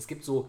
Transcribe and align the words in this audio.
es 0.00 0.06
gibt 0.06 0.24
so 0.24 0.48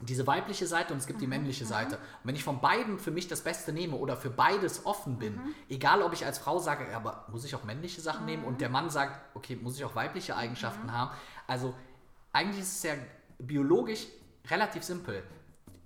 diese 0.00 0.26
weibliche 0.26 0.66
Seite 0.66 0.92
und 0.92 0.98
es 0.98 1.06
gibt 1.06 1.22
die 1.22 1.26
männliche 1.26 1.64
Seite. 1.64 1.96
Und 1.96 2.24
wenn 2.24 2.34
ich 2.34 2.44
von 2.44 2.60
beiden 2.60 2.98
für 2.98 3.10
mich 3.10 3.28
das 3.28 3.40
Beste 3.40 3.72
nehme 3.72 3.96
oder 3.96 4.16
für 4.16 4.28
beides 4.28 4.84
offen 4.84 5.18
bin, 5.18 5.40
egal 5.70 6.02
ob 6.02 6.12
ich 6.12 6.26
als 6.26 6.38
Frau 6.38 6.58
sage, 6.58 6.90
ja, 6.90 6.96
aber 6.96 7.26
muss 7.30 7.44
ich 7.44 7.54
auch 7.54 7.64
männliche 7.64 8.02
Sachen 8.02 8.26
nehmen 8.26 8.44
und 8.44 8.60
der 8.60 8.68
Mann 8.68 8.90
sagt, 8.90 9.34
okay, 9.34 9.56
muss 9.56 9.76
ich 9.76 9.84
auch 9.84 9.94
weibliche 9.94 10.36
Eigenschaften 10.36 10.92
haben. 10.92 11.10
Also 11.46 11.74
eigentlich 12.32 12.60
ist 12.60 12.76
es 12.76 12.82
ja 12.82 12.94
biologisch 13.38 14.06
relativ 14.50 14.82
simpel. 14.82 15.22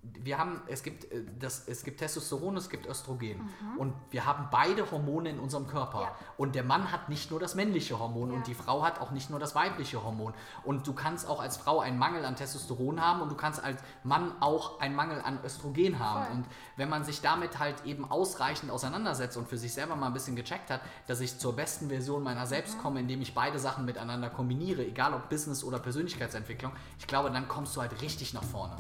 Wir 0.03 0.39
haben, 0.39 0.63
es 0.69 0.83
gibt, 0.83 1.11
äh, 1.13 1.25
das, 1.39 1.67
es 1.69 1.83
gibt 1.83 1.99
Testosteron, 2.01 2.57
es 2.57 2.71
gibt 2.71 2.87
Östrogen. 2.87 3.49
Und 3.77 3.95
wir 4.11 4.25
haben 4.27 4.49
beide 4.51 4.91
Hormone 4.91 5.31
in 5.31 5.39
unserem 5.41 5.67
Körper. 5.67 6.03
Ja. 6.03 6.17
Und 6.37 6.55
der 6.55 6.65
Mann 6.65 6.93
hat 6.93 7.09
nicht 7.09 7.31
nur 7.31 7.41
das 7.41 7.55
männliche 7.55 7.99
Hormon 7.99 8.31
Ja. 8.31 8.37
und 8.37 8.47
die 8.47 8.55
Frau 8.55 8.83
hat 8.85 9.01
auch 9.01 9.11
nicht 9.11 9.29
nur 9.31 9.39
das 9.39 9.55
weibliche 9.55 10.03
Hormon. 10.03 10.35
Und 10.65 10.87
du 10.87 10.93
kannst 10.93 11.29
auch 11.29 11.41
als 11.41 11.57
Frau 11.57 11.81
einen 11.81 11.99
Mangel 11.99 12.25
an 12.25 12.37
Testosteron 12.37 13.01
haben 13.01 13.21
und 13.21 13.29
du 13.31 13.35
kannst 13.35 13.63
als 13.63 13.81
Mann 14.05 14.33
auch 14.41 14.81
einen 14.81 14.95
Mangel 14.95 15.21
an 15.21 15.41
Östrogen 15.45 15.99
haben. 15.99 16.27
Voll. 16.27 16.37
Und 16.37 16.47
wenn 16.77 16.89
man 16.89 17.05
sich 17.05 17.21
damit 17.21 17.59
halt 17.59 17.85
eben 17.85 18.11
ausreichend 18.11 18.71
auseinandersetzt 18.71 19.37
und 19.37 19.49
für 19.49 19.59
sich 19.59 19.73
selber 19.75 19.97
mal 19.97 20.07
ein 20.07 20.13
bisschen 20.15 20.37
gecheckt 20.37 20.71
hat, 20.71 20.81
dass 21.07 21.21
ich 21.21 21.39
zur 21.39 21.57
besten 21.57 21.89
Version 21.89 22.23
meiner 22.23 22.47
selbst 22.47 22.79
komme, 22.79 23.01
indem 23.01 23.21
ich 23.21 23.35
beide 23.35 23.59
Sachen 23.59 23.85
miteinander 23.85 24.31
kombiniere, 24.31 24.87
egal 24.87 25.13
ob 25.15 25.29
Business 25.29 25.65
oder 25.65 25.79
Persönlichkeitsentwicklung, 25.79 26.73
ich 26.99 27.07
glaube, 27.07 27.31
dann 27.31 27.49
kommst 27.49 27.77
du 27.77 27.81
halt 27.81 28.01
richtig 28.01 28.33
nach 28.33 28.45
vorne. 28.45 28.77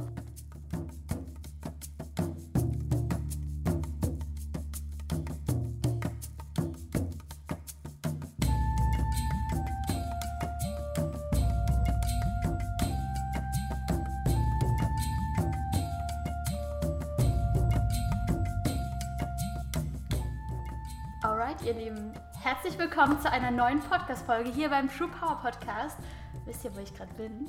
Alright, 21.22 21.60
ihr 21.62 21.74
Lieben, 21.74 22.12
herzlich 22.42 22.78
willkommen 22.78 23.20
zu 23.20 23.30
einer 23.30 23.50
neuen 23.50 23.80
Podcast-Folge 23.80 24.50
hier 24.50 24.68
beim 24.70 24.88
True 24.88 25.08
Power 25.08 25.36
Podcast. 25.42 25.96
Wisst 26.44 26.64
ihr, 26.64 26.74
wo 26.74 26.80
ich 26.80 26.94
gerade 26.94 27.12
bin? 27.14 27.48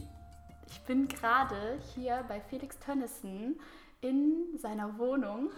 Ich 0.90 0.96
bin 0.96 1.08
gerade 1.08 1.80
hier 1.94 2.26
bei 2.28 2.42
Felix 2.42 2.80
Tönnissen 2.80 3.60
in 4.02 4.58
seiner 4.58 4.98
Wohnung. 4.98 5.52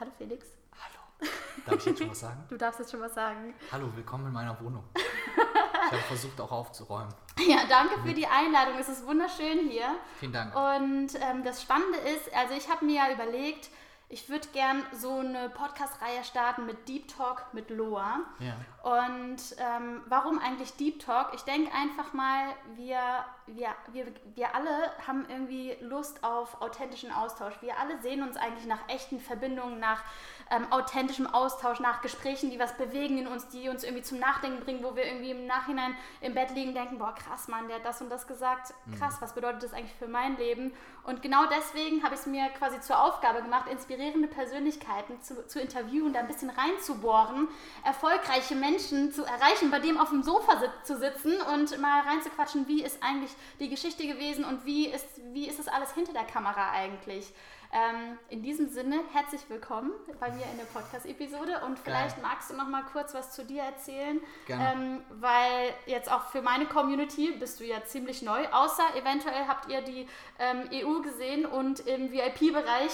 Hallo 0.00 0.10
Felix, 0.16 0.46
Hallo. 0.72 1.30
Darf 1.66 1.76
ich 1.76 1.84
jetzt 1.84 1.98
schon 1.98 2.10
was 2.10 2.20
sagen? 2.20 2.44
du 2.48 2.56
darfst 2.56 2.80
jetzt 2.80 2.92
schon 2.92 3.02
was 3.02 3.12
sagen. 3.12 3.52
Hallo, 3.70 3.94
willkommen 3.94 4.28
in 4.28 4.32
meiner 4.32 4.58
Wohnung. 4.58 4.84
Ich 4.94 5.92
habe 5.92 6.02
versucht 6.08 6.40
auch 6.40 6.50
aufzuräumen. 6.50 7.12
Ja, 7.46 7.58
danke 7.68 8.00
für 8.00 8.14
die 8.14 8.26
Einladung. 8.26 8.78
Es 8.80 8.88
ist 8.88 9.06
wunderschön 9.06 9.68
hier. 9.68 9.94
Vielen 10.18 10.32
Dank. 10.32 10.56
Und 10.56 11.14
ähm, 11.20 11.44
das 11.44 11.60
Spannende 11.60 11.98
ist, 11.98 12.34
also 12.34 12.54
ich 12.54 12.70
habe 12.70 12.86
mir 12.86 12.94
ja 12.94 13.12
überlegt, 13.12 13.68
ich 14.08 14.30
würde 14.30 14.48
gern 14.54 14.82
so 14.92 15.18
eine 15.18 15.50
Podcast-Reihe 15.50 16.24
starten 16.24 16.64
mit 16.64 16.88
Deep 16.88 17.08
Talk 17.08 17.52
mit 17.52 17.68
Loa. 17.68 18.20
Ja. 18.38 18.54
Und 18.86 19.38
ähm, 19.58 20.02
warum 20.08 20.38
eigentlich 20.38 20.76
Deep 20.76 21.00
Talk? 21.00 21.32
Ich 21.34 21.42
denke 21.42 21.74
einfach 21.74 22.12
mal, 22.12 22.50
wir, 22.76 23.00
wir, 23.48 23.70
wir, 23.90 24.06
wir 24.36 24.54
alle 24.54 24.70
haben 25.04 25.26
irgendwie 25.28 25.76
Lust 25.80 26.22
auf 26.22 26.62
authentischen 26.62 27.10
Austausch. 27.10 27.54
Wir 27.62 27.80
alle 27.80 28.00
sehen 28.00 28.22
uns 28.22 28.36
eigentlich 28.36 28.66
nach 28.66 28.88
echten 28.88 29.18
Verbindungen, 29.18 29.80
nach 29.80 30.04
ähm, 30.52 30.70
authentischem 30.70 31.26
Austausch, 31.26 31.80
nach 31.80 32.00
Gesprächen, 32.00 32.52
die 32.52 32.60
was 32.60 32.76
bewegen 32.76 33.18
in 33.18 33.26
uns, 33.26 33.48
die 33.48 33.68
uns 33.68 33.82
irgendwie 33.82 34.04
zum 34.04 34.20
Nachdenken 34.20 34.60
bringen, 34.60 34.84
wo 34.84 34.94
wir 34.94 35.04
irgendwie 35.04 35.32
im 35.32 35.48
Nachhinein 35.48 35.96
im 36.20 36.34
Bett 36.34 36.52
liegen 36.52 36.68
und 36.68 36.76
denken, 36.76 36.98
boah 36.98 37.12
krass 37.12 37.48
Mann, 37.48 37.66
der 37.66 37.78
hat 37.78 37.84
das 37.84 38.00
und 38.00 38.08
das 38.08 38.28
gesagt. 38.28 38.72
Krass, 38.96 39.16
was 39.20 39.34
bedeutet 39.34 39.64
das 39.64 39.72
eigentlich 39.72 39.96
für 39.98 40.06
mein 40.06 40.36
Leben? 40.36 40.72
Und 41.02 41.22
genau 41.22 41.46
deswegen 41.46 42.04
habe 42.04 42.14
ich 42.14 42.20
es 42.20 42.26
mir 42.26 42.48
quasi 42.50 42.80
zur 42.80 43.02
Aufgabe 43.02 43.42
gemacht, 43.42 43.68
inspirierende 43.68 44.28
Persönlichkeiten 44.28 45.20
zu, 45.22 45.44
zu 45.48 45.60
interviewen, 45.60 46.12
da 46.12 46.20
ein 46.20 46.28
bisschen 46.28 46.50
reinzubohren, 46.50 47.48
erfolgreiche 47.84 48.54
Menschen 48.54 48.75
zu 48.78 49.24
erreichen, 49.24 49.70
bei 49.70 49.80
dem 49.80 49.98
auf 49.98 50.10
dem 50.10 50.22
Sofa 50.22 50.58
sit 50.58 50.70
zu 50.84 50.98
sitzen 50.98 51.34
und 51.54 51.78
mal 51.80 52.02
reinzuquatschen, 52.02 52.68
wie 52.68 52.82
ist 52.82 53.02
eigentlich 53.02 53.30
die 53.60 53.68
Geschichte 53.68 54.06
gewesen 54.06 54.44
und 54.44 54.64
wie 54.64 54.86
ist, 54.86 55.06
wie 55.32 55.48
ist 55.48 55.58
es 55.58 55.68
alles 55.68 55.92
hinter 55.92 56.12
der 56.12 56.24
Kamera 56.24 56.70
eigentlich. 56.70 57.32
Ähm, 57.78 58.16
in 58.30 58.42
diesem 58.42 58.70
Sinne, 58.70 59.00
herzlich 59.12 59.42
willkommen 59.50 59.90
bei 60.18 60.30
mir 60.30 60.44
in 60.50 60.56
der 60.56 60.64
Podcast-Episode 60.72 61.60
und 61.66 61.78
vielleicht 61.78 62.22
magst 62.22 62.48
du 62.50 62.56
noch 62.56 62.68
mal 62.68 62.82
kurz 62.90 63.12
was 63.12 63.32
zu 63.32 63.44
dir 63.44 63.64
erzählen. 63.64 64.18
Ähm, 64.48 65.02
weil 65.20 65.74
jetzt 65.84 66.10
auch 66.10 66.22
für 66.28 66.40
meine 66.40 66.64
Community 66.64 67.32
bist 67.38 67.60
du 67.60 67.64
ja 67.64 67.84
ziemlich 67.84 68.22
neu, 68.22 68.46
außer 68.50 68.82
eventuell 68.96 69.46
habt 69.46 69.70
ihr 69.70 69.82
die 69.82 70.08
ähm, 70.38 70.70
EU 70.72 71.02
gesehen 71.02 71.44
und 71.44 71.80
im 71.80 72.10
VIP-Bereich 72.12 72.92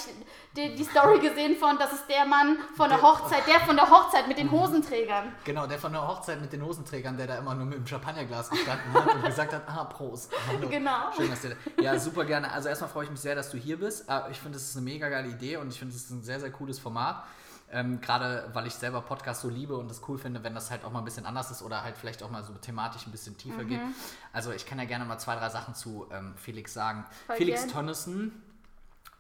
die, 0.57 0.75
die 0.75 0.83
Story 0.85 1.21
gesehen 1.21 1.57
von, 1.59 1.79
das 1.79 1.93
ist 1.93 2.09
der 2.09 2.25
Mann 2.27 2.59
von 2.77 2.89
der 2.89 2.99
Der- 2.99 3.07
Hochzeit, 3.09 3.47
der 3.47 3.61
von 3.61 3.77
der 3.77 3.89
Hochzeit 3.89 4.27
mit 4.27 4.39
den 4.39 4.51
Hosenträgern. 4.51 5.33
Genau, 5.45 5.69
der 5.69 5.79
von 5.79 5.93
der 5.93 6.09
Hochzeit 6.09 6.41
mit 6.41 6.53
den 6.53 6.65
Hosenträgern, 6.65 7.17
der 7.17 7.29
da 7.29 7.39
immer 7.39 7.55
nur 7.55 7.67
mit 7.67 7.79
dem 7.79 7.87
Champagnerglas 7.87 8.51
gestanden 8.51 8.93
hat 8.95 9.15
und 9.15 9.23
gesagt 9.25 9.53
hat, 9.53 9.63
ah, 9.69 9.85
Prost. 9.85 10.33
Hallo. 10.49 10.69
Genau. 10.73 11.13
Schön, 11.17 11.31
dass 11.31 11.43
du 11.43 11.55
Ja, 11.81 11.97
super 12.01 12.25
gerne. 12.25 12.51
Also 12.51 12.69
erstmal 12.69 12.91
freue 12.91 13.05
ich 13.05 13.11
mich 13.13 13.21
sehr, 13.21 13.37
dass 13.37 13.49
du 13.49 13.59
hier 13.59 13.79
bist. 13.79 14.09
Äh, 14.09 14.23
Ich 14.33 14.39
finde, 14.41 14.59
das 14.59 14.72
ist 14.73 14.77
eine 14.77 14.85
mega 14.85 15.09
geile 15.09 15.29
Idee 15.29 15.57
und 15.57 15.69
ich 15.69 15.79
finde, 15.79 15.95
es 15.95 16.03
ist 16.03 16.11
ein 16.11 16.23
sehr, 16.23 16.41
sehr 16.41 16.51
cooles 16.51 16.79
Format. 16.79 17.25
Ähm, 17.71 18.03
Gerade 18.03 18.51
weil 18.53 18.67
ich 18.67 18.75
selber 18.75 19.01
Podcasts 19.01 19.43
so 19.43 19.49
liebe 19.49 19.75
und 19.77 19.89
das 19.89 20.03
cool 20.07 20.19
finde, 20.19 20.45
wenn 20.45 20.55
das 20.55 20.71
halt 20.71 20.85
auch 20.85 20.93
mal 20.93 20.99
ein 20.99 21.07
bisschen 21.07 21.25
anders 21.25 21.51
ist 21.51 21.63
oder 21.63 21.83
halt 21.83 21.97
vielleicht 21.97 22.23
auch 22.23 22.31
mal 22.31 22.45
so 22.45 22.53
thematisch 22.53 23.07
ein 23.07 23.13
bisschen 23.13 23.39
tiefer 23.39 23.65
geht. 23.65 23.81
Also 24.33 24.53
ich 24.53 24.67
kann 24.67 24.79
ja 24.79 24.85
gerne 24.85 25.07
mal 25.07 25.19
zwei, 25.19 25.37
drei 25.37 25.49
Sachen 25.49 25.75
zu 25.75 26.07
ähm, 26.13 26.35
Felix 26.37 26.75
sagen. 26.75 27.07
Voll 27.27 27.37
Felix 27.37 27.63
gern. 27.63 27.73
Tönnissen. 27.73 28.43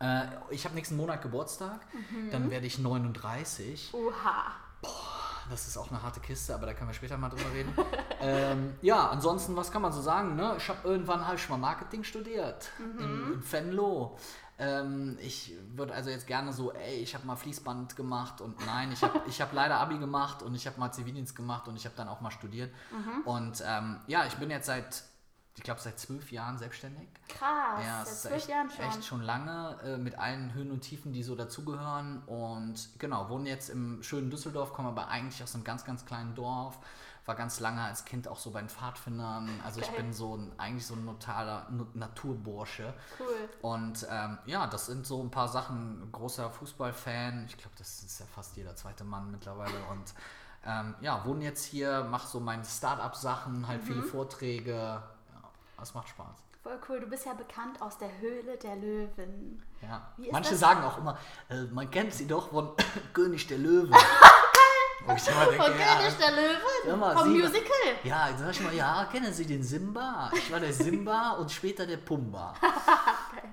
Äh, 0.00 0.24
ich 0.50 0.66
habe 0.66 0.74
nächsten 0.74 0.96
Monat 0.96 1.22
Geburtstag. 1.22 1.80
Dann 2.30 2.50
werde 2.50 2.66
ich 2.66 2.78
39. 2.78 3.94
Oha. 3.94 4.52
Das 5.50 5.66
ist 5.66 5.76
auch 5.76 5.90
eine 5.90 6.02
harte 6.02 6.20
Kiste, 6.20 6.54
aber 6.54 6.66
da 6.66 6.74
können 6.74 6.88
wir 6.88 6.94
später 6.94 7.16
mal 7.16 7.28
drüber 7.28 7.52
reden. 7.52 7.74
ähm, 8.20 8.74
ja, 8.80 9.08
ansonsten, 9.08 9.56
was 9.56 9.70
kann 9.70 9.82
man 9.82 9.92
so 9.92 10.00
sagen? 10.00 10.36
Ne? 10.36 10.54
Ich 10.56 10.68
habe 10.68 10.86
irgendwann 10.86 11.26
halt 11.26 11.40
schon 11.40 11.58
mal 11.58 11.66
Marketing 11.66 12.04
studiert 12.04 12.70
in, 12.78 13.34
in 13.34 13.52
Venlo. 13.52 14.16
Ähm, 14.62 15.18
ich 15.20 15.52
würde 15.74 15.92
also 15.92 16.08
jetzt 16.10 16.28
gerne 16.28 16.52
so, 16.52 16.72
ey, 16.72 16.94
ich 17.00 17.14
habe 17.16 17.26
mal 17.26 17.34
Fließband 17.34 17.96
gemacht 17.96 18.40
und 18.40 18.64
nein, 18.64 18.92
ich 18.92 19.02
habe 19.02 19.20
ich 19.26 19.40
hab 19.40 19.52
leider 19.52 19.78
Abi 19.80 19.98
gemacht 19.98 20.42
und 20.42 20.54
ich 20.54 20.66
habe 20.68 20.78
mal 20.78 20.92
Zivildienst 20.92 21.34
gemacht 21.34 21.66
und 21.66 21.74
ich 21.74 21.84
habe 21.84 21.96
dann 21.96 22.06
auch 22.08 22.20
mal 22.20 22.30
studiert. 22.30 22.72
Und 23.24 23.60
ähm, 23.66 23.98
ja, 24.06 24.24
ich 24.24 24.34
bin 24.34 24.50
jetzt 24.50 24.66
seit, 24.66 25.02
ich 25.56 25.64
glaube, 25.64 25.80
seit 25.80 25.98
zwölf 25.98 26.30
Jahren 26.30 26.58
selbstständig. 26.58 27.08
Krass, 27.28 27.84
Ja, 27.84 28.04
seit 28.04 28.14
zwölf 28.14 28.34
echt, 28.36 28.48
Jahren 28.48 28.70
schon. 28.70 28.84
echt 28.84 29.04
schon 29.04 29.22
lange 29.22 29.78
äh, 29.84 29.96
mit 29.96 30.16
allen 30.18 30.54
Höhen 30.54 30.70
und 30.70 30.82
Tiefen, 30.82 31.12
die 31.12 31.24
so 31.24 31.34
dazugehören. 31.34 32.22
Und 32.26 32.88
genau, 33.00 33.28
wohnen 33.30 33.46
jetzt 33.46 33.68
im 33.68 34.00
schönen 34.04 34.30
Düsseldorf, 34.30 34.72
komme 34.72 34.90
aber 34.90 35.08
eigentlich 35.08 35.42
aus 35.42 35.54
einem 35.56 35.64
ganz, 35.64 35.84
ganz 35.84 36.06
kleinen 36.06 36.36
Dorf. 36.36 36.78
War 37.24 37.36
ganz 37.36 37.60
lange 37.60 37.80
als 37.82 38.04
Kind 38.04 38.26
auch 38.26 38.38
so 38.38 38.50
bei 38.50 38.58
den 38.60 38.68
Pfadfindern. 38.68 39.48
Also 39.64 39.80
ich 39.80 39.86
Geil. 39.86 39.96
bin 40.02 40.12
so 40.12 40.36
ein, 40.36 40.52
eigentlich 40.58 40.84
so 40.86 40.94
ein 40.94 41.04
notaler 41.04 41.68
Nu- 41.70 41.86
Naturbursche. 41.94 42.92
Cool. 43.20 43.48
Und 43.62 44.04
ähm, 44.10 44.38
ja, 44.46 44.66
das 44.66 44.86
sind 44.86 45.06
so 45.06 45.22
ein 45.22 45.30
paar 45.30 45.46
Sachen. 45.46 46.10
Großer 46.10 46.50
Fußballfan. 46.50 47.44
Ich 47.46 47.56
glaube, 47.56 47.76
das 47.78 48.02
ist 48.02 48.18
ja 48.18 48.26
fast 48.26 48.56
jeder 48.56 48.74
zweite 48.74 49.04
Mann 49.04 49.30
mittlerweile. 49.30 49.74
Und 49.92 50.12
ähm, 50.66 50.96
ja, 51.00 51.24
wohne 51.24 51.44
jetzt 51.44 51.64
hier, 51.64 52.02
mache 52.04 52.26
so 52.26 52.40
meine 52.40 52.64
Start-up-Sachen, 52.64 53.68
halt 53.68 53.82
Mhm. 53.82 53.86
viele 53.86 54.02
Vorträge. 54.02 54.74
Ja, 54.74 55.02
das 55.78 55.94
macht 55.94 56.08
Spaß. 56.08 56.36
Voll 56.64 56.78
cool. 56.88 57.00
Du 57.00 57.06
bist 57.06 57.24
ja 57.26 57.34
bekannt 57.34 57.80
aus 57.80 57.98
der 57.98 58.10
Höhle 58.20 58.56
der 58.56 58.74
Löwen. 58.76 59.62
Ja. 59.80 60.08
Wie 60.16 60.26
ist 60.26 60.32
Manche 60.32 60.50
das? 60.50 60.60
sagen 60.60 60.82
auch 60.84 60.98
immer, 60.98 61.16
äh, 61.48 61.62
man 61.72 61.88
kennt 61.90 62.14
sie 62.14 62.26
doch 62.26 62.50
von 62.50 62.70
König 63.12 63.46
der 63.46 63.58
Löwen. 63.58 63.94
Wo 65.04 65.12
ich 65.14 65.26
immer 65.28 65.44
denke, 65.46 65.62
Von 65.62 65.78
ja, 65.78 65.96
König 65.96 66.16
der 66.18 66.30
Löwen? 66.32 67.00
Mal, 67.00 67.16
Vom 67.16 67.32
sie- 67.32 67.38
Musical? 67.42 67.96
ja, 68.04 68.28
sag 68.38 68.50
ich 68.50 68.60
mal, 68.60 68.74
ja, 68.74 69.08
kennen 69.10 69.32
Sie 69.32 69.46
den 69.46 69.62
Simba? 69.62 70.30
Ich 70.34 70.50
war 70.52 70.60
der 70.60 70.72
Simba 70.72 71.30
und 71.32 71.50
später 71.50 71.86
der 71.86 71.96
Pumba. 71.98 72.54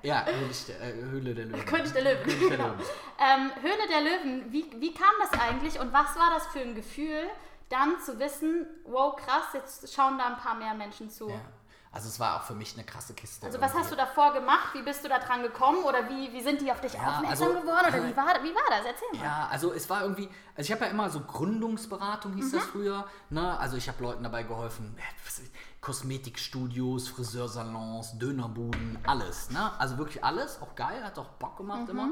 Ja, 0.02 0.22
König 0.22 0.66
der, 0.68 0.80
äh, 0.82 0.94
Höhle 0.94 1.36
der 1.36 1.46
Löwen. 1.48 1.66
König 1.66 1.92
der 1.92 2.02
Löwen, 2.04 2.24
König 2.24 2.40
der 2.48 2.50
genau. 2.58 2.70
Löwen. 2.70 2.86
Ähm, 3.20 3.52
Höhle 3.62 3.88
der 3.90 4.02
Löwen, 4.02 4.46
wie, 4.54 4.66
wie 4.80 4.94
kam 4.94 5.10
das 5.20 5.38
eigentlich 5.42 5.78
und 5.78 5.92
was 5.92 6.16
war 6.16 6.32
das 6.34 6.48
für 6.48 6.60
ein 6.62 6.74
Gefühl, 6.74 7.24
dann 7.68 8.00
zu 8.00 8.18
wissen, 8.18 8.66
wow, 8.86 9.14
krass, 9.18 9.44
jetzt 9.54 9.94
schauen 9.94 10.18
da 10.18 10.28
ein 10.28 10.38
paar 10.38 10.56
mehr 10.56 10.74
Menschen 10.74 11.10
zu? 11.10 11.28
Ja. 11.30 11.42
Also 11.92 12.08
es 12.08 12.20
war 12.20 12.36
auch 12.40 12.44
für 12.44 12.54
mich 12.54 12.76
eine 12.76 12.84
krasse 12.86 13.16
Kiste. 13.16 13.48
Also 13.48 13.60
was 13.60 13.74
hast 13.74 13.92
du 13.92 13.96
davor 13.96 14.32
gemacht? 14.34 14.70
Wie 14.74 14.84
bist 14.84 15.04
du 15.04 15.10
da 15.10 15.18
dran 15.18 15.42
gekommen? 15.42 15.84
Oder 15.84 16.08
wie, 16.08 16.32
wie 16.32 16.42
sind 16.44 16.62
die 16.62 16.72
auf 16.72 16.80
dich 16.82 16.94
aufmerksam 16.94 17.26
also- 17.28 17.46
geworden? 17.46 17.88
Oder 17.88 18.04
wie 18.08 18.16
war, 18.16 18.28
wie 18.44 18.54
war 18.54 18.70
das? 18.70 18.86
Erzähl 18.86 19.08
mal. 19.20 19.24
Ja, 19.26 19.48
also 19.50 19.74
es 19.74 19.90
war 19.90 20.04
irgendwie, 20.04 20.30
also 20.56 20.68
ich 20.68 20.72
habe 20.72 20.86
ja 20.86 20.92
immer 20.92 21.10
so 21.10 21.20
Gründungsberatung 21.22 22.34
hieß 22.34 22.52
Mhm. 22.54 22.56
das 22.58 22.66
früher, 22.68 23.06
ne? 23.32 23.58
Also 23.60 23.76
ich 23.78 23.88
habe 23.88 24.04
Leuten 24.04 24.22
dabei 24.24 24.44
geholfen, 24.44 24.96
äh, 25.00 25.42
Kosmetikstudios, 25.82 27.10
Friseursalons, 27.10 28.18
Dönerbuden, 28.20 29.00
alles, 29.08 29.50
ne? 29.50 29.72
Also 29.80 29.98
wirklich 29.98 30.24
alles, 30.24 30.62
auch 30.62 30.76
geil, 30.76 31.04
hat 31.04 31.18
auch 31.18 31.28
Bock 31.40 31.58
gemacht 31.58 31.84
Mhm. 31.86 31.90
immer. 31.90 32.10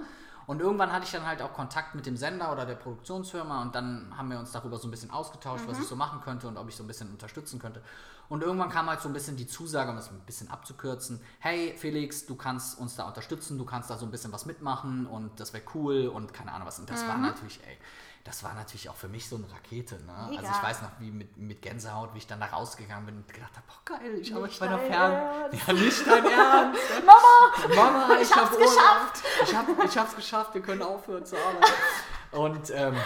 Und 0.48 0.62
irgendwann 0.62 0.94
hatte 0.94 1.04
ich 1.06 1.12
dann 1.12 1.26
halt 1.26 1.42
auch 1.42 1.54
Kontakt 1.54 1.94
mit 1.94 2.06
dem 2.06 2.16
Sender 2.16 2.52
oder 2.54 2.66
der 2.66 2.76
Produktionsfirma 2.76 3.62
und 3.62 3.76
dann 3.76 4.14
haben 4.18 4.32
wir 4.32 4.40
uns 4.40 4.52
darüber 4.54 4.78
so 4.78 4.88
ein 4.88 4.92
bisschen 4.92 5.12
ausgetauscht, 5.12 5.66
was 5.68 5.78
ich 5.78 5.86
so 5.86 5.96
machen 5.98 6.22
könnte 6.22 6.48
und 6.48 6.58
ob 6.58 6.70
ich 6.70 6.76
so 6.78 6.84
ein 6.84 6.88
bisschen 6.88 7.10
unterstützen 7.12 7.60
könnte. 7.60 7.84
Und 8.30 8.44
irgendwann 8.44 8.70
kam 8.70 8.88
halt 8.88 9.02
so 9.02 9.10
ein 9.10 9.14
bisschen 9.14 9.38
die 9.38 9.48
Zusage, 9.48 9.90
um 9.90 9.96
das 9.96 10.12
ein 10.12 10.20
bisschen 10.26 10.50
abzukürzen, 10.52 11.22
hey 11.40 11.74
Felix, 11.78 12.26
du 12.26 12.36
kannst 12.36 12.78
uns 12.78 12.96
da 12.96 13.08
unterstützen, 13.08 13.58
du 13.58 13.66
kannst 13.66 13.90
da 13.90 13.98
so 13.98 14.06
ein 14.06 14.12
bisschen 14.12 14.32
was 14.34 14.46
mitmachen 14.46 15.06
und 15.06 15.40
das 15.40 15.54
wäre 15.54 15.64
cool 15.74 16.08
und 16.08 16.34
keine 16.34 16.52
Ahnung 16.52 16.68
was. 16.68 16.80
Und 16.80 16.90
das 16.90 17.08
war 17.08 17.18
natürlich, 17.18 17.60
ey, 17.66 17.78
das 18.28 18.44
war 18.44 18.54
natürlich 18.56 18.90
auch 18.90 18.96
für 18.96 19.08
mich 19.08 19.30
so 19.30 19.38
eine 19.38 19.50
Rakete. 19.50 19.96
Ne? 20.06 20.38
Also 20.38 20.52
ich 20.52 20.64
weiß 20.64 20.82
noch, 20.82 20.92
wie 21.00 21.12
mit, 21.12 21.38
mit 21.38 21.62
Gänsehaut, 21.62 22.14
wie 22.14 22.18
ich 22.18 22.28
dann 22.28 22.42
da 22.42 22.48
rausgegangen 22.48 23.06
bin 23.06 23.16
und 23.16 23.34
gedacht 23.34 23.54
habe, 23.56 23.66
boah 23.66 23.98
geil, 23.98 24.18
ich 24.20 24.34
arbeite 24.34 24.50
Nicht 24.50 24.60
bei 24.60 24.68
der 24.68 24.80
Fern... 24.80 25.12
Ja, 25.68 25.74
nicht 25.74 26.08
dein 26.08 26.26
Ernst. 26.32 26.82
Mama! 27.06 27.76
Mama, 27.76 28.16
ich, 28.16 28.30
Ich 28.30 28.36
hab's 28.36 28.52
hab 28.52 28.58
geschafft. 28.58 29.24
Ich, 29.44 29.56
hab, 29.56 29.86
ich 29.86 29.98
hab's 29.98 30.16
geschafft, 30.16 30.54
wir 30.54 30.62
können 30.62 30.82
aufhören 30.82 31.26
zu 31.26 31.38
arbeiten. 31.38 31.74
Und 32.32 32.70
ähm, 32.72 32.98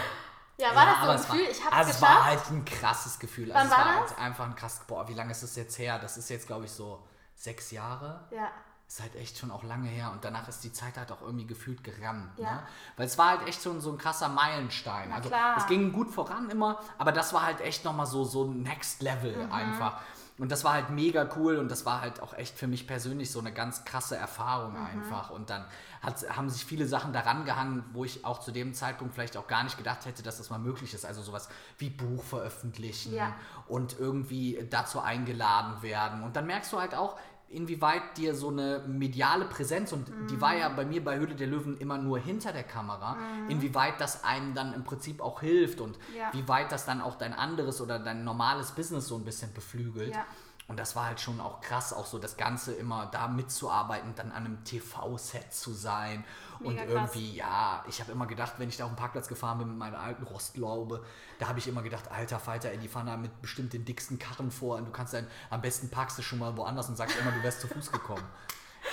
Ja, 0.62 0.74
war 0.74 0.84
ja, 0.86 0.92
das 0.92 1.00
so 1.04 1.08
ein 1.10 1.16
es 1.16 1.28
war- 1.28 1.36
Gefühl? 1.36 1.50
Ich 1.52 1.64
hab's 1.64 1.76
also 1.76 1.90
es 1.90 1.96
geschafft. 2.00 2.16
war 2.16 2.24
halt 2.24 2.50
ein 2.50 2.64
krasses 2.64 3.18
Gefühl. 3.18 3.48
Wann 3.50 3.56
Also 3.56 3.72
es 3.72 3.78
war 3.78 3.84
war 3.86 4.00
das? 4.02 4.10
halt 4.10 4.20
einfach 4.20 4.44
ein 4.46 4.54
krasses, 4.54 4.80
boah, 4.86 5.08
wie 5.08 5.14
lange 5.14 5.30
ist 5.32 5.42
das 5.42 5.56
jetzt 5.56 5.78
her? 5.78 5.98
Das 5.98 6.16
ist 6.16 6.28
jetzt, 6.30 6.46
glaube 6.46 6.64
ich, 6.66 6.70
so 6.72 7.02
sechs 7.34 7.70
Jahre. 7.70 8.24
ja. 8.30 8.48
Ist 8.88 9.00
halt 9.00 9.16
echt 9.16 9.38
schon 9.38 9.50
auch 9.50 9.62
lange 9.62 9.88
her 9.88 10.10
und 10.12 10.22
danach 10.22 10.46
ist 10.48 10.62
die 10.64 10.70
Zeit 10.72 10.98
halt 10.98 11.10
auch 11.12 11.22
irgendwie 11.22 11.46
gefühlt 11.46 11.82
gerannt. 11.82 12.38
Ja. 12.38 12.52
Ne? 12.56 12.62
Weil 12.98 13.06
es 13.06 13.16
war 13.16 13.30
halt 13.30 13.48
echt 13.48 13.62
schon 13.62 13.80
so 13.80 13.90
ein 13.90 13.96
krasser 13.96 14.28
Meilenstein. 14.28 15.08
Na 15.08 15.16
also 15.16 15.30
klar. 15.30 15.56
es 15.56 15.66
ging 15.66 15.92
gut 15.94 16.10
voran 16.10 16.50
immer, 16.50 16.78
aber 16.98 17.10
das 17.10 17.32
war 17.32 17.42
halt 17.46 17.62
echt 17.62 17.86
nochmal 17.86 18.04
so, 18.04 18.22
so 18.24 18.44
Next 18.44 19.00
Level 19.00 19.46
Mhm. 19.46 19.50
einfach. 19.52 19.98
Und 20.38 20.50
das 20.50 20.64
war 20.64 20.72
halt 20.72 20.90
mega 20.90 21.28
cool 21.36 21.56
und 21.56 21.70
das 21.70 21.84
war 21.84 22.00
halt 22.00 22.20
auch 22.20 22.32
echt 22.34 22.56
für 22.58 22.66
mich 22.66 22.86
persönlich 22.86 23.30
so 23.30 23.38
eine 23.38 23.52
ganz 23.52 23.84
krasse 23.84 24.16
Erfahrung 24.16 24.72
Mhm. 24.72 24.86
einfach. 24.86 25.30
Und 25.30 25.50
dann 25.50 25.64
hat, 26.00 26.24
haben 26.36 26.48
sich 26.48 26.64
viele 26.64 26.86
Sachen 26.86 27.12
daran 27.12 27.44
gehangen, 27.44 27.84
wo 27.92 28.04
ich 28.04 28.24
auch 28.24 28.40
zu 28.40 28.50
dem 28.50 28.72
Zeitpunkt 28.74 29.14
vielleicht 29.14 29.36
auch 29.36 29.46
gar 29.46 29.62
nicht 29.62 29.76
gedacht 29.76 30.06
hätte, 30.06 30.22
dass 30.22 30.38
das 30.38 30.48
mal 30.50 30.58
möglich 30.58 30.94
ist. 30.94 31.04
Also 31.04 31.22
sowas 31.22 31.48
wie 31.78 31.90
Buch 31.90 32.24
veröffentlichen 32.24 33.14
Ja. 33.14 33.34
und 33.68 33.98
irgendwie 34.00 34.66
dazu 34.70 35.00
eingeladen 35.00 35.82
werden. 35.82 36.22
Und 36.22 36.34
dann 36.34 36.46
merkst 36.46 36.72
du 36.72 36.80
halt 36.80 36.94
auch, 36.94 37.16
inwieweit 37.52 38.16
dir 38.16 38.34
so 38.34 38.48
eine 38.48 38.82
mediale 38.86 39.44
Präsenz, 39.44 39.92
und 39.92 40.10
die 40.30 40.40
war 40.40 40.56
ja 40.56 40.68
bei 40.68 40.84
mir 40.84 41.04
bei 41.04 41.18
Höhle 41.18 41.34
der 41.34 41.46
Löwen 41.46 41.76
immer 41.76 41.98
nur 41.98 42.18
hinter 42.18 42.52
der 42.52 42.64
Kamera, 42.64 43.16
inwieweit 43.48 44.00
das 44.00 44.24
einem 44.24 44.54
dann 44.54 44.72
im 44.74 44.84
Prinzip 44.84 45.20
auch 45.20 45.40
hilft 45.40 45.80
und 45.80 45.98
Ja. 46.16 46.30
wie 46.32 46.46
weit 46.48 46.72
das 46.72 46.84
dann 46.84 47.00
auch 47.00 47.16
dein 47.16 47.32
anderes 47.32 47.80
oder 47.80 47.98
dein 47.98 48.24
normales 48.24 48.72
Business 48.72 49.06
so 49.06 49.16
ein 49.16 49.24
bisschen 49.24 49.52
beflügelt. 49.52 50.14
Ja. 50.14 50.24
Und 50.68 50.78
das 50.78 50.96
war 50.96 51.06
halt 51.06 51.20
schon 51.20 51.40
auch 51.40 51.60
krass, 51.60 51.92
auch 51.92 52.06
so 52.06 52.18
das 52.18 52.36
Ganze 52.36 52.72
immer 52.72 53.06
da 53.06 53.28
mitzuarbeiten, 53.28 54.14
dann 54.14 54.30
an 54.30 54.46
einem 54.46 54.64
TV-Set 54.64 55.52
zu 55.52 55.72
sein. 55.72 56.24
Und 56.64 56.74
Mega 56.74 56.84
krass. 56.86 57.10
irgendwie, 57.14 57.36
ja, 57.36 57.84
ich 57.88 58.00
habe 58.00 58.12
immer 58.12 58.26
gedacht, 58.26 58.54
wenn 58.58 58.68
ich 58.68 58.76
da 58.76 58.84
auf 58.84 58.90
den 58.90 58.96
Parkplatz 58.96 59.28
gefahren 59.28 59.58
bin 59.58 59.68
mit 59.68 59.76
meiner 59.78 59.98
alten 60.00 60.22
Rostlaube, 60.24 61.04
da 61.38 61.48
habe 61.48 61.58
ich 61.58 61.68
immer 61.68 61.82
gedacht, 61.82 62.10
alter 62.10 62.38
Falter, 62.38 62.70
ey, 62.70 62.78
die 62.78 62.88
fahren 62.88 63.06
da 63.06 63.16
mit 63.16 63.40
bestimmt 63.42 63.72
den 63.72 63.84
dicksten 63.84 64.18
Karren 64.18 64.50
vor 64.50 64.76
und 64.76 64.86
du 64.86 64.92
kannst 64.92 65.14
dann, 65.14 65.26
am 65.50 65.60
besten 65.60 65.90
parkst 65.90 66.18
du 66.18 66.22
schon 66.22 66.38
mal 66.38 66.56
woanders 66.56 66.88
und 66.88 66.96
sagst 66.96 67.16
immer, 67.20 67.30
du 67.32 67.42
wärst 67.42 67.60
zu 67.60 67.68
Fuß 67.68 67.90
gekommen. 67.92 68.24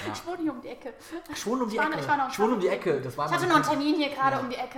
Ja. 0.05 0.13
Ich 0.13 0.23
wohne 0.25 0.37
hier 0.43 0.51
um 0.53 0.61
die 0.61 0.67
Ecke. 0.67 0.93
Ich 1.33 1.45
wohne 1.47 1.63
um 1.63 1.69
die 1.69 1.75
Ich 1.75 1.81
war- 1.81 1.89
Ecke. 1.89 1.99
ich 1.99 2.07
war 2.07 2.15
noch 2.17 2.29
Ich 2.31 2.39
wohne 2.39 2.53
um 2.53 2.59
die 2.59 2.67
Ecke. 2.67 3.01
Das 3.01 3.17
war 3.17 3.25
Ich 3.25 3.31
hatte 3.33 3.47
noch 3.47 3.55
einen 3.55 3.63
ein- 3.65 3.69
Termin 3.71 3.95
hier 3.95 4.09
gerade 4.09 4.35
Ja. 4.35 4.39
um 4.39 4.47
die 4.49 4.55
Ecke. 4.55 4.77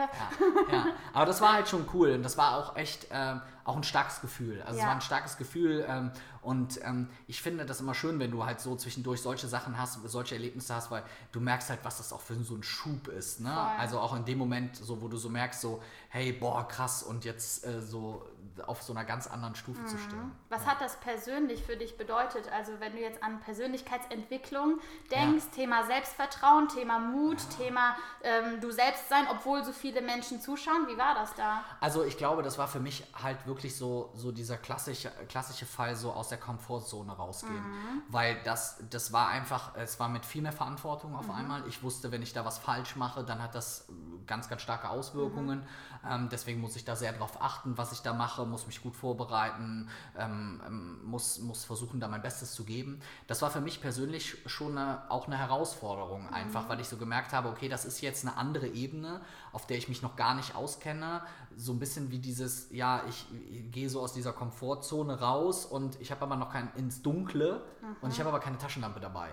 ja, 0.72 0.74
ja. 0.78 0.86
Aber 1.14 1.26
das 1.26 1.42
war 1.42 1.52
halt 1.54 1.68
schon 1.68 1.86
cool 1.94 2.12
und 2.14 2.24
das 2.24 2.38
war 2.38 2.56
auch 2.58 2.78
echt 2.78 3.08
ähm, 3.12 3.42
auch 3.66 3.76
ein 3.76 3.84
starkes 3.84 4.22
Gefühl. 4.22 4.62
Also 4.66 4.80
es 4.80 4.86
war 4.86 4.94
ein 4.94 5.02
starkes 5.02 5.38
Gefühl 5.38 5.86
ähm, 5.88 6.12
und 6.42 6.80
ähm, 6.84 7.08
ich 7.28 7.42
finde 7.42 7.66
das 7.66 7.82
immer 7.82 7.94
schön, 7.94 8.20
wenn 8.20 8.32
du 8.32 8.46
halt 8.46 8.60
so 8.60 8.76
zwischendurch 8.76 9.22
solche 9.22 9.48
Sachen 9.48 9.78
hast, 9.78 10.00
solche 10.10 10.36
Erlebnisse 10.36 10.74
hast, 10.74 10.90
weil 10.90 11.04
du 11.32 11.40
merkst 11.40 11.70
halt, 11.70 11.80
was 11.84 11.98
das 11.98 12.12
auch 12.12 12.22
für 12.22 12.36
so 12.44 12.56
ein 12.56 12.64
Schub 12.64 13.08
ist. 13.08 13.42
Ne? 13.42 13.50
Voll. 13.50 13.80
Also 13.80 14.00
auch 14.00 14.16
in 14.16 14.26
dem 14.26 14.40
Moment, 14.40 14.76
so 14.76 15.02
wo 15.02 15.08
du 15.08 15.18
so 15.18 15.30
merkst, 15.30 15.62
so 15.62 15.82
hey, 16.10 16.32
boah, 16.32 16.68
krass 16.68 17.04
und 17.04 17.26
jetzt 17.26 17.66
äh, 17.66 17.82
so 17.82 18.26
auf 18.66 18.82
so 18.82 18.94
einer 18.94 19.06
ganz 19.06 19.28
anderen 19.28 19.56
Stufe 19.56 19.84
zu 19.86 19.98
stehen. 19.98 20.32
Was 20.50 20.66
hat 20.66 20.82
das 20.82 20.98
persönlich 20.98 21.64
für 21.64 21.78
dich 21.78 21.98
bedeutet? 21.98 22.52
Also 22.52 22.74
wenn 22.80 22.94
du 22.94 23.00
jetzt 23.00 23.24
an 23.24 23.40
Persönlichkeitsentwicklung 23.40 24.80
denkst, 25.12 25.46
Thema 25.56 25.84
Selbstvertrauen, 25.86 26.68
Thema 26.68 27.00
Mut, 27.00 27.38
Thema 27.58 27.96
ähm, 28.24 28.60
du 28.62 28.72
selbst 28.72 29.10
sein, 29.10 29.26
obwohl 29.30 29.64
so 29.64 29.72
viele 29.72 30.02
Menschen 30.02 30.42
zuschauen. 30.42 30.88
Wie 30.88 30.98
war 30.98 31.16
das 31.16 31.34
da? 31.36 31.64
Also 31.80 32.04
ich 32.04 32.18
glaube, 32.18 32.44
das 32.44 32.58
war 32.58 32.68
für 32.68 32.80
mich 32.80 33.04
halt 33.22 33.46
wirklich 33.46 33.76
so, 33.76 34.12
so 34.16 34.32
dieser 34.32 34.58
klassische, 34.58 35.12
klassische 35.28 35.66
Fall, 35.66 35.96
so 35.96 36.12
aus 36.12 36.30
der 36.30 36.38
Komfortzone 36.38 37.12
rausgehen. 37.12 37.64
Weil 38.10 38.42
das, 38.44 38.84
das 38.90 39.14
war 39.14 39.30
einfach, 39.30 39.76
es 39.76 40.00
war 40.00 40.10
mit 40.10 40.26
viel 40.26 40.42
mehr 40.42 40.52
Verantwortung 40.52 41.16
auf 41.16 41.30
einmal. 41.30 41.68
Ich 41.68 41.84
wusste, 41.84 42.12
wenn 42.12 42.22
ich 42.22 42.34
da 42.34 42.46
was 42.46 42.58
falsch 42.58 42.96
mache, 42.96 43.24
dann 43.24 43.42
hat 43.42 43.56
das 43.56 43.88
ganz, 44.28 44.50
ganz 44.50 44.62
starke 44.62 44.90
Auswirkungen. 44.90 45.66
Ähm, 46.10 46.30
deswegen 46.32 46.60
muss 46.62 46.76
ich 46.76 46.84
da 46.86 46.96
sehr 46.96 47.14
drauf 47.14 47.42
achten, 47.42 47.78
was 47.78 47.92
ich 47.92 48.02
da 48.02 48.14
mache, 48.14 48.46
muss 48.46 48.66
mich 48.68 48.82
gut 48.82 48.96
vorbereiten, 48.96 49.88
ähm, 50.18 50.62
ähm, 50.66 51.06
muss, 51.06 51.40
muss 51.40 51.64
versuchen, 51.64 52.00
da 52.00 52.08
mein 52.08 52.22
Bestes 52.22 52.54
zu 52.54 52.64
geben. 52.64 53.00
Das 53.28 53.42
war 53.42 53.52
für 53.52 53.62
mich 53.62 53.82
persönlich 53.82 54.38
schon 54.48 54.78
eine, 54.78 55.10
auch 55.10 55.28
eine 55.28 55.38
Herausforderung, 55.38 56.28
einfach, 56.30 56.68
weil 56.70 56.80
ich 56.80 56.88
so 56.90 56.98
gemerkt 56.98 57.34
habe, 57.34 57.50
okay, 57.50 57.70
das 57.70 57.86
ist 57.86 58.02
jetzt 58.02 58.26
eine 58.26 58.38
andere 58.38 58.68
Ebene, 58.68 59.22
auf 59.52 59.68
der 59.68 59.78
ich 59.78 59.90
mich 59.90 60.02
noch 60.02 60.16
gar 60.16 60.34
nicht 60.36 60.56
auskenne. 60.56 61.22
So 61.56 61.74
ein 61.74 61.80
bisschen 61.80 62.12
wie 62.12 62.20
dieses, 62.20 62.72
ja, 62.72 63.04
ich, 63.10 63.28
ich 63.52 63.72
gehe 63.72 63.90
so 63.90 64.02
aus 64.02 64.14
dieser 64.14 64.34
Komfortzone 64.34 65.20
raus 65.20 65.66
und 65.66 66.00
ich 66.00 66.10
habe 66.12 66.22
aber 66.24 66.36
noch 66.36 66.52
kein 66.52 66.72
ins 66.76 67.02
Dunkle 67.02 67.62
und 68.02 68.12
ich 68.12 68.20
habe 68.20 68.30
aber 68.30 68.40
keine 68.40 68.58
Taschenlampe 68.58 69.00
dabei. 69.00 69.30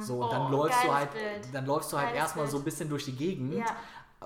So, 0.00 0.22
und 0.24 0.32
dann 0.32 0.46
Oh, 0.46 0.48
läufst 0.48 0.82
du 0.84 0.92
halt, 0.94 1.12
Bild. 1.12 1.48
dann 1.54 1.66
läufst 1.66 1.92
du 1.92 1.98
halt 1.98 2.08
Geiles 2.08 2.20
erstmal 2.22 2.46
so 2.48 2.56
ein 2.58 2.64
bisschen 2.64 2.88
durch 2.88 3.04
die 3.04 3.12
Gegend 3.16 3.54
Ja. 3.54 3.66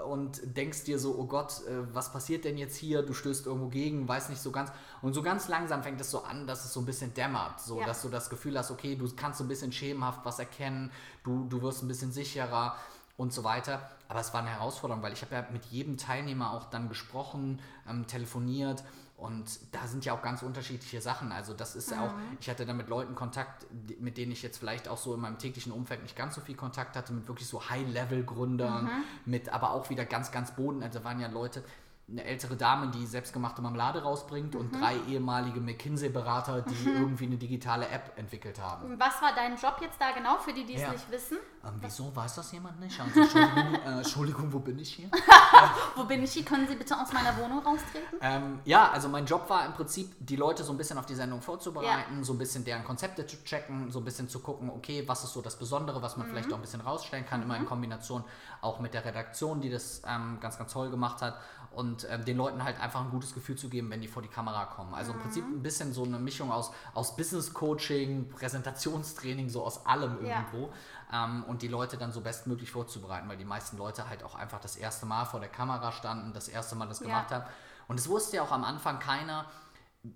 Und 0.02 0.40
denkst 0.56 0.84
dir 0.84 0.98
so, 0.98 1.16
oh 1.16 1.26
Gott, 1.26 1.64
äh, 1.68 1.94
was 1.94 2.12
passiert 2.12 2.44
denn 2.44 2.58
jetzt 2.58 2.76
hier? 2.76 3.02
Du 3.02 3.14
stößt 3.14 3.46
irgendwo 3.46 3.68
gegen, 3.68 4.08
weiß 4.08 4.28
nicht 4.28 4.42
so 4.42 4.50
ganz. 4.50 4.72
Und 5.02 5.14
so 5.14 5.22
ganz 5.22 5.46
langsam 5.48 5.82
fängt 5.84 6.00
es 6.00 6.10
so 6.10 6.24
an, 6.24 6.46
dass 6.48 6.64
es 6.64 6.72
so 6.72 6.80
ein 6.80 6.86
bisschen 6.86 7.14
dämmert. 7.14 7.60
So, 7.60 7.78
Ja. 7.80 7.86
dass 7.86 8.02
du 8.02 8.08
das 8.08 8.28
Gefühl 8.28 8.58
hast, 8.58 8.72
okay, 8.72 8.96
du 8.96 9.08
kannst 9.14 9.38
so 9.38 9.44
ein 9.44 9.48
bisschen 9.48 9.70
schemenhaft 9.72 10.24
was 10.24 10.38
erkennen, 10.40 10.90
du, 11.22 11.46
du 11.48 11.62
wirst 11.62 11.82
ein 11.82 11.88
bisschen 11.88 12.10
sicherer 12.10 12.76
und 13.16 13.32
so 13.32 13.44
weiter. 13.44 13.88
Aber 14.08 14.18
es 14.18 14.34
war 14.34 14.40
eine 14.40 14.50
Herausforderung, 14.50 15.02
weil 15.02 15.12
ich 15.12 15.22
habe 15.22 15.34
ja 15.36 15.46
mit 15.52 15.64
jedem 15.66 15.96
Teilnehmer 15.96 16.52
auch 16.52 16.64
dann 16.70 16.88
gesprochen, 16.88 17.60
ähm, 17.88 18.06
telefoniert 18.08 18.82
und 19.24 19.58
da 19.72 19.86
sind 19.86 20.04
ja 20.04 20.12
auch 20.12 20.20
ganz 20.20 20.42
unterschiedliche 20.42 21.00
Sachen. 21.00 21.32
Also 21.32 21.54
das 21.54 21.74
ist 21.76 21.90
ja 21.90 22.04
auch, 22.04 22.12
ich 22.40 22.50
hatte 22.50 22.66
dann 22.66 22.76
mit 22.76 22.90
Leuten 22.90 23.14
Kontakt, 23.14 23.66
mit 23.98 24.18
denen 24.18 24.32
ich 24.32 24.42
jetzt 24.42 24.58
vielleicht 24.58 24.86
auch 24.86 24.98
so 24.98 25.14
in 25.14 25.20
meinem 25.20 25.38
täglichen 25.38 25.72
Umfeld 25.72 26.02
nicht 26.02 26.14
ganz 26.14 26.34
so 26.34 26.42
viel 26.42 26.56
Kontakt 26.56 26.94
hatte, 26.94 27.14
mit 27.14 27.26
wirklich 27.26 27.48
so 27.48 27.70
High-Level-Gründern, 27.70 28.90
mit 29.24 29.48
aber 29.48 29.70
auch 29.70 29.88
wieder 29.88 30.04
ganz, 30.04 30.30
ganz 30.30 30.50
Boden. 30.50 30.82
Also 30.82 30.98
da 30.98 31.06
waren 31.06 31.20
ja 31.20 31.28
Leute, 31.28 31.64
eine 32.06 32.22
ältere 32.22 32.54
Dame, 32.54 32.88
die 32.88 33.06
selbstgemachte 33.06 33.62
Marmelade 33.62 34.02
rausbringt 34.02 34.54
und 34.54 34.78
drei 34.78 34.96
ehemalige 35.08 35.58
McKinsey-Berater, 35.60 36.60
die 36.60 36.88
irgendwie 36.90 37.24
eine 37.24 37.38
digitale 37.38 37.88
App 37.88 38.12
entwickelt 38.16 38.60
haben. 38.60 38.98
Was 39.00 39.22
war 39.22 39.34
dein 39.34 39.56
Job 39.56 39.78
jetzt 39.80 39.98
da 39.98 40.12
genau, 40.12 40.36
für 40.36 40.52
die, 40.52 40.66
die 40.66 40.74
es 40.74 40.82
Ja. 40.82 40.92
nicht 40.92 41.10
wissen? 41.10 41.38
Ähm, 41.64 41.72
wieso 41.80 42.14
weiß 42.14 42.34
das 42.34 42.52
jemand 42.52 42.78
nicht? 42.78 43.00
Also, 43.00 43.20
Entschuldigung, 43.22 43.74
äh, 43.86 43.98
Entschuldigung, 43.98 44.52
wo 44.52 44.58
bin 44.58 44.78
ich 44.78 44.92
hier? 44.92 45.10
Wo 45.96 46.04
bin 46.04 46.22
ich 46.22 46.32
hier? 46.32 46.44
Können 46.44 46.66
Sie 46.68 46.74
bitte 46.74 47.00
aus 47.00 47.12
meiner 47.12 47.36
Wohnung 47.38 47.60
raustreten? 47.60 48.18
Ähm, 48.20 48.58
ja, 48.64 48.90
also 48.90 49.08
mein 49.08 49.24
Job 49.24 49.48
war 49.48 49.64
im 49.64 49.72
Prinzip, 49.72 50.14
die 50.18 50.36
Leute 50.36 50.64
so 50.64 50.72
ein 50.72 50.76
bisschen 50.76 50.98
auf 50.98 51.06
die 51.06 51.14
Sendung 51.14 51.40
vorzubereiten, 51.40 52.22
so 52.24 52.32
ein 52.32 52.38
bisschen 52.38 52.64
deren 52.64 52.84
Konzepte 52.84 53.26
zu 53.26 53.42
checken, 53.44 53.90
so 53.90 54.00
ein 54.00 54.04
bisschen 54.04 54.28
zu 54.28 54.40
gucken, 54.40 54.68
okay, 54.70 55.04
was 55.06 55.24
ist 55.24 55.32
so 55.32 55.40
das 55.40 55.56
Besondere, 55.58 56.02
was 56.02 56.16
man 56.16 56.26
vielleicht 56.26 56.52
auch 56.52 56.56
ein 56.56 56.60
bisschen 56.60 56.80
rausstellen 56.80 57.24
kann, 57.24 57.42
immer 57.42 57.56
in 57.56 57.64
Kombination 57.64 58.24
auch 58.60 58.80
mit 58.80 58.92
der 58.92 59.04
Redaktion, 59.04 59.60
die 59.60 59.70
das 59.70 60.02
ähm, 60.06 60.38
ganz, 60.40 60.58
ganz 60.58 60.72
toll 60.72 60.90
gemacht 60.90 61.22
hat 61.22 61.38
und 61.74 62.06
ähm, 62.10 62.24
den 62.24 62.36
Leuten 62.36 62.62
halt 62.64 62.80
einfach 62.80 63.00
ein 63.00 63.10
gutes 63.10 63.34
Gefühl 63.34 63.56
zu 63.56 63.68
geben, 63.68 63.90
wenn 63.90 64.00
die 64.00 64.08
vor 64.08 64.22
die 64.22 64.28
Kamera 64.28 64.64
kommen. 64.66 64.94
Also 64.94 65.12
im 65.12 65.18
Prinzip 65.18 65.44
ein 65.44 65.62
bisschen 65.62 65.92
so 65.92 66.04
eine 66.04 66.18
Mischung 66.18 66.50
aus, 66.52 66.70
aus 66.94 67.16
Business-Coaching, 67.16 68.28
Präsentationstraining, 68.30 69.48
so 69.48 69.64
aus 69.64 69.84
allem 69.86 70.24
Ja. 70.24 70.38
irgendwo 70.38 70.72
ähm, 71.12 71.44
und 71.44 71.62
die 71.62 71.68
Leute 71.68 71.96
dann 71.96 72.12
so 72.12 72.20
bestmöglich 72.20 72.70
vorzubereiten, 72.70 73.28
weil 73.28 73.36
die 73.36 73.44
meisten 73.44 73.76
Leute 73.76 74.08
halt 74.08 74.22
auch 74.22 74.34
einfach 74.34 74.60
das 74.60 74.76
erste 74.76 75.06
Mal 75.06 75.24
vor 75.24 75.40
der 75.40 75.48
Kamera 75.48 75.92
standen, 75.92 76.32
das 76.32 76.48
erste 76.48 76.74
Mal 76.76 76.86
das 76.88 77.00
Ja. 77.00 77.06
gemacht 77.06 77.30
haben. 77.30 77.44
Und 77.86 78.00
es 78.00 78.08
wusste 78.08 78.36
ja 78.36 78.42
auch 78.42 78.52
am 78.52 78.64
Anfang 78.64 78.98
keiner, 78.98 79.44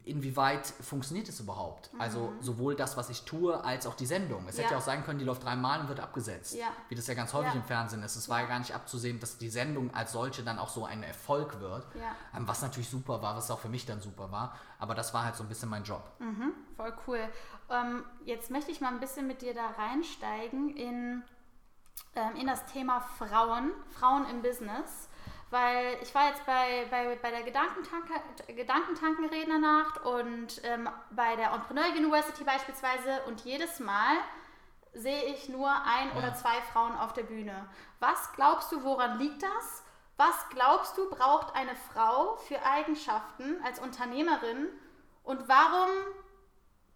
inwieweit 0.04 0.66
funktioniert 0.66 1.28
es 1.28 1.40
überhaupt. 1.40 1.90
Also 1.99 2.33
sowohl 2.40 2.75
das, 2.75 2.97
was 2.99 3.09
ich 3.09 3.23
tue, 3.25 3.64
als 3.64 3.87
auch 3.87 3.95
die 3.95 4.04
Sendung. 4.07 4.47
Es 4.47 4.57
hätte 4.59 4.59
Mhm. 4.59 4.64
Ja. 4.64 4.71
ja 4.73 4.76
auch 4.78 4.83
sein 4.83 5.02
können, 5.04 5.18
die 5.18 5.25
läuft 5.25 5.45
dreimal 5.45 5.80
und 5.80 5.88
wird 5.88 6.00
abgesetzt. 6.00 6.54
Ja. 6.54 6.66
Wie 6.90 6.95
das 6.95 7.07
ja 7.07 7.14
ganz 7.14 7.33
häufig 7.33 7.54
Ja. 7.54 7.61
im 7.61 7.64
Fernsehen 7.64 8.02
ist. 8.02 8.16
Es 8.16 8.28
war 8.28 8.40
ja 8.40 8.47
gar 8.47 8.59
nicht 8.59 8.75
abzusehen, 8.75 9.18
dass 9.18 9.38
die 9.38 9.49
Sendung 9.49 9.95
als 9.95 10.12
solche 10.12 10.42
dann 10.42 10.59
auch 10.59 10.68
so 10.68 10.85
ein 10.85 11.02
Erfolg 11.02 11.61
wird. 11.61 11.87
Ja. 11.95 12.14
Ähm, 12.37 12.47
was 12.47 12.61
natürlich 12.61 12.90
super 12.90 13.23
war, 13.23 13.35
was 13.37 13.50
auch 13.50 13.61
für 13.61 13.68
mich 13.71 13.87
dann 13.87 14.00
super 14.02 14.30
war. 14.30 14.57
Aber 14.78 14.95
das 14.95 15.14
war 15.14 15.25
halt 15.25 15.37
so 15.37 15.42
ein 15.42 15.49
bisschen 15.49 15.68
mein 15.71 15.85
Job. 15.85 16.02
Voll 16.76 16.92
cool. 17.07 17.21
Ähm, 17.71 18.04
jetzt 18.25 18.50
möchte 18.50 18.71
ich 18.71 18.80
mal 18.80 18.88
ein 18.88 19.00
bisschen 19.00 19.26
mit 19.26 19.40
dir 19.42 19.54
da 19.54 19.66
reinsteigen 19.78 20.68
in, 20.76 21.23
ähm, 22.14 22.37
in 22.37 22.47
das 22.47 22.66
Thema 22.66 23.00
Frauen, 23.00 23.71
Frauen 23.90 24.26
im 24.30 24.42
Business. 24.42 25.08
Weil 25.50 25.97
ich 26.02 26.14
war 26.14 26.28
jetzt 26.28 26.45
bei, 26.45 26.87
bei, 26.90 27.17
bei 27.23 27.31
der 27.31 27.43
Gedankentanke, 27.43 28.12
Gedankentankenrednernacht 28.49 30.05
und 30.05 30.61
ähm, 30.64 30.88
bei 31.11 31.37
der 31.37 31.52
Entrepreneur 31.52 31.87
University 31.97 32.45
beispielsweise 32.45 33.23
und 33.26 33.40
jedes 33.43 33.81
Mal 33.81 34.17
sehe 34.93 35.25
ich 35.25 35.49
nur 35.49 35.71
ein 35.71 36.12
oder 36.17 36.35
zwei 36.35 36.61
Frauen 36.73 36.97
auf 36.99 37.12
der 37.14 37.23
Bühne. 37.23 37.67
Was 38.00 38.33
glaubst 38.35 38.71
du, 38.73 38.83
woran 38.85 39.19
liegt 39.19 39.43
das? 39.43 39.85
Was 40.19 40.49
glaubst 40.50 40.99
du, 40.99 41.09
braucht 41.09 41.55
eine 41.55 41.75
Frau 41.93 42.37
für 42.37 42.62
Eigenschaften 42.64 43.62
als 43.64 43.78
Unternehmerin? 43.78 44.69
Und 45.23 45.49
warum, 45.49 45.88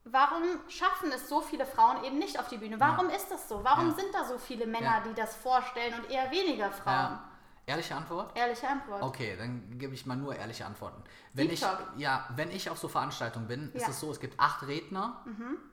warum 0.04 0.42
schaffen 0.68 1.11
es 1.12 1.28
so 1.28 1.40
viele 1.40 1.64
Frauen 1.64 2.02
eben 2.04 2.18
nicht 2.18 2.38
auf 2.38 2.49
die 2.49 2.56
Bühne? 2.59 2.80
Warum 2.80 3.09
ist 3.11 3.30
das 3.30 3.49
so? 3.49 3.62
Warum 3.62 3.90
Ja. 3.90 3.94
sind 3.94 4.14
da 4.14 4.25
so 4.25 4.37
viele 4.38 4.66
Männer, 4.66 4.99
Ja. 4.99 5.00
die 5.06 5.14
das 5.14 5.37
vorstellen 5.37 5.94
und 5.94 6.11
eher 6.11 6.30
weniger 6.30 6.71
Frauen? 6.71 7.18
Ehrliche 7.64 7.95
Antwort? 7.95 8.37
Ehrliche 8.37 8.69
Antwort. 8.69 9.02
Okay, 9.02 9.37
dann 9.38 9.78
gebe 9.78 9.95
ich 9.95 10.04
mal 10.04 10.16
nur 10.16 10.35
ehrliche 10.35 10.66
Antworten. 10.66 11.02
Wenn 11.33 11.47
Deep 11.47 11.54
ich, 11.54 11.61
Talk. 11.61 11.78
ja, 11.97 12.28
wenn 12.35 12.50
ich 12.50 12.69
auf 12.69 12.78
so 12.78 12.88
Veranstaltungen 12.88 13.47
bin, 13.47 13.71
ist 13.73 13.83
Ja. 13.83 13.87
Mhm. 13.88 13.92
es 13.92 14.00
so, 14.00 14.11
es 14.11 14.19
gibt 14.21 14.38
acht 14.40 14.66
Redner 14.66 15.25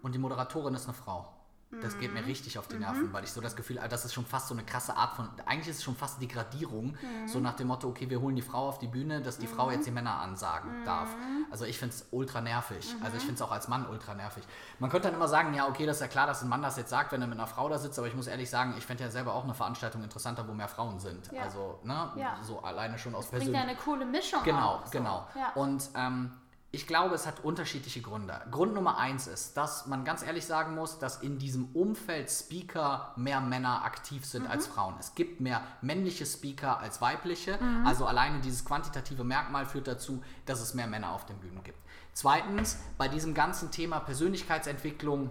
und 0.03 0.13
die 0.13 0.19
Moderatorin 0.19 0.75
ist 0.75 0.85
eine 0.85 0.93
Frau. 0.93 1.33
Das 1.83 1.99
geht 1.99 2.11
mir 2.13 2.25
richtig 2.25 2.57
auf 2.57 2.67
die 2.67 2.77
Nerven, 2.77 3.13
weil 3.13 3.23
ich 3.23 3.31
so 3.31 3.41
das 3.41 3.55
Gefühl 3.55 3.77
habe, 3.77 3.89
das 3.89 4.03
ist 4.03 4.13
schon 4.15 4.25
fast 4.25 4.47
so 4.47 4.55
eine 4.55 4.63
krasse 4.63 4.97
Art 4.97 5.15
von, 5.15 5.29
eigentlich 5.45 5.67
ist 5.67 5.77
es 5.77 5.83
schon 5.83 5.95
fast 5.95 6.19
Degradierung, 6.19 6.97
Mhm. 7.01 7.27
so 7.27 7.39
nach 7.39 7.53
dem 7.53 7.67
Motto, 7.67 7.87
okay, 7.87 8.09
wir 8.09 8.19
holen 8.21 8.35
die 8.35 8.41
Frau 8.41 8.67
auf 8.67 8.79
die 8.79 8.87
Bühne, 8.87 9.21
dass 9.21 9.37
die 9.37 9.45
Frau 9.45 9.69
jetzt 9.69 9.85
die 9.85 9.91
Männer 9.91 10.15
ansagen 10.19 10.83
darf. 10.83 11.09
Also 11.51 11.65
ich 11.65 11.77
finde 11.77 11.93
es 11.93 12.07
ultra 12.09 12.41
nervig. 12.41 12.95
Also 13.03 13.17
ich 13.17 13.21
finde 13.23 13.35
es 13.35 13.41
auch 13.43 13.51
als 13.51 13.67
Mann 13.67 13.85
ultra 13.87 14.15
nervig. 14.15 14.43
Man 14.79 14.89
könnte 14.89 15.07
dann 15.09 15.15
immer 15.15 15.27
sagen, 15.27 15.53
ja, 15.53 15.67
okay, 15.67 15.85
das 15.85 15.97
ist 15.97 16.01
ja 16.01 16.07
klar, 16.07 16.25
dass 16.25 16.41
ein 16.41 16.49
Mann 16.49 16.63
das 16.63 16.75
jetzt 16.75 16.89
sagt, 16.89 17.11
wenn 17.11 17.21
er 17.21 17.27
mit 17.27 17.37
einer 17.37 17.47
Frau 17.47 17.69
da 17.69 17.77
sitzt, 17.77 17.99
aber 17.99 18.07
ich 18.07 18.15
muss 18.15 18.25
ehrlich 18.25 18.49
sagen, 18.49 18.73
ich 18.77 18.85
fände 18.87 19.03
ja 19.03 19.11
selber 19.11 19.35
auch 19.35 19.43
eine 19.43 19.53
Veranstaltung 19.53 20.01
interessanter, 20.03 20.47
wo 20.47 20.53
mehr 20.53 20.67
Frauen 20.69 20.99
sind. 20.99 21.31
Ja. 21.31 21.43
Also, 21.43 21.79
ne, 21.83 22.11
Ja. 22.15 22.35
so 22.41 22.61
alleine 22.63 22.97
schon 22.97 23.13
aus 23.13 23.27
Bringt 23.27 23.47
ja 23.53 23.61
eine 23.61 23.75
coole 23.75 24.05
Mischung 24.05 24.41
Genau, 24.43 24.75
auch. 24.77 24.85
so. 24.85 24.91
genau. 24.91 25.27
Ja. 25.35 25.51
Und 25.53 25.87
ähm, 25.95 26.31
ich 26.71 26.85
glaube, 26.85 27.15
es 27.15 27.25
hat 27.25 27.43
unterschiedliche 27.43 28.01
Gründe. 28.01 28.39
Grund 28.51 28.75
Nummer 28.75 28.97
eins 28.99 29.25
ist, 29.25 29.57
dass 29.57 29.87
man 29.87 30.05
ganz 30.05 30.21
ehrlich 30.21 30.45
sagen 30.45 30.75
muss, 30.75 30.99
dass 30.99 31.17
in 31.23 31.39
diesem 31.39 31.65
Umfeld 31.73 32.29
Speaker 32.29 33.11
mehr 33.15 33.41
Männer 33.41 33.83
aktiv 33.83 34.23
sind 34.23 34.45
als 34.47 34.67
Mhm. 34.67 34.71
Frauen. 34.73 34.95
Es 34.99 35.15
gibt 35.15 35.41
mehr 35.41 35.61
männliche 35.81 36.27
Speaker 36.27 36.79
als 36.79 37.01
weibliche. 37.01 37.57
Mhm. 37.59 37.87
Also 37.87 38.05
alleine 38.05 38.39
dieses 38.39 38.63
quantitative 38.65 39.23
Merkmal 39.23 39.65
führt 39.65 39.87
dazu, 39.87 40.21
dass 40.45 40.61
es 40.61 40.75
mehr 40.75 40.85
Männer 40.87 41.11
auf 41.13 41.25
den 41.25 41.37
Bühnen 41.39 41.63
gibt. 41.63 41.79
Zweitens, 42.13 42.77
bei 42.99 43.07
diesem 43.07 43.33
ganzen 43.33 43.71
Thema 43.71 43.99
Persönlichkeitsentwicklung, 44.01 45.29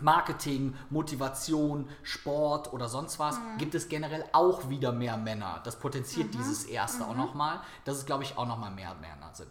Marketing, 0.00 0.76
Motivation, 0.90 1.88
Sport 2.02 2.72
oder 2.72 2.88
sonst 2.88 3.18
was, 3.18 3.38
Mhm. 3.38 3.58
gibt 3.58 3.74
es 3.74 3.88
generell 3.88 4.24
auch 4.32 4.68
wieder 4.68 4.92
mehr 4.92 5.16
Männer. 5.16 5.60
Das 5.64 5.76
potenziert 5.78 6.34
dieses 6.34 6.64
erste 6.64 7.04
auch 7.06 7.16
nochmal, 7.16 7.60
dass 7.84 7.96
es, 7.96 8.06
glaube 8.06 8.22
ich, 8.22 8.36
auch 8.36 8.46
nochmal 8.46 8.70
mehr 8.70 8.94
Männer 8.96 9.30
sind. 9.32 9.50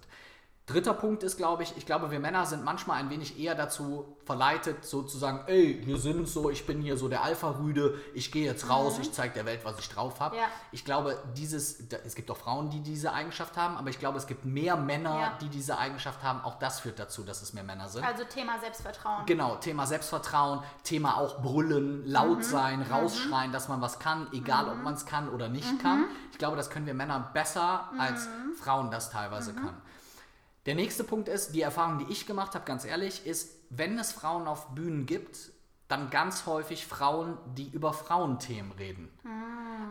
Dritter 0.68 0.94
Punkt 0.94 1.24
ist, 1.24 1.38
glaube 1.38 1.64
ich, 1.64 1.78
ich 1.78 1.86
glaube, 1.86 2.12
wir 2.12 2.20
Männer 2.20 2.46
sind 2.46 2.66
manchmal 2.66 3.00
ein 3.00 3.10
wenig 3.10 3.40
eher 3.40 3.56
dazu 3.56 4.18
verleitet, 4.26 4.84
so 4.84 5.02
zu 5.02 5.18
sagen, 5.18 5.46
ey, 5.48 5.82
wir 5.86 5.98
sind 5.98 6.28
so, 6.28 6.50
ich 6.50 6.68
bin 6.68 6.82
hier 6.82 6.98
so 6.98 7.08
der 7.08 7.24
Alpha-Rüde, 7.24 7.98
ich 8.14 8.34
gehe 8.34 8.44
jetzt 8.46 8.70
raus, 8.70 9.00
ich 9.00 9.14
zeige 9.14 9.34
der 9.34 9.46
Welt, 9.46 9.62
was 9.64 9.80
ich 9.80 9.88
drauf 9.88 10.20
habe. 10.20 10.36
Ja. 10.36 10.44
Ich 10.74 10.84
glaube, 10.84 11.18
dieses, 11.38 11.80
es 12.04 12.16
gibt 12.16 12.30
auch 12.30 12.36
Frauen, 12.36 12.70
die 12.70 12.82
diese 12.82 13.14
Eigenschaft 13.14 13.56
haben, 13.56 13.78
aber 13.78 13.90
ich 13.90 13.98
glaube, 13.98 14.18
es 14.18 14.28
gibt 14.28 14.44
mehr 14.44 14.76
Männer, 14.76 15.18
Ja. 15.18 15.38
die 15.40 15.48
diese 15.48 15.78
Eigenschaft 15.78 16.22
haben. 16.22 16.42
Auch 16.42 16.60
das 16.60 16.82
führt 16.82 17.00
dazu, 17.00 17.24
dass 17.24 17.42
es 17.42 17.54
mehr 17.54 17.64
Männer 17.64 17.88
sind. 17.88 18.04
Also 18.06 18.26
Thema 18.26 18.60
Selbstvertrauen. 18.60 19.26
Genau, 19.26 19.56
Thema 19.56 19.88
Selbstvertrauen, 19.88 20.60
Thema 20.84 21.16
auch 21.16 21.42
brüllen, 21.42 22.06
laut 22.06 22.44
sein, 22.44 22.82
rausschreien, 22.82 23.54
dass 23.54 23.70
man 23.70 23.80
was 23.80 24.00
kann, 24.00 24.28
egal 24.34 24.68
ob 24.68 24.84
man 24.84 24.96
es 24.96 25.06
kann 25.06 25.30
oder 25.30 25.48
nicht 25.48 25.82
kann. 25.82 26.08
Ich 26.34 26.38
glaube, 26.38 26.58
das 26.58 26.70
können 26.70 26.86
wir 26.88 26.94
Männer 26.94 27.30
besser, 27.34 27.90
als 27.98 28.28
Frauen 28.60 28.92
das 28.92 29.10
teilweise 29.12 29.54
können. 29.54 29.82
Der 30.68 30.76
nächste 30.76 31.06
Punkt 31.06 31.30
ist, 31.30 31.54
die 31.56 31.62
Erfahrung, 31.62 31.98
die 32.00 32.12
ich 32.12 32.28
gemacht 32.28 32.54
habe, 32.54 32.66
ganz 32.66 32.84
ehrlich, 32.84 33.26
ist, 33.26 33.56
wenn 33.70 33.98
es 33.98 34.12
Frauen 34.12 34.48
auf 34.48 34.68
Bühnen 34.76 35.06
gibt, 35.06 35.38
dann 35.88 36.10
ganz 36.10 36.46
häufig 36.46 36.86
Frauen, 36.86 37.38
die 37.56 37.70
über 37.70 37.94
Frauenthemen 37.94 38.74
reden. 38.74 39.08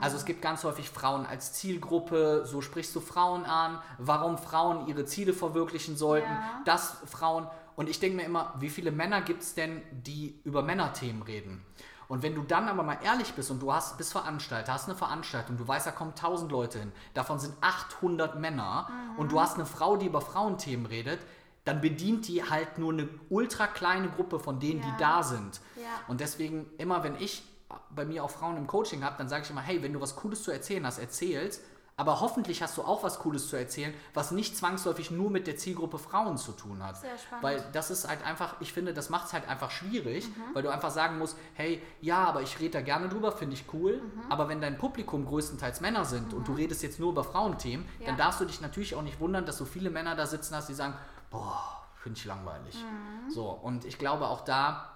Also 0.02 0.18
es 0.18 0.26
gibt 0.26 0.42
ganz 0.42 0.62
häufig 0.64 0.90
Frauen 0.90 1.24
als 1.24 1.54
Zielgruppe, 1.54 2.44
so 2.44 2.60
sprichst 2.60 2.94
du 2.94 3.00
Frauen 3.00 3.46
an, 3.46 3.80
warum 3.96 4.36
Frauen 4.36 4.86
ihre 4.86 5.06
Ziele 5.06 5.32
verwirklichen 5.32 5.96
sollten, 5.96 6.28
Ja. 6.30 6.60
dass 6.66 6.98
Frauen, 7.06 7.46
und 7.76 7.88
ich 7.88 7.98
denke 7.98 8.18
mir 8.18 8.24
immer, 8.24 8.52
wie 8.58 8.68
viele 8.68 8.90
Männer 8.92 9.22
gibt 9.22 9.42
es 9.42 9.54
denn, 9.54 9.80
die 9.90 10.38
über 10.44 10.62
Männerthemen 10.62 11.22
reden? 11.22 11.64
Und 12.08 12.22
wenn 12.22 12.34
du 12.34 12.42
dann 12.42 12.68
aber 12.68 12.82
mal 12.82 12.98
ehrlich 13.02 13.34
bist 13.34 13.50
und 13.50 13.60
du 13.60 13.72
hast, 13.72 13.98
bist 13.98 14.12
Veranstalter, 14.12 14.72
hast 14.72 14.88
eine 14.88 14.96
Veranstaltung, 14.96 15.56
du 15.56 15.66
weißt, 15.66 15.86
da 15.86 15.90
kommen 15.90 16.10
1000 16.12 16.52
Leute 16.52 16.78
hin, 16.78 16.92
davon 17.14 17.38
sind 17.40 17.54
800 17.60 18.38
Männer 18.38 18.88
und 19.16 19.32
du 19.32 19.40
hast 19.40 19.54
eine 19.56 19.66
Frau, 19.66 19.96
die 19.96 20.06
über 20.06 20.20
Frauenthemen 20.20 20.86
redet, 20.86 21.18
dann 21.64 21.80
bedient 21.80 22.28
die 22.28 22.48
halt 22.48 22.78
nur 22.78 22.92
eine 22.92 23.08
ultra 23.28 23.66
kleine 23.66 24.08
Gruppe 24.08 24.38
von 24.38 24.60
denen, 24.60 24.80
Ja. 24.80 24.86
die 24.86 25.00
da 25.00 25.22
sind. 25.24 25.60
Ja. 25.74 25.82
Und 26.06 26.20
deswegen, 26.20 26.66
immer 26.78 27.02
wenn 27.02 27.16
ich 27.16 27.42
bei 27.90 28.04
mir 28.04 28.22
auch 28.22 28.30
Frauen 28.30 28.56
im 28.56 28.68
Coaching 28.68 29.02
habe, 29.02 29.16
dann 29.18 29.28
sage 29.28 29.42
ich 29.42 29.50
immer, 29.50 29.62
hey, 29.62 29.82
wenn 29.82 29.92
du 29.92 30.00
was 30.00 30.14
Cooles 30.14 30.44
zu 30.44 30.52
erzählen 30.52 30.86
hast, 30.86 30.98
erzähl's. 30.98 31.60
Aber 31.98 32.20
hoffentlich 32.20 32.60
hast 32.62 32.76
du 32.76 32.82
auch 32.82 33.02
was 33.02 33.20
Cooles 33.20 33.48
zu 33.48 33.56
erzählen, 33.56 33.94
was 34.12 34.30
nicht 34.30 34.54
zwangsläufig 34.54 35.10
nur 35.10 35.30
mit 35.30 35.46
der 35.46 35.56
Zielgruppe 35.56 35.96
Frauen 35.98 36.36
zu 36.36 36.52
tun 36.52 36.82
hat. 36.84 36.98
Sehr 36.98 37.16
spannend. 37.16 37.42
Weil 37.42 37.64
das 37.72 37.90
ist 37.90 38.06
halt 38.06 38.22
einfach, 38.22 38.56
ich 38.60 38.70
finde, 38.74 38.92
das 38.92 39.08
macht 39.08 39.28
es 39.28 39.32
halt 39.32 39.48
einfach 39.48 39.70
schwierig, 39.70 40.28
Mhm. 40.28 40.42
weil 40.54 40.62
du 40.62 40.68
einfach 40.68 40.90
sagen 40.90 41.16
musst, 41.18 41.38
hey, 41.54 41.82
ja, 42.02 42.22
aber 42.24 42.42
ich 42.42 42.60
rede 42.60 42.72
da 42.72 42.80
gerne 42.82 43.08
drüber, 43.08 43.32
finde 43.32 43.54
ich 43.54 43.64
cool. 43.72 44.02
Mhm. 44.02 44.30
Aber 44.30 44.46
wenn 44.50 44.60
dein 44.60 44.76
Publikum 44.76 45.24
größtenteils 45.24 45.80
Männer 45.80 46.04
sind 46.04 46.34
und 46.34 46.46
du 46.46 46.52
redest 46.52 46.82
jetzt 46.82 47.00
nur 47.00 47.12
über 47.12 47.24
Frauenthemen, 47.24 47.86
Ja. 47.98 48.08
dann 48.08 48.18
darfst 48.18 48.42
du 48.42 48.44
dich 48.44 48.60
natürlich 48.60 48.94
auch 48.94 49.02
nicht 49.02 49.18
wundern, 49.18 49.46
dass 49.46 49.56
so 49.56 49.64
viele 49.64 49.88
Männer 49.88 50.14
da 50.14 50.26
sitzen 50.26 50.54
hast, 50.54 50.68
die 50.68 50.74
sagen, 50.74 50.92
boah, 51.30 51.82
finde 52.02 52.18
ich 52.18 52.26
langweilig. 52.26 52.74
Mhm. 52.76 53.30
So, 53.30 53.48
und 53.48 53.86
ich 53.86 53.96
glaube, 53.98 54.26
auch 54.28 54.42
da 54.42 54.90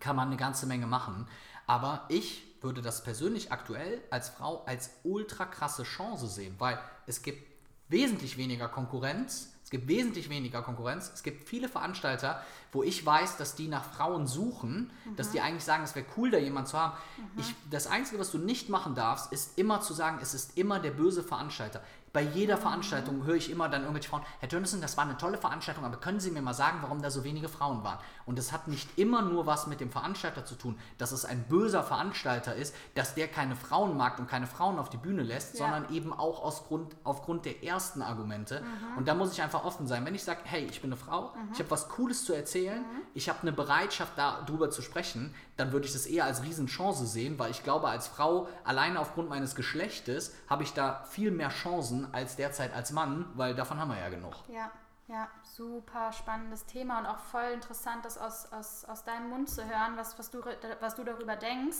kann 0.00 0.14
man 0.16 0.28
eine 0.28 0.36
ganze 0.36 0.66
Menge 0.66 0.86
machen. 0.86 1.26
Aber 1.66 2.04
ich 2.08 2.45
würde 2.62 2.82
das 2.82 3.02
persönlich 3.02 3.52
aktuell 3.52 4.02
als 4.10 4.28
Frau 4.28 4.64
als 4.64 4.90
ultra 5.04 5.44
krasse 5.44 5.82
Chance 5.82 6.26
sehen, 6.26 6.54
weil 6.58 6.78
es 7.06 7.22
gibt 7.22 7.42
wesentlich 7.88 8.36
weniger 8.36 8.68
Konkurrenz. 8.68 9.52
Es 9.62 9.70
gibt 9.70 9.88
wesentlich 9.88 10.30
weniger 10.30 10.62
Konkurrenz. 10.62 11.10
Es 11.12 11.24
gibt 11.24 11.48
viele 11.48 11.68
Veranstalter, 11.68 12.40
wo 12.70 12.84
ich 12.84 13.04
weiß, 13.04 13.36
dass 13.36 13.56
die 13.56 13.66
nach 13.66 13.84
Frauen 13.84 14.28
suchen, 14.28 14.92
dass 15.16 15.32
die 15.32 15.40
eigentlich 15.40 15.64
sagen, 15.64 15.82
es 15.82 15.96
wäre 15.96 16.06
cool, 16.16 16.30
da 16.30 16.38
jemanden 16.38 16.70
zu 16.70 16.78
haben. 16.78 16.96
Ich, 17.36 17.52
das 17.68 17.88
Einzige, 17.88 18.20
was 18.20 18.30
du 18.30 18.38
nicht 18.38 18.68
machen 18.68 18.94
darfst, 18.94 19.32
ist 19.32 19.58
immer 19.58 19.80
zu 19.80 19.92
sagen, 19.92 20.18
es 20.22 20.34
ist 20.34 20.56
immer 20.56 20.78
der 20.78 20.92
böse 20.92 21.24
Veranstalter. 21.24 21.82
Bei 22.12 22.22
jeder 22.22 22.56
Veranstaltung 22.58 23.24
höre 23.24 23.34
ich 23.34 23.50
immer 23.50 23.68
dann 23.68 23.82
irgendwelche 23.82 24.08
Frauen, 24.08 24.22
Herr 24.38 24.48
Jonathan, 24.48 24.80
das 24.80 24.96
war 24.96 25.04
eine 25.04 25.18
tolle 25.18 25.36
Veranstaltung, 25.36 25.84
aber 25.84 25.96
können 25.96 26.20
Sie 26.20 26.30
mir 26.30 26.42
mal 26.42 26.54
sagen, 26.54 26.78
warum 26.80 27.02
da 27.02 27.10
so 27.10 27.24
wenige 27.24 27.48
Frauen 27.48 27.82
waren? 27.82 27.98
Und 28.26 28.38
es 28.38 28.50
hat 28.52 28.66
nicht 28.68 28.98
immer 28.98 29.22
nur 29.22 29.46
was 29.46 29.66
mit 29.68 29.80
dem 29.80 29.90
Veranstalter 29.90 30.44
zu 30.44 30.56
tun, 30.56 30.76
dass 30.98 31.12
es 31.12 31.24
ein 31.24 31.44
böser 31.44 31.82
Veranstalter 31.84 32.54
ist, 32.56 32.74
dass 32.96 33.14
der 33.14 33.28
keine 33.28 33.54
Frauen 33.56 33.96
mag 33.96 34.18
und 34.18 34.28
keine 34.28 34.46
Frauen 34.48 34.78
auf 34.78 34.90
die 34.90 34.96
Bühne 34.96 35.22
lässt, 35.22 35.54
Ja. 35.54 35.60
sondern 35.66 35.94
eben 35.94 36.12
auch 36.12 36.42
aus 36.42 36.64
Grund, 36.66 36.94
aufgrund 37.04 37.44
der 37.44 37.62
ersten 37.62 38.02
Argumente. 38.02 38.64
Und 38.96 39.06
da 39.06 39.14
muss 39.14 39.32
ich 39.32 39.40
einfach 39.42 39.64
offen 39.64 39.86
sein. 39.86 40.04
Wenn 40.04 40.14
ich 40.14 40.24
sage, 40.24 40.40
hey, 40.44 40.64
ich 40.66 40.80
bin 40.82 40.90
eine 40.92 41.00
Frau, 41.00 41.32
ich 41.52 41.58
habe 41.60 41.70
was 41.70 41.88
Cooles 41.88 42.24
zu 42.24 42.32
erzählen, 42.32 42.84
ich 43.14 43.28
habe 43.28 43.40
eine 43.42 43.52
Bereitschaft, 43.52 44.12
darüber 44.16 44.70
zu 44.70 44.82
sprechen, 44.82 45.32
dann 45.56 45.72
würde 45.72 45.86
ich 45.86 45.92
das 45.92 46.06
eher 46.06 46.24
als 46.24 46.42
Riesenchance 46.42 47.06
sehen, 47.06 47.38
weil 47.38 47.50
ich 47.52 47.62
glaube, 47.62 47.88
als 47.88 48.08
Frau, 48.08 48.48
alleine 48.64 48.98
aufgrund 49.00 49.28
meines 49.28 49.54
Geschlechtes, 49.54 50.34
habe 50.48 50.64
ich 50.64 50.72
da 50.74 51.04
viel 51.08 51.30
mehr 51.30 51.48
Chancen 51.50 52.08
als 52.12 52.36
derzeit 52.36 52.74
als 52.74 52.90
Mann, 52.90 53.26
weil 53.34 53.54
davon 53.54 53.78
haben 53.78 53.90
wir 53.90 53.98
ja 53.98 54.08
genug. 54.08 54.34
Ja, 54.48 54.70
ja, 55.08 55.28
super 55.44 56.12
spannendes 56.12 56.66
Thema 56.66 56.98
und 56.98 57.06
auch 57.06 57.18
voll 57.18 57.50
interessant, 57.52 58.04
das 58.04 58.18
aus, 58.18 58.52
aus, 58.52 58.84
aus 58.86 59.04
deinem 59.04 59.30
Mund 59.30 59.48
zu 59.48 59.64
hören, 59.64 59.96
was, 59.96 60.18
was, 60.18 60.30
du, 60.30 60.42
was 60.80 60.96
du 60.96 61.04
darüber 61.04 61.36
denkst. 61.36 61.78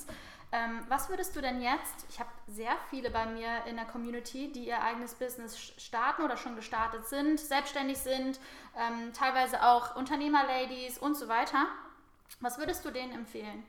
Ähm, 0.52 0.85
was 0.88 1.09
würdest 1.09 1.35
du 1.35 1.40
denn 1.40 1.61
jetzt, 1.61 2.06
ich 2.09 2.21
habe 2.21 2.30
sehr 2.47 2.71
viele 2.88 3.11
bei 3.11 3.26
mir 3.26 3.64
in 3.66 3.75
der 3.76 3.85
Community, 3.85 4.52
die 4.52 4.68
ihr 4.68 4.80
eigenes 4.80 5.14
Business 5.14 5.59
starten 5.59 6.23
oder 6.23 6.37
schon 6.37 6.54
gestartet 6.54 7.04
sind, 7.06 7.40
selbstständig 7.40 7.99
sind, 7.99 8.38
ähm, 8.76 9.12
teilweise 9.12 9.64
auch 9.64 9.97
Unternehmerladies 9.97 10.99
und 10.99 11.16
so 11.16 11.26
weiter. 11.26 11.66
Was 12.40 12.59
würdest 12.59 12.85
du 12.85 12.92
denen 12.92 13.12
empfehlen? 13.12 13.64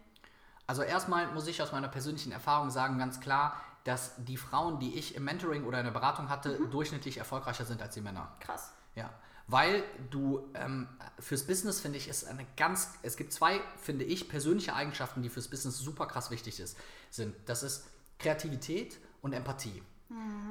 Also 0.68 0.84
erstmal 0.84 1.28
muss 1.28 1.48
ich 1.48 1.62
aus 1.64 1.72
meiner 1.72 1.88
persönlichen 1.88 2.32
Erfahrung 2.32 2.70
sagen, 2.70 3.00
ganz 3.00 3.20
klar, 3.22 3.60
dass 3.86 4.14
die 4.18 4.38
Frauen, 4.38 4.80
die 4.80 5.00
ich 5.00 5.16
im 5.16 5.24
Mentoring 5.24 5.64
oder 5.64 5.80
in 5.80 5.86
der 5.86 5.94
Beratung 5.94 6.30
hatte, 6.30 6.60
durchschnittlich 6.70 7.18
erfolgreicher 7.18 7.66
sind 7.66 7.82
als 7.82 7.96
die 7.96 8.02
Männer. 8.02 8.36
Krass. 8.40 8.74
Ja, 8.94 9.10
weil 9.48 9.84
du 10.10 10.50
ähm, 10.54 10.88
fürs 11.20 11.44
Business 11.44 11.80
finde 11.80 11.98
ich 11.98 12.08
ist 12.08 12.26
eine 12.26 12.46
ganz, 12.58 12.90
es 13.02 13.16
gibt 13.16 13.32
zwei, 13.32 13.62
finde 13.82 14.04
ich, 14.06 14.30
persönliche 14.30 14.76
Eigenschaften, 14.76 15.22
die 15.22 15.30
fürs 15.30 15.48
Business 15.48 15.78
super 15.78 16.06
krass 16.06 16.32
wichtig 16.32 16.60
ist, 16.60 16.78
sind. 17.10 17.36
Das 17.46 17.64
ist 17.64 17.86
Kreativität 18.20 19.00
und 19.22 19.34
Empathie. 19.34 19.82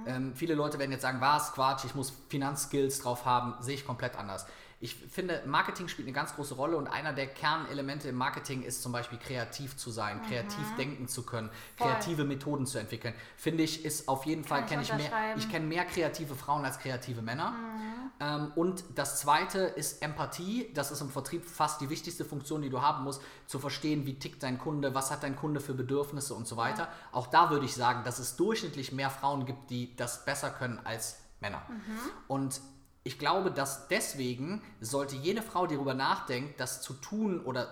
Ähm, 0.06 0.34
viele 0.34 0.54
Leute 0.54 0.78
werden 0.78 0.92
jetzt 0.92 1.02
sagen, 1.02 1.20
was, 1.20 1.52
Quatsch, 1.52 1.84
ich 1.84 1.94
muss 1.94 2.12
Finanzskills 2.28 3.00
drauf 3.00 3.24
haben, 3.24 3.54
sehe 3.62 3.74
ich 3.74 3.86
komplett 3.86 4.16
anders. 4.16 4.46
Ich 4.78 4.95
finde, 4.95 5.42
Marketing 5.47 5.88
spielt 5.88 6.06
eine 6.06 6.14
ganz 6.14 6.35
große 6.35 6.54
Rolle 6.54 6.76
und 6.76 6.87
einer 6.87 7.14
der 7.14 7.28
Kernelemente 7.28 8.09
im 8.09 8.16
Marketing 8.16 8.62
ist 8.62 8.83
zum 8.83 8.92
Beispiel 8.92 9.18
kreativ 9.18 9.76
zu 9.76 9.90
sein, 9.90 10.18
mhm. 10.18 10.26
kreativ 10.26 10.76
denken 10.76 11.09
zu 11.09 11.25
können, 11.25 11.50
Voll. 11.76 11.88
kreative 11.88 12.25
Methoden 12.25 12.66
zu 12.66 12.78
entwickeln. 12.78 13.14
Finde 13.38 13.62
ich, 13.62 13.87
ist 13.87 14.06
auf 14.06 14.26
jeden 14.26 14.45
Fall, 14.45 14.66
kenne 14.66 14.83
ich 14.83 14.92
mehr, 14.92 15.37
ich 15.37 15.50
kenne 15.50 15.66
mehr 15.66 15.87
kreative 15.87 16.35
Frauen 16.35 16.64
als 16.64 16.78
kreative 16.78 17.23
Männer. 17.23 17.52
Mhm. 17.52 18.11
Ähm, 18.21 18.52
und 18.54 18.85
das 18.95 19.18
zweite 19.21 19.61
ist 19.61 20.02
Empathie. 20.02 20.71
Das 20.75 20.90
ist 20.90 21.00
im 21.00 21.11
Vertrieb 21.11 21.45
fast 21.47 21.80
die 21.80 21.88
wichtigste 21.88 22.25
Funktion, 22.25 22.61
die 22.61 22.71
du 22.71 22.83
haben 22.83 23.04
musst, 23.04 23.23
zu 23.47 23.59
verstehen, 23.59 24.04
wie 24.04 24.18
tickt 24.18 24.42
dein 24.42 24.59
Kunde, 24.59 24.95
was 24.95 25.11
hat 25.11 25.23
dein 25.23 25.37
Kunde 25.37 25.61
für 25.61 25.75
Bedürfnisse 25.75 26.35
und 26.35 26.47
so 26.47 26.56
weiter. 26.59 26.85
Ja. 26.85 26.92
Auch 27.12 27.26
da 27.28 27.50
würde 27.50 27.64
ich 27.64 27.75
sagen, 27.75 28.04
dass 28.04 28.18
es 28.18 28.37
durchschnittlich 28.37 28.92
mehr 28.92 29.11
Frauen 29.11 29.47
gibt, 29.47 29.71
die 29.71 29.97
das 29.97 30.25
besser 30.26 30.50
können 30.50 30.80
als 30.85 31.18
Männer. 31.40 31.62
Mhm. 31.68 31.99
Und 32.28 32.61
ich 33.06 33.20
glaube, 33.20 33.52
dass 33.52 33.86
deswegen 33.86 34.60
sollte 34.80 35.14
jede 35.14 35.40
Frau, 35.40 35.68
die 35.68 35.76
darüber 35.76 35.94
nachdenkt, 35.94 36.58
das 36.58 36.82
zu 36.82 36.92
tun 36.92 37.40
oder 37.40 37.68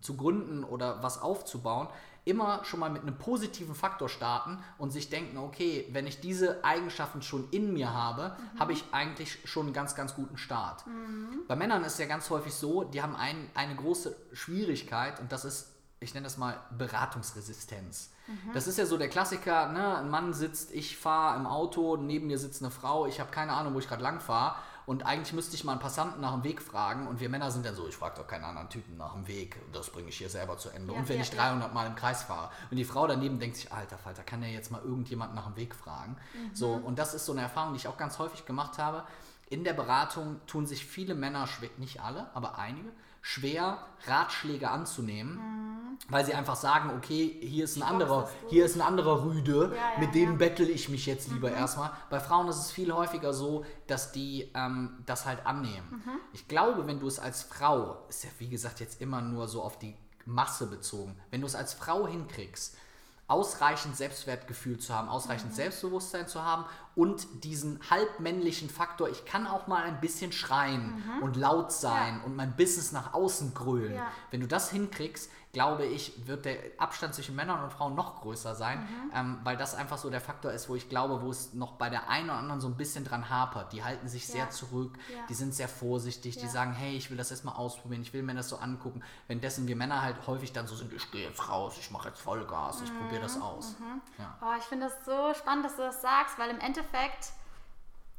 zu 0.00 0.16
gründen 0.16 0.64
oder 0.64 1.02
was 1.02 1.20
aufzubauen, 1.20 1.88
immer 2.24 2.64
schon 2.64 2.80
mal 2.80 2.88
mit 2.88 3.02
einem 3.02 3.18
positiven 3.18 3.74
Faktor 3.74 4.08
starten 4.08 4.58
und 4.78 4.90
sich 4.90 5.10
denken, 5.10 5.36
okay, 5.36 5.86
wenn 5.92 6.06
ich 6.06 6.20
diese 6.20 6.64
Eigenschaften 6.64 7.20
schon 7.20 7.48
in 7.50 7.74
mir 7.74 7.92
habe, 7.92 8.34
mhm. 8.54 8.60
habe 8.60 8.72
ich 8.72 8.82
eigentlich 8.92 9.38
schon 9.44 9.66
einen 9.66 9.74
ganz, 9.74 9.94
ganz 9.94 10.14
guten 10.14 10.38
Start. 10.38 10.86
Mhm. 10.86 11.46
Bei 11.46 11.54
Männern 11.54 11.84
ist 11.84 11.94
es 11.94 11.98
ja 11.98 12.06
ganz 12.06 12.30
häufig 12.30 12.54
so, 12.54 12.84
die 12.84 13.02
haben 13.02 13.14
ein, 13.14 13.50
eine 13.54 13.76
große 13.76 14.16
Schwierigkeit 14.32 15.20
und 15.20 15.32
das 15.32 15.44
ist, 15.44 15.74
ich 16.00 16.14
nenne 16.14 16.24
das 16.24 16.38
mal 16.38 16.58
Beratungsresistenz. 16.78 18.10
Mhm. 18.26 18.52
Das 18.54 18.66
ist 18.66 18.78
ja 18.78 18.86
so 18.86 18.96
der 18.96 19.08
Klassiker, 19.08 19.70
ne? 19.70 19.98
ein 19.98 20.08
Mann 20.08 20.32
sitzt, 20.32 20.72
ich 20.72 20.96
fahre 20.96 21.38
im 21.38 21.46
Auto, 21.46 21.96
neben 21.98 22.26
mir 22.26 22.38
sitzt 22.38 22.62
eine 22.62 22.70
Frau, 22.70 23.06
ich 23.06 23.20
habe 23.20 23.30
keine 23.30 23.52
Ahnung, 23.52 23.74
wo 23.74 23.78
ich 23.78 23.88
gerade 23.88 24.02
lang 24.02 24.20
fahre 24.20 24.56
und 24.88 25.04
eigentlich 25.04 25.34
müsste 25.34 25.54
ich 25.54 25.64
mal 25.64 25.72
einen 25.72 25.82
Passanten 25.82 26.22
nach 26.22 26.32
dem 26.32 26.44
Weg 26.44 26.62
fragen. 26.62 27.08
Und 27.08 27.20
wir 27.20 27.28
Männer 27.28 27.50
sind 27.50 27.66
dann 27.66 27.74
so, 27.74 27.86
ich 27.86 27.94
frage 27.94 28.16
doch 28.16 28.26
keinen 28.26 28.44
anderen 28.44 28.70
Typen 28.70 28.96
nach 28.96 29.12
dem 29.12 29.28
Weg. 29.28 29.60
Das 29.70 29.90
bringe 29.90 30.08
ich 30.08 30.16
hier 30.16 30.30
selber 30.30 30.56
zu 30.56 30.70
Ende. 30.70 30.94
Ja, 30.94 30.98
und 30.98 31.06
wenn 31.10 31.16
ja, 31.16 31.24
ich 31.24 31.30
300 31.30 31.68
ja. 31.68 31.74
Mal 31.74 31.88
im 31.88 31.94
Kreis 31.94 32.22
fahre. 32.22 32.48
Und 32.70 32.78
die 32.78 32.86
Frau 32.86 33.06
daneben 33.06 33.38
denkt 33.38 33.56
sich, 33.56 33.70
alter 33.70 33.98
Falter, 33.98 34.22
kann 34.22 34.40
der 34.40 34.48
jetzt 34.48 34.70
mal 34.70 34.80
irgendjemand 34.80 35.34
nach 35.34 35.44
dem 35.44 35.56
Weg 35.56 35.74
fragen? 35.74 36.16
Mhm. 36.32 36.54
So, 36.54 36.72
und 36.72 36.98
das 36.98 37.12
ist 37.12 37.26
so 37.26 37.32
eine 37.32 37.42
Erfahrung, 37.42 37.74
die 37.74 37.80
ich 37.80 37.86
auch 37.86 37.98
ganz 37.98 38.18
häufig 38.18 38.46
gemacht 38.46 38.78
habe. 38.78 39.04
In 39.50 39.62
der 39.62 39.74
Beratung 39.74 40.40
tun 40.46 40.64
sich 40.64 40.86
viele 40.86 41.14
Männer 41.14 41.46
schwer, 41.46 41.68
nicht 41.76 42.00
alle, 42.00 42.30
aber 42.32 42.56
einige, 42.56 42.88
schwer, 43.28 43.76
Ratschläge 44.06 44.70
anzunehmen, 44.70 45.34
mhm. 45.34 45.98
weil 46.08 46.24
sie 46.24 46.32
einfach 46.32 46.56
sagen, 46.56 46.90
okay, 46.96 47.38
hier 47.42 47.64
ist 47.64 47.76
ein 47.76 47.82
anderer, 47.82 48.30
hier 48.48 48.64
ist 48.64 48.74
ein 48.74 48.80
anderer 48.80 49.22
Rüde, 49.22 49.70
ja, 49.70 49.74
ja, 49.74 49.98
mit 50.00 50.14
dem 50.14 50.30
ja. 50.30 50.36
bettel 50.36 50.70
ich 50.70 50.88
mich 50.88 51.04
jetzt 51.04 51.30
lieber 51.30 51.50
mhm. 51.50 51.56
erstmal. 51.56 51.90
Bei 52.08 52.20
Frauen 52.20 52.48
ist 52.48 52.56
es 52.56 52.70
viel 52.70 52.90
häufiger 52.90 53.34
so, 53.34 53.66
dass 53.86 54.12
die 54.12 54.50
ähm, 54.54 55.02
das 55.04 55.26
halt 55.26 55.44
annehmen. 55.44 56.02
Mhm. 56.06 56.20
Ich 56.32 56.48
glaube, 56.48 56.86
wenn 56.86 57.00
du 57.00 57.06
es 57.06 57.18
als 57.18 57.42
Frau, 57.42 58.06
ist 58.08 58.24
ja 58.24 58.30
wie 58.38 58.48
gesagt 58.48 58.80
jetzt 58.80 59.02
immer 59.02 59.20
nur 59.20 59.46
so 59.46 59.62
auf 59.62 59.78
die 59.78 59.94
Masse 60.24 60.66
bezogen, 60.66 61.14
wenn 61.30 61.42
du 61.42 61.46
es 61.46 61.54
als 61.54 61.74
Frau 61.74 62.06
hinkriegst, 62.06 62.78
ausreichend 63.26 63.94
Selbstwertgefühl 63.94 64.78
zu 64.78 64.94
haben, 64.94 65.10
ausreichend 65.10 65.50
mhm. 65.50 65.56
Selbstbewusstsein 65.56 66.28
zu 66.28 66.42
haben 66.42 66.64
und 66.98 67.44
diesen 67.44 67.78
halbmännlichen 67.90 68.68
Faktor, 68.68 69.08
ich 69.08 69.24
kann 69.24 69.46
auch 69.46 69.68
mal 69.68 69.84
ein 69.84 70.00
bisschen 70.00 70.32
schreien 70.32 70.96
mhm. 70.96 71.22
und 71.22 71.36
laut 71.36 71.70
sein 71.70 72.16
ja. 72.16 72.24
und 72.24 72.34
mein 72.34 72.56
Business 72.56 72.90
nach 72.90 73.14
außen 73.14 73.54
grölen. 73.54 73.94
Ja. 73.94 74.10
Wenn 74.32 74.40
du 74.40 74.48
das 74.48 74.72
hinkriegst, 74.72 75.30
glaube 75.52 75.86
ich, 75.86 76.26
wird 76.26 76.44
der 76.44 76.58
Abstand 76.76 77.14
zwischen 77.14 77.34
Männern 77.34 77.62
und 77.64 77.72
Frauen 77.72 77.94
noch 77.94 78.20
größer 78.20 78.54
sein, 78.54 78.80
mhm. 78.80 79.12
ähm, 79.14 79.40
weil 79.44 79.56
das 79.56 79.74
einfach 79.74 79.96
so 79.96 80.10
der 80.10 80.20
Faktor 80.20 80.52
ist, 80.52 80.68
wo 80.68 80.74
ich 80.74 80.88
glaube, 80.88 81.22
wo 81.22 81.30
es 81.30 81.54
noch 81.54 81.72
bei 81.72 81.88
der 81.88 82.10
einen 82.10 82.28
oder 82.28 82.38
anderen 82.38 82.60
so 82.60 82.68
ein 82.68 82.76
bisschen 82.76 83.04
dran 83.04 83.30
hapert. 83.30 83.72
Die 83.72 83.82
halten 83.82 84.08
sich 84.08 84.28
ja. 84.28 84.34
sehr 84.34 84.50
zurück, 84.50 84.98
ja. 85.08 85.20
die 85.28 85.34
sind 85.34 85.54
sehr 85.54 85.68
vorsichtig, 85.68 86.36
ja. 86.36 86.42
die 86.42 86.48
sagen, 86.48 86.72
hey, 86.72 86.96
ich 86.96 87.10
will 87.10 87.16
das 87.16 87.30
erstmal 87.30 87.56
ausprobieren, 87.56 88.02
ich 88.02 88.12
will 88.12 88.22
mir 88.22 88.34
das 88.34 88.50
so 88.50 88.56
angucken. 88.56 89.02
Währenddessen 89.26 89.66
wir 89.66 89.76
Männer 89.76 90.02
halt 90.02 90.26
häufig 90.26 90.52
dann 90.52 90.66
so 90.66 90.76
sind, 90.76 90.92
ich 90.92 91.10
gehe 91.10 91.26
jetzt 91.26 91.48
raus, 91.48 91.76
ich 91.80 91.90
mache 91.90 92.08
jetzt 92.08 92.20
Vollgas, 92.20 92.82
ich 92.82 92.92
mhm. 92.92 92.98
probiere 92.98 93.22
das 93.22 93.40
aus. 93.40 93.76
Mhm. 93.78 94.02
Oh, 94.42 94.54
ich 94.58 94.64
finde 94.64 94.86
das 94.86 95.04
so 95.06 95.34
spannend, 95.34 95.64
dass 95.64 95.76
du 95.76 95.82
das 95.82 96.02
sagst, 96.02 96.38
weil 96.38 96.50
im 96.50 96.60
Endeffekt 96.60 97.32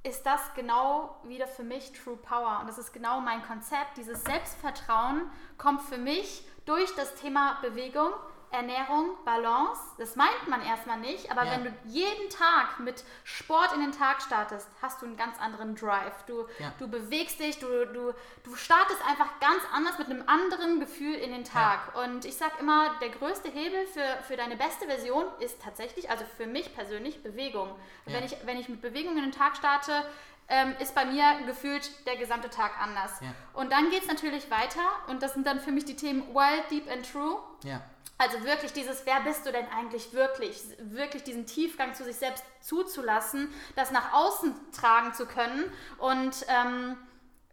ist 0.03 0.25
das 0.25 0.53
genau 0.55 1.17
wieder 1.25 1.47
für 1.47 1.63
mich 1.63 1.91
True 1.91 2.15
Power. 2.17 2.59
Und 2.61 2.67
das 2.67 2.77
ist 2.77 2.93
genau 2.93 3.19
mein 3.19 3.43
Konzept. 3.43 3.97
Dieses 3.97 4.23
Selbstvertrauen 4.23 5.29
kommt 5.57 5.81
für 5.81 5.97
mich 5.97 6.45
durch 6.69 6.93
das 6.95 7.15
Thema 7.15 7.57
Bewegung, 7.63 8.13
Ernährung, 8.51 9.17
Balance. 9.25 9.81
Das 9.97 10.15
meint 10.15 10.47
man 10.47 10.61
erstmal 10.61 10.99
nicht, 10.99 11.31
aber 11.31 11.45
ja. 11.45 11.51
wenn 11.51 11.63
du 11.63 11.73
jeden 11.85 12.29
Tag 12.29 12.79
mit 12.79 13.03
Sport 13.23 13.73
in 13.73 13.81
den 13.81 13.91
Tag 13.91 14.21
startest, 14.21 14.67
hast 14.79 15.01
du 15.01 15.07
einen 15.07 15.17
ganz 15.17 15.39
anderen 15.39 15.75
Drive. 15.75 16.23
Du, 16.27 16.45
ja. 16.59 16.71
du 16.77 16.87
bewegst 16.87 17.39
dich, 17.39 17.57
du, 17.57 17.85
du, 17.87 18.13
du 18.43 18.55
startest 18.55 18.99
einfach 19.07 19.39
ganz 19.39 19.63
anders 19.73 19.97
mit 19.97 20.09
einem 20.09 20.23
anderen 20.27 20.79
Gefühl 20.79 21.15
in 21.15 21.31
den 21.31 21.43
Tag. 21.43 21.91
Ja. 21.95 22.03
Und 22.03 22.25
ich 22.25 22.37
sage 22.37 22.53
immer, 22.59 22.91
der 23.01 23.09
größte 23.09 23.49
Hebel 23.49 23.87
für, 23.87 24.23
für 24.27 24.37
deine 24.37 24.55
beste 24.55 24.85
Version 24.85 25.25
ist 25.39 25.61
tatsächlich, 25.61 26.11
also 26.11 26.23
für 26.37 26.45
mich 26.45 26.75
persönlich, 26.75 27.23
Bewegung. 27.23 27.75
Wenn, 28.05 28.23
ich, 28.23 28.35
wenn 28.45 28.57
ich 28.57 28.69
mit 28.69 28.81
Bewegung 28.81 29.17
in 29.17 29.23
den 29.23 29.31
Tag 29.31 29.57
starte, 29.57 30.05
ähm, 30.49 30.75
ist 30.79 30.95
bei 30.95 31.05
mir 31.05 31.23
gefühlt 31.45 31.89
der 32.05 32.17
gesamte 32.17 32.49
Tag 32.49 32.71
anders. 32.81 33.19
Ja. 33.21 33.33
Und 33.53 33.71
dann 33.71 33.89
geht 33.89 34.01
es 34.01 34.07
natürlich 34.07 34.49
weiter 34.49 34.81
und 35.07 35.21
das 35.21 35.33
sind 35.33 35.45
dann 35.45 35.59
für 35.59 35.71
mich 35.71 35.85
die 35.85 35.95
Themen 35.95 36.33
Wild, 36.33 36.69
Deep 36.71 36.91
and 36.91 37.09
True. 37.09 37.39
Ja. 37.63 37.81
Also 38.17 38.43
wirklich 38.43 38.73
dieses, 38.73 39.05
wer 39.05 39.21
bist 39.21 39.45
du 39.45 39.51
denn 39.51 39.65
eigentlich 39.69 40.11
wirklich? 40.11 40.61
Wirklich 40.79 41.23
diesen 41.23 41.45
Tiefgang 41.45 41.93
zu 41.93 42.03
sich 42.03 42.17
selbst 42.17 42.43
zuzulassen, 42.61 43.53
das 43.75 43.91
nach 43.91 44.11
außen 44.11 44.53
tragen 44.73 45.13
zu 45.13 45.25
können 45.25 45.71
und 45.99 46.45
ähm, 46.49 46.97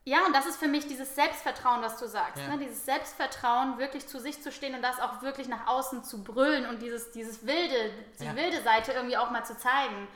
ja, 0.09 0.25
und 0.25 0.37
das 0.37 0.47
ist 0.47 0.59
für 0.59 0.69
mich 0.69 0.87
dieses 0.87 1.17
Selbstvertrauen, 1.17 1.83
was 1.83 1.99
du 1.99 2.07
sagst. 2.07 2.41
Ja. 2.41 2.55
Ne? 2.55 2.65
Dieses 2.65 2.85
Selbstvertrauen, 2.85 3.79
wirklich 3.79 4.07
zu 4.07 4.21
sich 4.21 4.41
zu 4.41 4.53
stehen 4.53 4.77
und 4.77 4.83
das 4.83 5.01
auch 5.01 5.21
wirklich 5.21 5.49
nach 5.49 5.67
außen 5.67 6.05
zu 6.05 6.23
brüllen 6.23 6.65
und 6.67 6.81
dieses, 6.81 7.11
dieses 7.11 7.45
wilde, 7.45 7.91
die 8.21 8.37
wilde 8.37 8.63
Seite 8.63 8.93
irgendwie 8.93 9.17
auch 9.17 9.33
mal 9.33 9.45
zu 9.45 9.57
zeigen. 9.59 10.07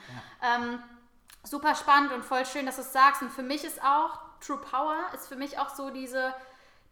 Ähm, 0.43 0.81
super 1.43 1.75
spannend 1.75 2.13
und 2.13 2.25
voll 2.25 2.45
schön, 2.47 2.67
dass 2.67 2.77
du 2.77 2.83
es 2.83 2.93
sagst. 2.93 3.23
Und 3.23 3.31
für 3.31 3.43
mich 3.43 3.65
ist 3.65 3.83
auch 3.83 4.19
True 4.41 4.59
Power, 4.59 4.97
ist 5.15 5.29
für 5.29 5.37
mich 5.37 5.59
auch 5.59 5.75
so 5.75 5.91
diese, 5.91 6.35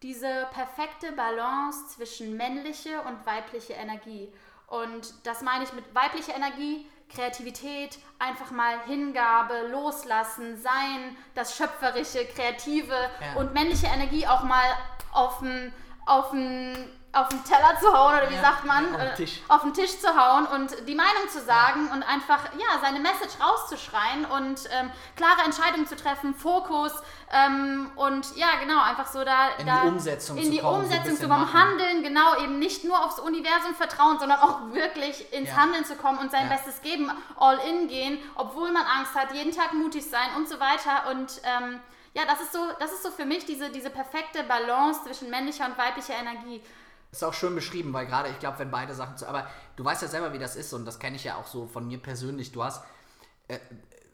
diese 0.02 0.46
perfekte 0.52 1.12
Balance 1.12 1.88
zwischen 1.88 2.36
männliche 2.36 3.00
und 3.02 3.24
weibliche 3.26 3.74
Energie. 3.74 4.32
Und 4.66 5.14
das 5.26 5.42
meine 5.42 5.64
ich 5.64 5.72
mit 5.72 5.94
weiblicher 5.94 6.34
Energie, 6.34 6.86
Kreativität, 7.08 7.98
einfach 8.18 8.50
mal 8.50 8.80
Hingabe, 8.84 9.68
Loslassen, 9.68 10.60
Sein, 10.60 11.16
das 11.34 11.56
Schöpferische, 11.56 12.26
Kreative 12.26 12.94
ja. 12.94 13.40
und 13.40 13.54
männliche 13.54 13.86
Energie 13.86 14.26
auch 14.26 14.42
mal 14.42 14.66
auf 15.12 15.42
auf 16.04 16.32
auf 17.12 17.28
den 17.28 17.42
Teller 17.42 17.78
zu 17.80 17.90
hauen 17.92 18.18
oder 18.18 18.30
wie 18.30 18.34
ja, 18.34 18.42
sagt 18.42 18.64
man, 18.64 18.94
auf 18.94 19.00
den, 19.00 19.14
Tisch. 19.16 19.38
Äh, 19.38 19.52
auf 19.52 19.62
den 19.62 19.72
Tisch 19.72 19.98
zu 19.98 20.08
hauen 20.08 20.46
und 20.46 20.86
die 20.86 20.94
Meinung 20.94 21.28
zu 21.30 21.40
sagen 21.40 21.86
ja. 21.86 21.94
und 21.94 22.02
einfach 22.02 22.44
ja 22.52 22.78
seine 22.82 23.00
Message 23.00 23.40
rauszuschreien 23.40 24.26
und 24.26 24.68
ähm, 24.70 24.90
klare 25.16 25.42
Entscheidungen 25.46 25.86
zu 25.86 25.96
treffen, 25.96 26.34
Fokus 26.34 26.92
ähm, 27.32 27.90
und 27.96 28.36
ja 28.36 28.48
genau 28.60 28.82
einfach 28.82 29.06
so 29.06 29.24
da 29.24 29.48
in 29.58 29.66
da 29.66 29.82
die 29.82 29.88
Umsetzung 29.88 30.36
in 30.36 30.50
die 30.50 30.58
kommen, 30.58 30.82
Umsetzung 30.82 31.16
so 31.16 31.22
zu 31.22 31.28
kommen, 31.28 31.52
Handeln 31.52 32.02
genau 32.02 32.42
eben 32.42 32.58
nicht 32.58 32.84
nur 32.84 33.02
aufs 33.02 33.18
Universum 33.18 33.74
vertrauen, 33.74 34.18
sondern 34.18 34.40
auch 34.40 34.72
wirklich 34.72 35.32
ins 35.32 35.48
ja. 35.48 35.56
Handeln 35.56 35.86
zu 35.86 35.96
kommen 35.96 36.18
und 36.18 36.30
sein 36.30 36.50
Bestes 36.50 36.82
geben, 36.82 37.10
all 37.36 37.58
in 37.58 37.88
gehen, 37.88 38.18
obwohl 38.34 38.70
man 38.70 38.84
Angst 38.84 39.14
hat, 39.14 39.32
jeden 39.32 39.52
Tag 39.52 39.72
mutig 39.72 40.04
sein 40.04 40.28
und 40.36 40.46
so 40.46 40.60
weiter 40.60 41.10
und 41.10 41.40
ähm, 41.44 41.80
ja, 42.14 42.24
das 42.26 42.40
ist 42.40 42.52
so, 42.52 42.58
das 42.80 42.92
ist 42.92 43.02
so 43.02 43.10
für 43.10 43.24
mich 43.24 43.44
diese, 43.44 43.70
diese 43.70 43.90
perfekte 43.90 44.42
Balance 44.42 45.04
zwischen 45.04 45.30
männlicher 45.30 45.66
und 45.66 45.78
weiblicher 45.78 46.14
Energie. 46.14 46.60
Ist 47.10 47.24
auch 47.24 47.34
schön 47.34 47.54
beschrieben, 47.54 47.92
weil 47.92 48.06
gerade 48.06 48.28
ich 48.28 48.38
glaube, 48.38 48.58
wenn 48.58 48.70
beide 48.70 48.94
Sachen 48.94 49.16
zu. 49.16 49.26
Aber 49.26 49.46
du 49.76 49.84
weißt 49.84 50.02
ja 50.02 50.08
selber, 50.08 50.32
wie 50.32 50.38
das 50.38 50.56
ist 50.56 50.72
und 50.72 50.84
das 50.84 50.98
kenne 50.98 51.16
ich 51.16 51.24
ja 51.24 51.36
auch 51.36 51.46
so 51.46 51.66
von 51.66 51.86
mir 51.86 51.98
persönlich. 51.98 52.52
Du 52.52 52.62
hast. 52.62 52.84
Äh, 53.48 53.58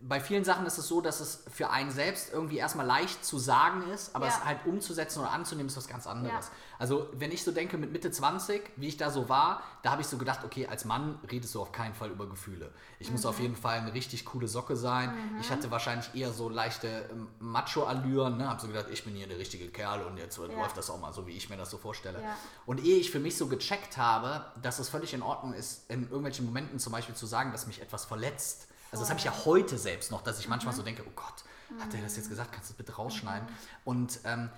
bei 0.06 0.20
vielen 0.20 0.44
Sachen 0.44 0.66
ist 0.66 0.76
es 0.76 0.86
so, 0.86 1.00
dass 1.00 1.20
es 1.20 1.44
für 1.50 1.70
einen 1.70 1.90
selbst 1.90 2.30
irgendwie 2.30 2.58
erstmal 2.58 2.84
leicht 2.84 3.24
zu 3.24 3.38
sagen 3.38 3.88
ist, 3.90 4.14
aber 4.14 4.26
ja. 4.26 4.32
es 4.32 4.44
halt 4.44 4.66
umzusetzen 4.66 5.20
oder 5.20 5.30
anzunehmen 5.30 5.68
ist 5.68 5.78
was 5.78 5.88
ganz 5.88 6.06
anderes. 6.06 6.46
Ja. 6.46 6.52
Also, 6.78 7.08
wenn 7.14 7.32
ich 7.32 7.42
so 7.42 7.52
denke 7.52 7.78
mit 7.78 7.90
Mitte 7.90 8.10
20, 8.10 8.62
wie 8.76 8.88
ich 8.88 8.98
da 8.98 9.10
so 9.10 9.30
war, 9.30 9.62
da 9.82 9.92
habe 9.92 10.02
ich 10.02 10.06
so 10.06 10.18
gedacht, 10.18 10.40
okay, 10.44 10.66
als 10.66 10.84
Mann 10.84 11.18
redest 11.30 11.54
du 11.54 11.62
auf 11.62 11.72
keinen 11.72 11.94
Fall 11.94 12.10
über 12.10 12.28
Gefühle. 12.28 12.70
Ich 12.98 13.08
mhm. 13.08 13.14
muss 13.14 13.24
auf 13.24 13.40
jeden 13.40 13.56
Fall 13.56 13.78
eine 13.78 13.94
richtig 13.94 14.26
coole 14.26 14.46
Socke 14.46 14.76
sein. 14.76 15.08
Mhm. 15.08 15.40
Ich 15.40 15.50
hatte 15.50 15.70
wahrscheinlich 15.70 16.14
eher 16.14 16.32
so 16.34 16.50
leichte 16.50 17.08
ähm, 17.10 17.28
Macho-Allüren, 17.38 18.36
ne? 18.36 18.50
habe 18.50 18.60
so 18.60 18.66
gedacht, 18.66 18.88
ich 18.92 19.04
bin 19.04 19.14
hier 19.14 19.26
der 19.26 19.38
richtige 19.38 19.68
Kerl 19.68 20.02
und 20.02 20.18
jetzt 20.18 20.36
ja. 20.36 20.44
läuft 20.44 20.76
das 20.76 20.90
auch 20.90 21.00
mal 21.00 21.14
so, 21.14 21.26
wie 21.26 21.32
ich 21.32 21.48
mir 21.48 21.56
das 21.56 21.70
so 21.70 21.78
vorstelle. 21.78 22.22
Und 22.66 22.84
ehe 22.84 22.98
ich 22.98 23.10
für 23.10 23.20
mich 23.20 23.38
so 23.38 23.46
gecheckt 23.46 23.96
habe, 23.96 24.44
dass 24.60 24.78
es 24.80 24.90
völlig 24.90 25.14
in 25.14 25.22
Ordnung 25.22 25.54
ist, 25.54 25.90
in 25.90 26.02
irgendwelchen 26.02 26.44
Momenten 26.44 26.78
zum 26.78 26.92
Beispiel 26.92 27.14
zu 27.14 27.24
sagen, 27.24 27.52
dass 27.52 27.66
mich 27.66 27.80
etwas 27.80 28.04
verletzt, 28.04 28.68
also 28.90 29.02
das 29.02 29.10
habe 29.10 29.18
ich 29.18 29.24
ja 29.24 29.32
heute 29.44 29.76
selbst 29.78 30.10
noch, 30.10 30.22
dass 30.22 30.38
ich 30.38 30.48
manchmal 30.48 30.72
mhm. 30.74 30.78
so 30.78 30.82
denke, 30.84 31.02
oh 31.06 31.12
Gott, 31.14 31.44
hat 31.80 31.92
er 31.94 32.02
das 32.02 32.16
jetzt 32.16 32.28
gesagt? 32.28 32.52
Kannst 32.52 32.70
du 32.70 32.72
das 32.72 32.78
bitte 32.78 32.92
rausschneiden? 32.94 33.48
Mhm. 33.48 33.54
Und 33.84 34.20
ähm, 34.24 34.50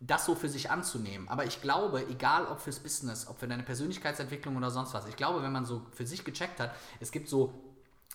das 0.00 0.24
so 0.24 0.34
für 0.34 0.48
sich 0.48 0.70
anzunehmen. 0.70 1.28
Aber 1.28 1.44
ich 1.44 1.62
glaube, 1.62 2.04
egal 2.08 2.46
ob 2.46 2.60
fürs 2.60 2.80
Business, 2.80 3.28
ob 3.28 3.38
für 3.38 3.46
deine 3.46 3.62
Persönlichkeitsentwicklung 3.62 4.56
oder 4.56 4.70
sonst 4.70 4.92
was, 4.94 5.06
ich 5.06 5.14
glaube, 5.16 5.42
wenn 5.42 5.52
man 5.52 5.64
so 5.64 5.82
für 5.92 6.04
sich 6.06 6.24
gecheckt 6.24 6.58
hat, 6.58 6.74
es 6.98 7.12
gibt 7.12 7.28
so 7.28 7.54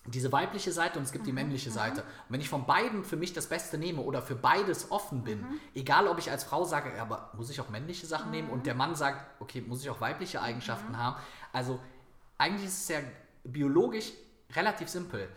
diese 0.05 0.31
weibliche 0.31 0.71
Seite 0.71 0.99
und 0.99 1.05
es 1.05 1.11
gibt 1.11 1.25
die 1.25 1.31
Mhm, 1.31 1.35
männliche 1.35 1.69
Seite. 1.71 2.01
Und 2.01 2.07
wenn 2.29 2.41
ich 2.41 2.49
von 2.49 2.65
beiden 2.65 3.03
für 3.03 3.17
mich 3.17 3.33
das 3.33 3.47
Beste 3.47 3.77
nehme 3.77 4.01
oder 4.01 4.21
für 4.21 4.35
beides 4.35 4.91
offen 4.91 5.23
bin, 5.23 5.41
Mhm. 5.41 5.59
egal 5.75 6.07
ob 6.07 6.17
ich 6.17 6.31
als 6.31 6.43
Frau 6.45 6.63
sage, 6.63 6.95
ja, 6.95 7.01
aber 7.01 7.31
muss 7.35 7.49
ich 7.49 7.59
auch 7.59 7.69
männliche 7.69 8.05
Sachen 8.07 8.31
nehmen 8.31 8.47
Mhm. 8.47 8.53
und 8.53 8.65
der 8.65 8.75
Mann 8.75 8.95
sagt, 8.95 9.41
okay, 9.41 9.61
muss 9.61 9.81
ich 9.81 9.89
auch 9.89 9.99
weibliche 10.01 10.41
Eigenschaften 10.41 10.97
haben. 10.97 11.17
Also 11.51 11.79
eigentlich 12.37 12.67
ist 12.67 12.81
es 12.83 12.87
ja 12.87 12.99
biologisch 13.43 14.11
relativ 14.55 14.87
simpel. 14.87 15.27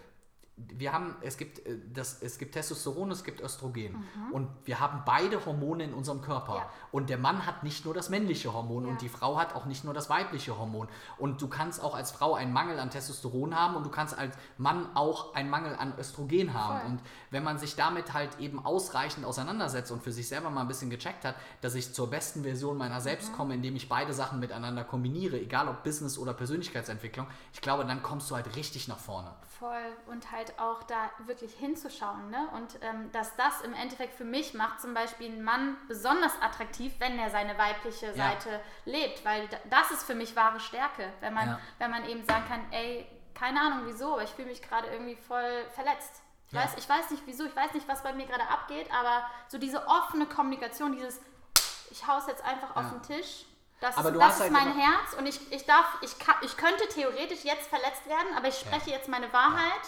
Wir 0.68 0.92
haben, 0.92 1.16
es 1.20 1.36
gibt, 1.36 1.66
äh, 1.66 1.78
das, 1.92 2.22
es 2.22 2.38
gibt 2.38 2.52
Testosteron, 2.54 3.10
es 3.10 3.24
gibt 3.24 3.40
Östrogen. 3.40 4.04
Und 4.32 4.48
wir 4.64 4.80
haben 4.80 5.02
beide 5.04 5.44
Hormone 5.44 5.84
in 5.84 5.94
unserem 5.94 6.20
Körper. 6.22 6.52
Mhm. 6.52 6.58
Ja. 6.58 6.70
Und 6.92 7.10
der 7.10 7.18
Mann 7.18 7.46
hat 7.46 7.62
nicht 7.62 7.84
nur 7.84 7.94
das 7.94 8.08
männliche 8.10 8.52
Hormon 8.52 8.84
Ja. 8.84 8.90
und 8.90 9.00
die 9.02 9.08
Frau 9.08 9.38
hat 9.38 9.54
auch 9.54 9.66
nicht 9.66 9.84
nur 9.84 9.94
das 9.94 10.10
weibliche 10.10 10.58
Hormon. 10.58 10.88
Und 11.18 11.40
du 11.40 11.48
kannst 11.48 11.82
auch 11.82 11.94
als 11.94 12.10
Frau 12.10 12.34
einen 12.34 12.52
Mangel 12.52 12.78
an 12.78 12.90
Testosteron 12.90 13.54
haben 13.54 13.76
und 13.76 13.84
du 13.84 13.90
kannst 13.90 14.16
als 14.18 14.36
Mann 14.58 14.86
auch 14.94 15.34
einen 15.34 15.50
Mangel 15.50 15.74
an 15.76 15.94
Östrogen 15.98 16.52
haben. 16.54 16.80
Voll. 16.80 16.90
Und 16.90 17.00
wenn 17.30 17.44
man 17.44 17.58
sich 17.58 17.76
damit 17.76 18.12
halt 18.12 18.38
eben 18.40 18.64
ausreichend 18.64 19.24
auseinandersetzt 19.24 19.90
und 19.92 20.02
für 20.02 20.12
sich 20.12 20.28
selber 20.28 20.50
mal 20.50 20.62
ein 20.62 20.68
bisschen 20.68 20.90
gecheckt 20.90 21.24
hat, 21.24 21.34
dass 21.60 21.74
ich 21.74 21.94
zur 21.94 22.10
besten 22.10 22.42
Version 22.42 22.76
meiner 22.76 23.00
selbst 23.00 23.32
komme, 23.32 23.54
indem 23.54 23.76
ich 23.76 23.88
beide 23.88 24.12
Sachen 24.12 24.40
miteinander 24.40 24.84
kombiniere, 24.84 25.38
egal 25.40 25.68
ob 25.68 25.82
Business 25.84 26.18
oder 26.18 26.34
Persönlichkeitsentwicklung, 26.34 27.26
ich 27.52 27.60
glaube, 27.60 27.84
dann 27.84 28.02
kommst 28.02 28.30
du 28.30 28.34
halt 28.34 28.56
richtig 28.56 28.88
nach 28.88 28.98
vorne. 28.98 29.30
Voll 29.60 29.96
und 30.06 30.32
halt 30.32 30.58
auch 30.58 30.82
da 30.84 31.10
wirklich 31.18 31.52
hinzuschauen. 31.54 32.30
Ne? 32.30 32.48
Und 32.54 32.78
ähm, 32.80 33.12
dass 33.12 33.36
das 33.36 33.60
im 33.60 33.74
Endeffekt 33.74 34.14
für 34.14 34.24
mich 34.24 34.54
macht 34.54 34.80
zum 34.80 34.94
Beispiel 34.94 35.30
einen 35.30 35.44
Mann 35.44 35.76
besonders 35.86 36.32
attraktiv, 36.40 36.94
wenn 36.98 37.18
er 37.18 37.28
seine 37.30 37.56
weibliche 37.58 38.06
Ja. 38.06 38.14
Seite 38.14 38.60
lebt. 38.86 39.22
Weil 39.24 39.46
da- 39.48 39.58
das 39.68 39.90
ist 39.90 40.04
für 40.04 40.14
mich 40.14 40.34
wahre 40.34 40.58
Stärke. 40.60 41.12
Wenn 41.20 41.34
man, 41.34 41.46
Ja. 41.48 41.60
wenn 41.78 41.90
man 41.90 42.08
eben 42.08 42.24
sagen 42.24 42.44
kann, 42.48 42.64
ey, 42.72 43.06
keine 43.34 43.60
Ahnung 43.60 43.80
wieso, 43.84 44.14
aber 44.14 44.22
ich 44.22 44.30
fühle 44.30 44.48
mich 44.48 44.62
gerade 44.62 44.88
irgendwie 44.88 45.16
voll 45.16 45.64
verletzt. 45.74 46.22
Ich, 46.48 46.54
Ja. 46.54 46.62
weiß, 46.64 46.74
ich 46.78 46.88
weiß 46.88 47.10
nicht 47.10 47.22
wieso, 47.26 47.44
ich 47.44 47.54
weiß 47.54 47.74
nicht, 47.74 47.86
was 47.86 48.02
bei 48.02 48.12
mir 48.14 48.26
gerade 48.26 48.48
abgeht, 48.48 48.88
aber 48.92 49.24
so 49.48 49.58
diese 49.58 49.86
offene 49.86 50.26
Kommunikation, 50.26 50.92
dieses, 50.92 51.20
ich 51.90 52.06
hau's 52.06 52.26
jetzt 52.26 52.44
einfach 52.44 52.74
auf 52.76 52.90
den 52.90 53.02
Tisch. 53.02 53.44
Das, 53.80 53.96
Aber 53.96 54.10
ist, 54.10 54.20
das 54.20 54.34
ist 54.34 54.40
halt 54.42 54.52
mein 54.52 54.74
Herz 54.78 55.14
und 55.18 55.26
ich, 55.26 55.52
ich 55.52 55.64
darf, 55.64 55.86
ich, 56.02 56.18
kann, 56.18 56.34
ich 56.42 56.56
könnte 56.56 56.86
theoretisch 56.88 57.44
jetzt 57.44 57.68
verletzt 57.68 58.06
werden, 58.06 58.36
aber 58.36 58.48
ich 58.48 58.58
spreche 58.58 58.90
jetzt 58.90 59.08
meine 59.08 59.32
Wahrheit 59.32 59.80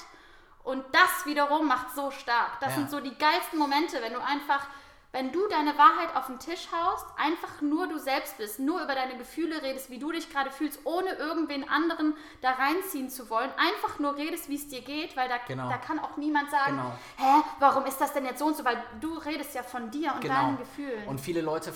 und 0.65 0.85
das 0.93 1.27
wiederum 1.27 1.67
macht 1.69 1.95
so 1.95 2.11
stark. 2.11 2.59
Das 2.61 2.71
Ja. 2.71 2.75
sind 2.77 2.91
so 2.91 3.01
die 3.01 3.15
geilsten 3.17 3.59
Momente, 3.59 4.01
wenn 4.01 4.15
du 4.15 4.21
einfach, 4.21 4.67
wenn 5.13 5.31
du 5.31 5.47
deine 5.49 5.77
Wahrheit 5.77 6.17
auf 6.17 6.27
den 6.27 6.39
Tisch 6.39 6.69
haust, 6.73 7.05
einfach 7.19 7.61
nur 7.61 7.87
du 7.87 7.99
selbst 7.99 8.39
bist, 8.39 8.59
nur 8.59 8.83
über 8.83 8.95
deine 8.95 9.19
Gefühle 9.19 9.61
redest, 9.63 9.91
wie 9.91 9.99
du 9.99 10.11
dich 10.11 10.31
gerade 10.33 10.51
fühlst, 10.51 10.81
ohne 10.85 11.11
irgendwen 11.13 11.69
anderen 11.69 12.15
da 12.41 12.53
reinziehen 12.53 13.11
zu 13.11 13.29
wollen, 13.29 13.51
einfach 13.59 13.99
nur 13.99 14.17
redest, 14.17 14.49
wie 14.49 14.55
es 14.57 14.69
dir 14.69 14.81
geht, 14.81 15.15
weil 15.15 15.29
da, 15.29 15.35
Genau. 15.47 15.69
da 15.69 15.77
kann 15.77 15.99
auch 15.99 16.17
niemand 16.17 16.51
sagen, 16.51 16.77
Genau. 16.79 16.93
hä, 17.19 17.43
warum 17.59 17.85
ist 17.85 18.01
das 18.01 18.15
denn 18.15 18.25
jetzt 18.25 18.39
so 18.39 18.47
und 18.47 18.57
so, 18.57 18.65
weil 18.65 18.83
du 19.03 19.19
redest 19.19 19.55
ja 19.55 19.63
von 19.63 19.91
dir 19.91 20.15
und 20.15 20.25
deinen 20.27 20.57
Gefühlen. 20.57 21.01
Genau. 21.01 21.11
Und 21.11 21.21
viele 21.21 21.43
Leute, 21.43 21.75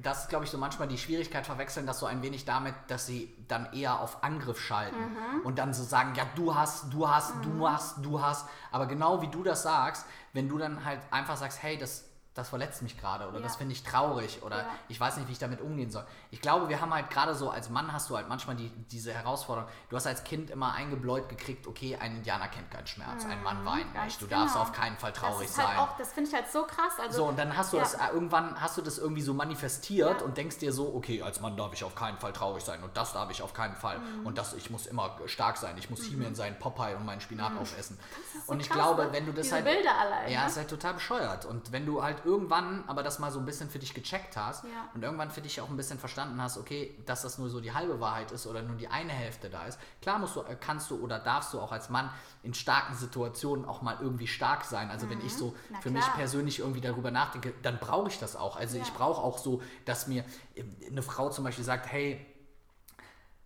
das 0.00 0.22
ist 0.22 0.28
glaube 0.30 0.46
ich 0.46 0.50
so 0.50 0.56
manchmal 0.56 0.88
die 0.88 0.96
Schwierigkeit, 0.98 1.44
verwechseln 1.44 1.86
das 1.86 1.98
so 2.00 2.06
ein 2.06 2.22
wenig 2.22 2.46
damit, 2.46 2.74
dass 2.88 3.06
sie 3.06 3.34
dann 3.46 3.70
eher 3.74 4.00
auf 4.00 4.24
Angriff 4.24 4.58
schalten 4.58 4.96
Mhm. 5.00 5.40
und 5.44 5.58
dann 5.58 5.74
so 5.74 5.82
sagen, 5.84 6.14
ja, 6.14 6.24
du 6.34 6.54
hast, 6.54 6.92
du 6.94 7.06
hast, 7.06 7.34
du 7.44 7.68
hast, 7.68 7.96
du 8.02 8.22
hast. 8.22 8.48
Aber 8.72 8.86
genau 8.86 9.20
wie 9.20 9.28
du 9.28 9.42
das 9.42 9.64
sagst, 9.64 10.06
wenn 10.32 10.48
du 10.48 10.56
dann 10.56 10.82
halt 10.84 11.00
einfach 11.10 11.36
sagst, 11.36 11.62
hey, 11.62 11.76
das, 11.76 12.06
das 12.40 12.48
verletzt 12.48 12.82
mich 12.82 12.98
gerade 12.98 13.28
oder 13.28 13.38
Ja. 13.38 13.42
das 13.44 13.56
finde 13.56 13.72
ich 13.74 13.82
traurig 13.82 14.42
oder 14.42 14.58
Ja. 14.58 14.66
ich 14.88 14.98
weiß 15.00 15.16
nicht, 15.18 15.28
wie 15.28 15.32
ich 15.32 15.38
damit 15.38 15.60
umgehen 15.60 15.90
soll. 15.90 16.04
Ich 16.30 16.40
glaube, 16.40 16.68
wir 16.68 16.80
haben 16.80 16.92
halt 16.92 17.10
gerade 17.10 17.34
so, 17.34 17.50
als 17.50 17.70
Mann 17.70 17.92
hast 17.92 18.10
du 18.10 18.16
halt 18.16 18.28
manchmal 18.28 18.56
die, 18.56 18.68
diese 18.90 19.12
Herausforderung, 19.12 19.68
du 19.88 19.96
hast 19.96 20.06
als 20.06 20.24
Kind 20.24 20.50
immer 20.50 20.72
eingebläut 20.74 21.28
gekriegt, 21.28 21.66
okay, 21.66 21.96
ein 22.00 22.16
Indianer 22.16 22.48
kennt 22.48 22.70
keinen 22.70 22.86
Schmerz, 22.86 23.24
ein 23.24 23.42
Mann 23.42 23.64
weint 23.64 23.88
Mhm. 23.90 23.94
ganz 23.94 24.06
nicht, 24.06 24.22
du 24.22 24.26
darfst 24.26 24.54
genau. 24.54 24.62
auf 24.64 24.72
keinen 24.72 24.96
Fall 24.96 25.12
traurig 25.12 25.42
das 25.42 25.50
ist 25.50 25.56
sein. 25.56 25.68
halt 25.68 25.78
auch, 25.78 25.96
das 25.96 26.12
finde 26.12 26.28
ich 26.30 26.34
halt 26.34 26.50
so 26.50 26.62
krass. 26.64 26.94
Also, 27.00 27.16
So, 27.18 27.24
und 27.26 27.38
dann 27.38 27.56
hast 27.56 27.72
du 27.72 27.76
Ja. 27.76 27.82
das 27.82 27.94
äh, 27.94 27.98
irgendwann 28.12 28.60
hast 28.60 28.76
du 28.78 28.82
das 28.82 28.98
irgendwie 28.98 29.22
so 29.22 29.34
manifestiert 29.34 30.22
und 30.22 30.36
denkst 30.36 30.58
dir 30.58 30.72
so, 30.72 30.94
okay, 30.94 31.22
als 31.22 31.40
Mann 31.40 31.56
darf 31.56 31.72
ich 31.72 31.84
auf 31.84 31.94
keinen 31.94 32.18
Fall 32.18 32.32
traurig 32.32 32.64
sein 32.64 32.82
und 32.82 32.96
das 32.96 33.12
darf 33.12 33.30
ich 33.30 33.42
auf 33.42 33.52
keinen 33.52 33.76
Fall. 33.76 33.98
Mhm. 33.98 34.26
Und 34.26 34.38
das, 34.38 34.54
ich 34.54 34.70
muss 34.70 34.86
immer 34.86 35.16
stark 35.26 35.56
sein, 35.56 35.76
ich 35.78 35.90
muss 35.90 36.02
He-Man 36.04 36.34
sein, 36.34 36.58
Popeye 36.58 36.94
und 36.96 37.04
meinen 37.04 37.20
Spinat 37.20 37.52
aufessen. 37.60 37.98
ist 38.34 38.46
so 38.46 38.52
und 38.52 38.60
ich 38.60 38.68
krass, 38.68 38.76
glaube, 38.78 39.04
ne? 39.06 39.12
wenn 39.12 39.26
du 39.26 39.32
das 39.32 39.52
halt. 39.52 39.64
Bilder 39.64 39.96
allein, 39.98 40.30
Ja, 40.32 40.40
ne? 40.42 40.46
ist 40.46 40.56
halt 40.56 40.70
total 40.70 40.94
bescheuert. 40.94 41.44
Und 41.44 41.72
wenn 41.72 41.84
du 41.86 42.02
halt 42.02 42.24
irgendwann 42.30 42.84
aber 42.86 43.02
das 43.02 43.18
mal 43.18 43.30
so 43.30 43.38
ein 43.38 43.44
bisschen 43.44 43.68
für 43.68 43.78
dich 43.78 43.92
gecheckt 43.94 44.36
hast 44.36 44.64
Ja. 44.64 44.70
und 44.94 45.02
irgendwann 45.02 45.30
für 45.30 45.40
dich 45.40 45.60
auch 45.60 45.68
ein 45.68 45.76
bisschen 45.76 45.98
verstanden 45.98 46.40
hast, 46.40 46.56
okay, 46.58 46.96
dass 47.06 47.22
das 47.22 47.38
nur 47.38 47.48
so 47.50 47.60
die 47.60 47.72
halbe 47.74 48.00
Wahrheit 48.00 48.30
ist 48.32 48.46
oder 48.46 48.62
nur 48.62 48.76
die 48.76 48.88
eine 48.88 49.12
Hälfte 49.12 49.50
da 49.50 49.64
ist, 49.66 49.78
klar 50.00 50.18
musst 50.18 50.36
du, 50.36 50.42
äh, 50.42 50.56
kannst 50.58 50.90
du 50.90 51.00
oder 51.02 51.18
darfst 51.18 51.52
du 51.52 51.60
auch 51.60 51.72
als 51.72 51.88
Mann 51.90 52.08
in 52.42 52.54
starken 52.54 52.94
Situationen 52.94 53.64
auch 53.64 53.82
mal 53.82 53.96
irgendwie 54.00 54.26
stark 54.26 54.64
sein. 54.64 54.90
Also 54.90 55.10
wenn 55.10 55.20
ich 55.26 55.34
so 55.36 55.48
Mhm. 55.48 55.54
Na 55.70 55.80
für 55.80 55.90
klar. 55.90 55.92
mich 56.04 56.12
persönlich 56.14 56.58
irgendwie 56.60 56.80
darüber 56.80 57.10
nachdenke, 57.10 57.52
dann 57.62 57.78
brauche 57.78 58.08
ich 58.08 58.18
das 58.18 58.36
auch. 58.36 58.56
Also 58.56 58.76
Ja. 58.76 58.82
ich 58.82 58.92
brauche 58.92 59.20
auch 59.22 59.38
so, 59.38 59.60
dass 59.84 60.06
mir 60.06 60.24
äh, 60.54 60.64
eine 60.88 61.02
Frau 61.02 61.30
zum 61.30 61.44
Beispiel 61.44 61.64
sagt, 61.64 61.86
hey, 61.90 62.24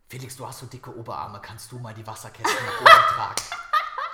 Felix, 0.09 0.37
du 0.37 0.47
hast 0.47 0.61
so 0.61 0.67
dicke 0.67 0.95
Oberarme, 0.97 1.41
kannst 1.41 1.73
du 1.73 1.79
mal 1.79 1.95
die 1.95 2.07
Wasserkästen 2.07 2.67
nach 2.67 2.81
oben 2.81 3.15
tragen? 3.15 3.43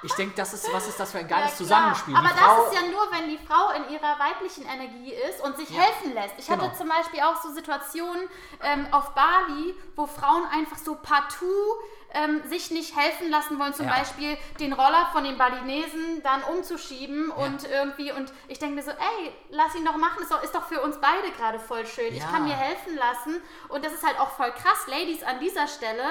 Ich 0.02 0.14
denke, 0.14 0.34
das 0.34 0.54
ist, 0.54 0.72
was 0.72 0.88
ist 0.88 0.98
das 0.98 1.12
für 1.12 1.18
ein 1.18 1.28
geiles 1.28 1.50
Ja. 1.50 1.56
Zusammenspiel? 1.56 2.16
Aber 2.16 2.28
Frau, 2.28 2.64
das 2.64 2.72
ist 2.72 2.80
ja 2.82 2.88
nur, 2.88 3.06
wenn 3.12 3.28
die 3.28 3.38
Frau 3.38 3.70
in 3.76 3.90
ihrer 3.90 4.18
weiblichen 4.18 4.64
Energie 4.66 5.12
ist 5.12 5.40
und 5.42 5.56
sich 5.58 5.68
Ja. 5.70 5.82
helfen 5.82 6.14
lässt. 6.14 6.34
Ich 6.38 6.46
Genau. 6.46 6.64
hatte 6.64 6.78
zum 6.78 6.88
Beispiel 6.88 7.20
auch 7.20 7.36
so 7.42 7.50
Situationen 7.52 8.28
ähm, 8.62 8.86
auf 8.92 9.14
Bali, 9.14 9.74
wo 9.96 10.06
Frauen 10.06 10.46
einfach 10.46 10.78
so 10.78 10.94
partout 10.96 11.76
ähm, 12.12 12.42
sich 12.48 12.70
nicht 12.72 12.96
helfen 12.96 13.30
lassen 13.30 13.58
wollen, 13.58 13.72
zum 13.74 13.86
Ja. 13.86 13.92
Beispiel 13.98 14.36
den 14.58 14.72
Roller 14.72 15.06
von 15.12 15.22
den 15.22 15.36
Balinesen 15.38 16.22
dann 16.24 16.42
umzuschieben 16.44 17.30
und 17.30 17.62
irgendwie, 17.70 18.10
und 18.10 18.32
ich 18.48 18.58
denke 18.58 18.74
mir 18.76 18.82
so, 18.82 18.90
ey, 18.90 19.32
lass 19.50 19.74
ihn 19.76 19.84
doch 19.84 19.96
machen, 19.96 20.20
ist 20.22 20.32
doch, 20.32 20.42
ist 20.42 20.54
doch 20.54 20.64
für 20.66 20.80
uns 20.82 20.98
beide 21.00 21.30
gerade 21.36 21.60
voll 21.60 21.86
schön. 21.86 22.12
Ich 22.12 22.22
Ja. 22.22 22.30
kann 22.30 22.44
mir 22.44 22.56
helfen 22.56 22.96
lassen 22.96 23.40
und 23.68 23.84
das 23.84 23.92
ist 23.92 24.04
halt 24.04 24.18
auch 24.18 24.30
voll 24.30 24.50
krass, 24.52 24.86
Ladies, 24.88 25.22
an 25.22 25.38
dieser 25.38 25.68
Stelle 25.68 26.02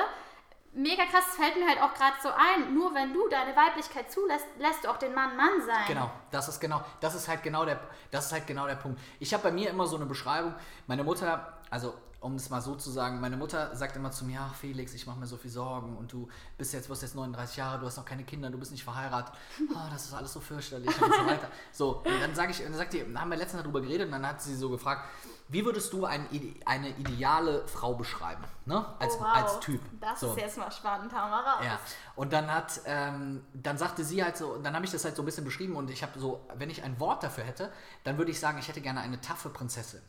mega 0.73 1.05
krass, 1.05 1.25
das 1.25 1.35
fällt 1.35 1.55
mir 1.57 1.67
halt 1.67 1.81
auch 1.81 1.93
gerade 1.93 2.15
so 2.21 2.29
ein. 2.29 2.73
Nur 2.73 2.93
wenn 2.93 3.13
du 3.13 3.27
deine 3.29 3.55
Weiblichkeit 3.55 4.11
zulässt, 4.11 4.45
lässt 4.57 4.83
du 4.83 4.89
auch 4.89 4.97
den 4.97 5.13
Mann 5.13 5.35
Mann 5.35 5.61
sein. 5.65 5.85
Genau, 5.87 6.09
das 6.31 6.47
ist 6.47 6.59
genau, 6.59 6.81
das 6.99 7.15
ist 7.15 7.27
halt 7.27 7.43
genau 7.43 7.65
der, 7.65 7.79
das 8.11 8.27
ist 8.27 8.31
halt 8.31 8.47
genau 8.47 8.67
der 8.67 8.75
Punkt. 8.75 8.99
Ich 9.19 9.33
habe 9.33 9.43
bei 9.43 9.51
mir 9.51 9.69
immer 9.69 9.87
so 9.87 9.95
eine 9.95 10.05
Beschreibung. 10.05 10.53
Meine 10.87 11.03
Mutter, 11.03 11.59
also 11.69 11.93
um 12.21 12.35
es 12.35 12.49
mal 12.49 12.61
so 12.61 12.75
zu 12.75 12.89
sagen, 12.91 13.21
meine 13.21 13.37
Mutter 13.37 13.75
sagt 13.75 13.95
immer 13.95 14.11
zu 14.11 14.25
mir, 14.25 14.39
ach 14.41 14.53
Felix, 14.53 14.93
ich 14.93 15.07
mache 15.07 15.19
mir 15.19 15.25
so 15.27 15.37
viel 15.37 15.51
Sorgen 15.51 15.95
und 15.97 16.11
du 16.11 16.27
bist 16.57 16.73
jetzt, 16.73 16.89
wirst 16.89 17.01
jetzt 17.01 17.15
39 17.15 17.55
Jahre, 17.57 17.79
du 17.79 17.85
hast 17.85 17.97
noch 17.97 18.05
keine 18.05 18.23
Kinder, 18.25 18.49
du 18.49 18.57
bist 18.57 18.71
nicht 18.71 18.83
verheiratet. 18.83 19.33
Ah, 19.75 19.87
das 19.91 20.05
ist 20.05 20.13
alles 20.13 20.33
so 20.33 20.39
fürchterlich 20.41 20.89
und 21.01 21.13
so 21.13 21.25
weiter. 21.25 21.47
So, 21.71 21.97
und 21.97 22.19
dann 22.21 22.33
sage 22.35 22.51
ich, 22.51 22.61
dann 22.61 22.73
sagt 22.73 22.93
die, 22.93 23.05
haben 23.15 23.29
wir 23.29 23.37
letztens 23.37 23.61
darüber 23.63 23.81
geredet 23.81 24.07
und 24.07 24.11
dann 24.11 24.27
hat 24.27 24.41
sie 24.41 24.55
so 24.55 24.69
gefragt, 24.69 25.05
wie 25.47 25.63
würdest 25.63 25.93
du 25.93 26.05
ein, 26.05 26.27
eine 26.65 26.89
ideale 26.97 27.67
Frau 27.67 27.93
beschreiben, 27.95 28.43
ne? 28.65 28.85
Als, 28.99 29.15
Oh, 29.15 29.21
wow. 29.21 29.27
als 29.35 29.59
Typ. 29.61 29.81
Das 30.01 30.19
so. 30.19 30.31
ist 30.31 30.37
jetzt 30.37 30.57
mal 30.57 30.71
spannend, 30.71 31.11
hau 31.13 31.29
mal 31.29 31.41
raus. 31.41 31.65
Ja, 31.65 31.79
und 32.15 32.33
dann 32.33 32.53
hat, 32.53 32.81
ähm, 32.85 33.43
dann 33.53 33.77
sagte 33.77 34.03
sie 34.03 34.23
halt 34.23 34.37
so, 34.37 34.57
dann 34.57 34.75
habe 34.75 34.85
ich 34.85 34.91
das 34.91 35.05
halt 35.05 35.15
so 35.15 35.21
ein 35.21 35.25
bisschen 35.25 35.45
beschrieben 35.45 35.75
und 35.75 35.89
ich 35.89 36.03
habe 36.03 36.19
so, 36.19 36.45
wenn 36.55 36.69
ich 36.69 36.83
ein 36.83 36.99
Wort 36.99 37.23
dafür 37.23 37.43
hätte, 37.45 37.71
dann 38.03 38.17
würde 38.17 38.31
ich 38.31 38.39
sagen, 38.39 38.57
ich 38.59 38.67
hätte 38.67 38.81
gerne 38.81 39.01
eine 39.01 39.21
taffe 39.21 39.49
Prinzessin. 39.49 40.01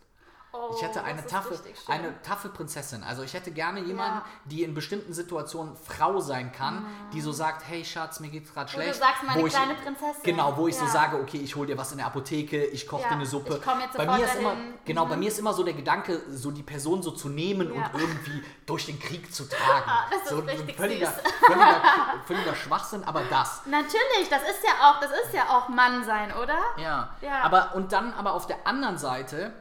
Oh, 0.52 0.74
Ich 0.74 0.82
hätte 0.82 1.04
eine 1.04 1.22
das 1.22 1.26
ist 1.26 1.30
taffe, 1.30 1.60
eine 1.86 2.22
taffe 2.22 2.48
Prinzessin. 2.48 3.04
Also 3.04 3.22
ich 3.22 3.34
hätte 3.34 3.52
gerne 3.52 3.78
jemanden, 3.80 4.18
Ja. 4.18 4.24
die 4.46 4.64
in 4.64 4.74
bestimmten 4.74 5.12
Situationen 5.12 5.76
Frau 5.76 6.18
sein 6.18 6.50
kann, 6.50 6.84
die 7.12 7.20
so 7.20 7.30
sagt, 7.30 7.62
hey 7.68 7.84
Schatz, 7.84 8.18
mir 8.18 8.30
geht's 8.30 8.52
gerade 8.52 8.68
Wo 8.72 8.76
du 8.78 8.82
schlecht. 8.82 8.98
sagst, 8.98 9.22
meine 9.22 9.40
wo 9.40 9.46
ich, 9.46 9.52
kleine 9.52 9.74
Prinzessin. 9.74 10.22
Genau, 10.24 10.56
wo 10.56 10.66
ich 10.66 10.76
so 10.76 10.86
Ja. 10.86 10.90
sage, 10.90 11.18
okay, 11.20 11.36
ich 11.38 11.54
hole 11.54 11.68
dir 11.68 11.78
was 11.78 11.92
in 11.92 11.98
der 11.98 12.08
Apotheke, 12.08 12.64
ich 12.64 12.88
koche 12.88 13.02
Ja, 13.02 13.08
dir 13.10 13.14
eine 13.14 13.26
Suppe. 13.26 13.54
ich 13.58 13.62
komm 13.62 13.80
jetzt 13.80 13.96
bei 13.96 14.04
mir 14.06 14.24
ist 14.24 14.34
immer, 14.34 14.50
dahin. 14.50 14.74
genau, 14.84 15.06
bei 15.06 15.14
Mhm. 15.14 15.20
mir 15.20 15.28
ist 15.28 15.38
immer 15.38 15.52
so 15.54 15.62
der 15.62 15.74
Gedanke, 15.74 16.20
so 16.32 16.50
die 16.50 16.64
Person 16.64 17.00
so 17.00 17.12
zu 17.12 17.28
nehmen 17.28 17.70
und 17.70 17.84
irgendwie 17.94 18.42
durch 18.66 18.86
den 18.86 18.98
Krieg 18.98 19.32
zu 19.32 19.48
tragen. 19.48 19.84
Ah, 19.88 20.06
das 20.10 20.22
ist 20.22 20.28
so 20.30 20.38
richtig 20.40 20.74
völliger, 20.76 21.12
völliger, 21.46 21.82
völliger 22.26 22.54
Schwachsinn, 22.56 23.04
aber 23.04 23.22
das. 23.30 23.62
Natürlich, 23.66 24.28
das 24.28 24.42
ist 24.42 24.64
ja 24.64 24.90
auch, 24.90 24.98
das 25.00 25.10
ist 25.12 25.32
ja 25.32 25.44
auch 25.56 25.68
Mann 25.68 26.02
sein, 26.04 26.32
oder? 26.34 26.58
Ja. 26.76 27.10
Ja. 27.20 27.42
Aber 27.42 27.76
und 27.76 27.92
dann 27.92 28.12
aber 28.14 28.32
auf 28.34 28.48
der 28.48 28.66
anderen 28.66 28.98
Seite 28.98 29.52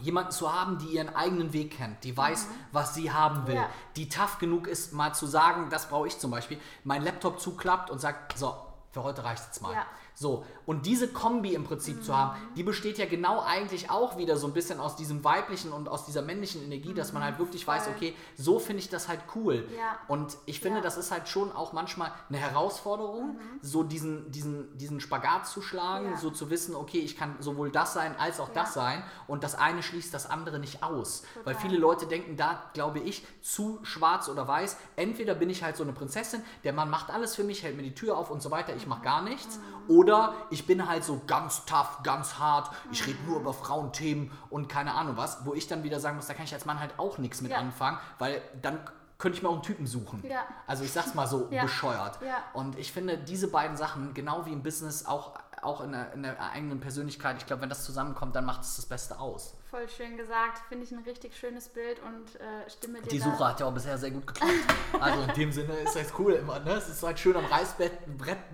jemanden 0.00 0.30
zu 0.30 0.52
haben, 0.52 0.78
die 0.78 0.86
ihren 0.86 1.14
eigenen 1.14 1.52
Weg 1.52 1.76
kennt, 1.76 2.02
die 2.04 2.16
weiß, 2.16 2.46
was 2.72 2.94
sie 2.94 3.12
haben 3.12 3.46
will, 3.46 3.54
Mhm. 3.56 3.60
Ja. 3.62 3.68
die 3.96 4.08
tough 4.08 4.38
genug 4.38 4.66
ist, 4.66 4.92
mal 4.92 5.12
zu 5.14 5.26
sagen, 5.26 5.68
das 5.70 5.88
brauche 5.88 6.06
ich 6.06 6.18
zum 6.18 6.30
Beispiel, 6.30 6.60
mein 6.84 7.02
Laptop 7.02 7.40
zuklappt 7.40 7.90
und 7.90 7.98
sagt, 8.00 8.38
so, 8.38 8.54
für 8.92 9.02
heute 9.02 9.24
reicht 9.24 9.44
jetzt 9.44 9.60
mal. 9.62 9.72
Ja. 9.74 9.86
So, 10.20 10.44
und 10.66 10.84
diese 10.84 11.06
Kombi 11.06 11.54
im 11.54 11.62
Prinzip 11.62 11.98
mhm. 11.98 12.02
zu 12.02 12.16
haben, 12.16 12.36
die 12.56 12.64
besteht 12.64 12.98
ja 12.98 13.06
genau 13.06 13.40
eigentlich 13.40 13.88
auch 13.88 14.16
wieder 14.16 14.36
so 14.36 14.48
ein 14.48 14.52
bisschen 14.52 14.80
aus 14.80 14.96
diesem 14.96 15.22
weiblichen 15.22 15.72
und 15.72 15.88
aus 15.88 16.06
dieser 16.06 16.22
männlichen 16.22 16.60
Energie, 16.64 16.88
mhm. 16.88 16.96
dass 16.96 17.12
man 17.12 17.22
halt 17.22 17.38
wirklich 17.38 17.64
Voll. 17.64 17.76
weiß, 17.76 17.86
okay, 17.86 18.16
so 18.36 18.58
finde 18.58 18.82
ich 18.82 18.88
das 18.88 19.06
halt 19.06 19.20
cool. 19.36 19.68
Ja. 19.76 19.96
Und 20.08 20.36
ich 20.44 20.58
finde, 20.58 20.78
ja. 20.78 20.82
das 20.82 20.96
ist 20.96 21.12
halt 21.12 21.28
schon 21.28 21.52
auch 21.52 21.72
manchmal 21.72 22.10
eine 22.28 22.38
Herausforderung, 22.38 23.34
mhm. 23.34 23.38
so 23.62 23.84
diesen, 23.84 24.32
diesen, 24.32 24.76
diesen 24.76 24.98
Spagat 25.00 25.46
zu 25.46 25.62
schlagen, 25.62 26.10
ja. 26.10 26.16
so 26.16 26.30
zu 26.30 26.50
wissen, 26.50 26.74
okay, 26.74 26.98
ich 26.98 27.16
kann 27.16 27.36
sowohl 27.38 27.70
das 27.70 27.92
sein 27.92 28.16
als 28.18 28.40
auch 28.40 28.48
das 28.48 28.74
sein 28.74 29.04
und 29.28 29.44
das 29.44 29.54
eine 29.54 29.84
schließt 29.84 30.12
das 30.12 30.28
andere 30.28 30.58
nicht 30.58 30.82
aus. 30.82 31.22
Total. 31.22 31.46
Weil 31.46 31.54
viele 31.54 31.78
Leute 31.78 32.08
denken 32.08 32.36
da, 32.36 32.64
glaube 32.74 32.98
ich, 32.98 33.24
zu 33.40 33.78
schwarz 33.84 34.28
oder 34.28 34.48
weiß, 34.48 34.78
entweder 34.96 35.36
bin 35.36 35.48
ich 35.48 35.62
halt 35.62 35.76
so 35.76 35.84
eine 35.84 35.92
Prinzessin, 35.92 36.42
der 36.64 36.72
Mann 36.72 36.90
macht 36.90 37.10
alles 37.10 37.36
für 37.36 37.44
mich, 37.44 37.62
hält 37.62 37.76
mir 37.76 37.84
die 37.84 37.94
Tür 37.94 38.18
auf 38.18 38.32
und 38.32 38.42
so 38.42 38.50
weiter, 38.50 38.74
ich 38.74 38.88
mache 38.88 39.02
gar 39.02 39.22
nichts. 39.22 39.58
Mhm. 39.58 39.78
Oder 39.94 40.07
oder 40.08 40.34
ich 40.50 40.66
bin 40.66 40.88
halt 40.88 41.04
so 41.04 41.20
ganz 41.26 41.64
tough, 41.64 42.02
ganz 42.02 42.38
hart, 42.38 42.70
ich 42.90 43.06
rede 43.06 43.18
nur 43.26 43.40
über 43.40 43.52
Frauenthemen 43.52 44.30
und 44.50 44.68
keine 44.68 44.94
Ahnung 44.94 45.16
was, 45.16 45.44
wo 45.44 45.54
ich 45.54 45.66
dann 45.66 45.82
wieder 45.82 46.00
sagen 46.00 46.16
muss, 46.16 46.26
da 46.26 46.34
kann 46.34 46.44
ich 46.44 46.54
als 46.54 46.64
Mann 46.64 46.80
halt 46.80 46.98
auch 46.98 47.18
nichts 47.18 47.40
mit 47.40 47.52
ja. 47.52 47.58
anfangen, 47.58 47.98
weil 48.18 48.42
dann 48.62 48.78
könnte 49.18 49.36
ich 49.36 49.42
mir 49.42 49.48
auch 49.48 49.54
einen 49.54 49.62
Typen 49.62 49.86
suchen. 49.86 50.24
Ja. 50.26 50.42
Also 50.66 50.84
ich 50.84 50.92
sag's 50.92 51.14
mal 51.14 51.26
so 51.26 51.48
ja. 51.50 51.62
bescheuert. 51.62 52.20
Ja. 52.22 52.36
Und 52.52 52.78
ich 52.78 52.92
finde 52.92 53.18
diese 53.18 53.48
beiden 53.48 53.76
Sachen, 53.76 54.14
genau 54.14 54.46
wie 54.46 54.52
im 54.52 54.62
Business, 54.62 55.06
auch, 55.06 55.34
auch 55.60 55.80
in, 55.80 55.92
der, 55.92 56.12
in 56.12 56.22
der 56.22 56.40
eigenen 56.40 56.78
Persönlichkeit, 56.78 57.36
ich 57.38 57.46
glaube, 57.46 57.62
wenn 57.62 57.68
das 57.68 57.84
zusammenkommt, 57.84 58.36
dann 58.36 58.44
macht 58.44 58.62
es 58.62 58.76
das 58.76 58.86
Beste 58.86 59.18
aus. 59.18 59.57
Voll 59.70 59.86
schön 59.86 60.16
gesagt. 60.16 60.62
Finde 60.70 60.84
ich 60.84 60.92
ein 60.92 61.00
richtig 61.00 61.36
schönes 61.36 61.68
Bild 61.68 62.00
und 62.00 62.40
äh, 62.40 62.70
stimme 62.70 63.02
dir. 63.02 63.08
Die 63.10 63.18
Suche 63.18 63.48
hat 63.48 63.60
ja 63.60 63.66
auch 63.66 63.72
bisher 63.72 63.98
sehr 63.98 64.10
gut 64.10 64.26
geklappt. 64.26 64.52
also 65.00 65.22
in 65.22 65.34
dem 65.34 65.52
Sinne 65.52 65.74
ist 65.80 65.94
das 65.94 66.18
cool 66.18 66.32
immer. 66.32 66.58
Ne? 66.60 66.72
Es 66.72 66.88
ist 66.88 67.02
halt 67.02 67.18
schön 67.18 67.36
am 67.36 67.44
Reißbrett 67.44 67.92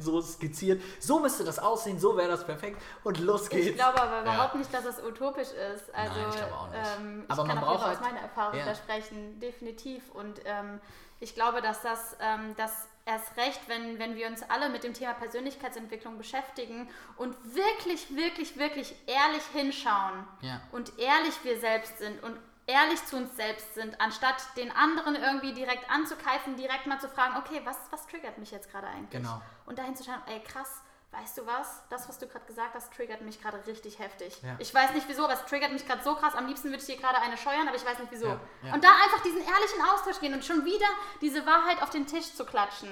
so 0.00 0.20
skizziert. 0.20 0.82
So 0.98 1.20
müsste 1.20 1.44
das 1.44 1.60
aussehen, 1.60 2.00
so 2.00 2.16
wäre 2.16 2.28
das 2.28 2.44
perfekt 2.44 2.82
und 3.04 3.20
los 3.20 3.48
geht's. 3.48 3.68
Ich 3.68 3.74
glaube 3.76 4.02
aber 4.02 4.22
überhaupt 4.22 4.54
ja. 4.54 4.58
nicht, 4.58 4.74
dass 4.74 4.86
es 4.86 5.00
utopisch 5.04 5.50
ist. 5.50 5.94
Also, 5.94 6.20
Nein, 6.20 6.30
ich 6.30 6.36
glaube 6.36 6.54
auch 6.54 6.68
nicht. 6.70 6.80
Ähm, 6.98 7.24
aber 7.28 7.42
ich 7.42 7.48
man 7.48 7.56
kann 7.56 7.64
braucht 7.64 7.84
halt, 7.84 7.98
aus 7.98 8.04
meiner 8.04 8.20
Erfahrung 8.20 8.58
ja. 8.58 8.74
sprechen, 8.74 9.38
definitiv. 9.38 10.10
Und 10.10 10.40
ähm, 10.44 10.80
ich 11.20 11.36
glaube, 11.36 11.62
dass 11.62 11.80
das, 11.80 12.16
ähm, 12.18 12.54
das 12.56 12.88
erst 13.06 13.36
recht, 13.36 13.60
wenn, 13.68 13.98
wenn 13.98 14.16
wir 14.16 14.26
uns 14.26 14.42
alle 14.42 14.68
mit 14.70 14.82
dem 14.84 14.94
Thema 14.94 15.14
Persönlichkeitsentwicklung 15.14 16.16
beschäftigen 16.16 16.88
und 17.16 17.36
wirklich, 17.54 18.14
wirklich, 18.16 18.56
wirklich 18.56 18.94
ehrlich 19.06 19.42
hinschauen 19.52 20.26
ja. 20.40 20.60
und 20.72 20.98
ehrlich 20.98 21.34
wir 21.42 21.60
selbst 21.60 21.98
sind 21.98 22.22
und 22.22 22.38
ehrlich 22.66 23.04
zu 23.04 23.16
uns 23.16 23.36
selbst 23.36 23.74
sind, 23.74 24.00
anstatt 24.00 24.36
den 24.56 24.70
anderen 24.72 25.16
irgendwie 25.16 25.52
direkt 25.52 25.90
anzukeifen, 25.90 26.56
direkt 26.56 26.86
mal 26.86 26.98
zu 26.98 27.08
fragen, 27.08 27.36
okay, 27.36 27.60
was, 27.64 27.76
was 27.90 28.06
triggert 28.06 28.38
mich 28.38 28.50
jetzt 28.50 28.70
gerade 28.70 28.86
eigentlich? 28.86 29.22
Genau. 29.22 29.42
Und 29.66 29.78
dahin 29.78 29.94
zu 29.94 30.04
schauen, 30.04 30.22
ey 30.26 30.40
krass, 30.40 30.82
weißt 31.20 31.38
du 31.38 31.46
was? 31.46 31.82
Das, 31.90 32.08
was 32.08 32.18
du 32.18 32.26
gerade 32.26 32.44
gesagt 32.46 32.74
hast, 32.74 32.92
triggert 32.92 33.20
mich 33.22 33.40
gerade 33.40 33.64
richtig 33.66 33.98
heftig. 33.98 34.36
Ja. 34.42 34.56
Ich 34.58 34.74
weiß 34.74 34.92
nicht 34.94 35.08
wieso, 35.08 35.24
aber 35.24 35.34
es 35.34 35.44
triggert 35.46 35.72
mich 35.72 35.86
gerade 35.86 36.02
so 36.02 36.14
krass. 36.14 36.34
Am 36.34 36.46
liebsten 36.46 36.68
würde 36.68 36.82
ich 36.82 36.86
hier 36.86 36.96
gerade 36.96 37.18
eine 37.20 37.36
scheuern, 37.36 37.66
aber 37.68 37.76
ich 37.76 37.84
weiß 37.84 37.98
nicht 37.98 38.12
wieso. 38.12 38.28
Ja, 38.28 38.40
ja. 38.62 38.74
Und 38.74 38.82
da 38.82 38.88
einfach 39.02 39.22
diesen 39.22 39.40
ehrlichen 39.40 39.82
Austausch 39.92 40.20
gehen 40.20 40.34
und 40.34 40.44
schon 40.44 40.64
wieder 40.64 40.86
diese 41.20 41.46
Wahrheit 41.46 41.82
auf 41.82 41.90
den 41.90 42.06
Tisch 42.06 42.34
zu 42.34 42.44
klatschen. 42.44 42.88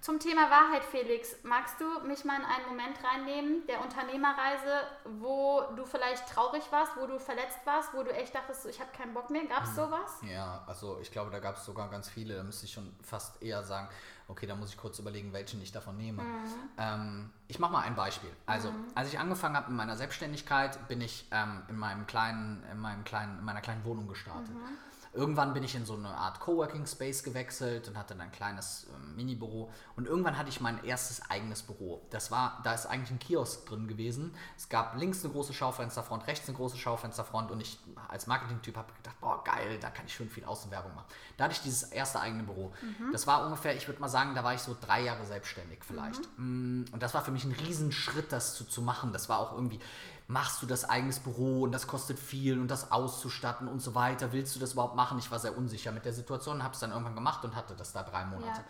Zum 0.00 0.20
Thema 0.20 0.50
Wahrheit, 0.50 0.84
Felix, 0.84 1.34
magst 1.42 1.80
du 1.80 2.06
mich 2.06 2.24
mal 2.24 2.38
in 2.38 2.44
einen 2.44 2.66
Moment 2.68 2.96
reinnehmen, 3.02 3.66
der 3.66 3.80
Unternehmerreise, 3.80 4.86
wo 5.04 5.62
du 5.74 5.84
vielleicht 5.84 6.28
traurig 6.28 6.62
warst, 6.70 6.92
wo 6.96 7.06
du 7.06 7.18
verletzt 7.18 7.58
warst, 7.64 7.92
wo 7.92 8.04
du 8.04 8.12
echt 8.12 8.32
dachtest, 8.32 8.66
ich 8.66 8.78
habe 8.78 8.90
keinen 8.96 9.14
Bock 9.14 9.30
mehr? 9.30 9.44
Gab 9.46 9.64
es 9.64 9.70
mhm. 9.70 9.74
sowas? 9.74 10.12
Ja, 10.22 10.62
also 10.68 11.00
ich 11.00 11.10
glaube, 11.10 11.32
da 11.32 11.40
gab 11.40 11.56
es 11.56 11.64
sogar 11.64 11.90
ganz 11.90 12.08
viele. 12.08 12.36
Da 12.36 12.44
müsste 12.44 12.66
ich 12.66 12.72
schon 12.72 12.94
fast 13.02 13.42
eher 13.42 13.64
sagen, 13.64 13.88
okay, 14.28 14.46
da 14.46 14.54
muss 14.54 14.70
ich 14.70 14.76
kurz 14.76 14.98
überlegen, 14.98 15.32
welchen 15.32 15.60
ich 15.62 15.72
davon 15.72 15.96
nehme. 15.96 16.22
Mhm. 16.22 16.52
Ähm, 16.78 17.30
ich 17.48 17.58
mache 17.58 17.72
mal 17.72 17.80
ein 17.80 17.94
Beispiel. 17.94 18.30
Also, 18.46 18.70
mhm. 18.70 18.84
als 18.94 19.08
ich 19.12 19.18
angefangen 19.18 19.56
habe 19.56 19.68
mit 19.68 19.76
meiner 19.76 19.96
Selbstständigkeit, 19.96 20.88
bin 20.88 21.00
ich 21.00 21.26
ähm, 21.30 21.62
in 21.68 21.76
meinem 21.76 22.06
kleinen, 22.06 22.62
in 22.70 22.78
meinem 22.78 23.04
kleinen, 23.04 23.38
in 23.38 23.44
meiner 23.44 23.60
kleinen 23.60 23.84
Wohnung 23.84 24.08
gestartet. 24.08 24.54
Mhm. 24.54 24.78
Irgendwann 25.16 25.54
bin 25.54 25.62
ich 25.62 25.74
in 25.74 25.86
so 25.86 25.94
eine 25.94 26.08
Art 26.08 26.40
Coworking 26.40 26.86
Space 26.86 27.22
gewechselt 27.22 27.88
und 27.88 27.96
hatte 27.96 28.14
dann 28.14 28.20
ein 28.20 28.32
kleines 28.32 28.84
äh, 28.84 29.16
Mini-Büro. 29.16 29.70
Und 29.96 30.06
irgendwann 30.06 30.36
hatte 30.36 30.48
ich 30.50 30.60
mein 30.60 30.84
erstes 30.84 31.30
eigenes 31.30 31.62
Büro. 31.62 32.02
Das 32.10 32.30
war, 32.30 32.60
da 32.64 32.74
ist 32.74 32.86
eigentlich 32.86 33.10
ein 33.10 33.18
Kiosk 33.18 33.66
drin 33.66 33.88
gewesen. 33.88 34.34
Es 34.56 34.68
gab 34.68 34.96
links 34.96 35.24
eine 35.24 35.32
große 35.32 35.54
Schaufensterfront, 35.54 36.26
rechts 36.26 36.48
eine 36.48 36.56
große 36.56 36.76
Schaufensterfront 36.76 37.50
und 37.50 37.60
ich 37.60 37.78
als 38.08 38.26
Marketing-Typ 38.26 38.76
habe 38.76 38.92
gedacht, 38.92 39.16
boah, 39.20 39.42
geil, 39.42 39.78
da 39.80 39.90
kann 39.90 40.06
ich 40.06 40.14
schön 40.14 40.28
viel 40.28 40.44
Außenwerbung 40.44 40.94
machen. 40.94 41.06
Da 41.36 41.44
hatte 41.44 41.54
ich 41.54 41.62
dieses 41.62 41.84
erste 41.84 42.20
eigene 42.20 42.42
Büro. 42.42 42.72
Mhm. 42.82 43.12
Das 43.12 43.26
war 43.26 43.44
ungefähr, 43.44 43.74
ich 43.74 43.86
würde 43.88 44.00
mal 44.00 44.08
sagen, 44.08 44.34
da 44.34 44.44
war 44.44 44.54
ich 44.54 44.60
so 44.60 44.76
drei 44.80 45.02
Jahre 45.02 45.24
selbstständig 45.24 45.80
vielleicht. 45.84 46.20
Mhm. 46.38 46.82
Mm, 46.82 46.84
und 46.92 47.02
das 47.02 47.14
war 47.14 47.22
für 47.22 47.30
mich 47.30 47.44
ein 47.44 47.52
Riesenschritt, 47.52 48.32
das 48.32 48.54
zu, 48.54 48.64
zu 48.64 48.82
machen. 48.82 49.12
Das 49.12 49.28
war 49.28 49.38
auch 49.38 49.52
irgendwie, 49.52 49.80
machst 50.28 50.60
du 50.62 50.66
das 50.66 50.88
eigenes 50.88 51.20
Büro 51.20 51.62
und 51.62 51.72
das 51.72 51.86
kostet 51.86 52.18
viel 52.18 52.58
und 52.58 52.68
das 52.68 52.90
auszustatten 52.90 53.68
und 53.68 53.80
so 53.80 53.94
weiter. 53.94 54.32
Willst 54.32 54.56
du 54.56 54.60
das 54.60 54.72
überhaupt 54.72 54.96
machen? 54.96 55.18
Ich 55.18 55.30
war 55.30 55.38
sehr 55.38 55.56
unsicher 55.56 55.92
mit 55.92 56.04
der 56.04 56.12
Situation, 56.12 56.62
habe 56.62 56.74
es 56.74 56.80
dann 56.80 56.90
irgendwann 56.90 57.14
gemacht 57.14 57.44
und 57.44 57.54
hatte 57.54 57.74
das 57.76 57.92
da 57.92 58.02
drei 58.02 58.24
Monate. 58.24 58.60
Ja. 58.60 58.64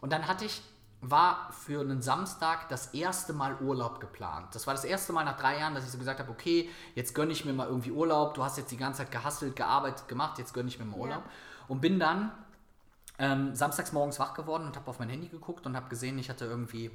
Und 0.00 0.12
dann 0.12 0.26
hatte 0.26 0.44
ich 0.44 0.62
war 1.02 1.50
für 1.52 1.80
einen 1.80 2.02
Samstag 2.02 2.68
das 2.68 2.88
erste 2.92 3.32
Mal 3.32 3.56
Urlaub 3.60 4.00
geplant. 4.00 4.54
Das 4.54 4.66
war 4.66 4.74
das 4.74 4.84
erste 4.84 5.14
Mal 5.14 5.24
nach 5.24 5.38
drei 5.38 5.58
Jahren, 5.58 5.74
dass 5.74 5.84
ich 5.84 5.90
so 5.90 5.98
gesagt 5.98 6.20
habe, 6.20 6.30
okay, 6.30 6.68
jetzt 6.94 7.14
gönne 7.14 7.32
ich 7.32 7.44
mir 7.44 7.54
mal 7.54 7.66
irgendwie 7.66 7.90
Urlaub. 7.90 8.34
Du 8.34 8.44
hast 8.44 8.58
jetzt 8.58 8.70
die 8.70 8.76
ganze 8.76 8.98
Zeit 8.98 9.10
gehasselt, 9.10 9.56
gearbeitet, 9.56 10.08
gemacht, 10.08 10.38
jetzt 10.38 10.52
gönne 10.52 10.68
ich 10.68 10.78
mir 10.78 10.84
mal 10.84 10.98
Urlaub. 10.98 11.24
Ja. 11.24 11.30
Und 11.68 11.80
bin 11.80 11.98
dann 11.98 12.32
ähm, 13.18 13.54
samstags 13.54 13.92
morgens 13.92 14.18
wach 14.20 14.34
geworden 14.34 14.66
und 14.66 14.76
habe 14.76 14.90
auf 14.90 14.98
mein 14.98 15.08
Handy 15.08 15.28
geguckt 15.28 15.64
und 15.64 15.74
habe 15.74 15.88
gesehen, 15.88 16.18
ich 16.18 16.28
hatte 16.28 16.44
irgendwie 16.44 16.90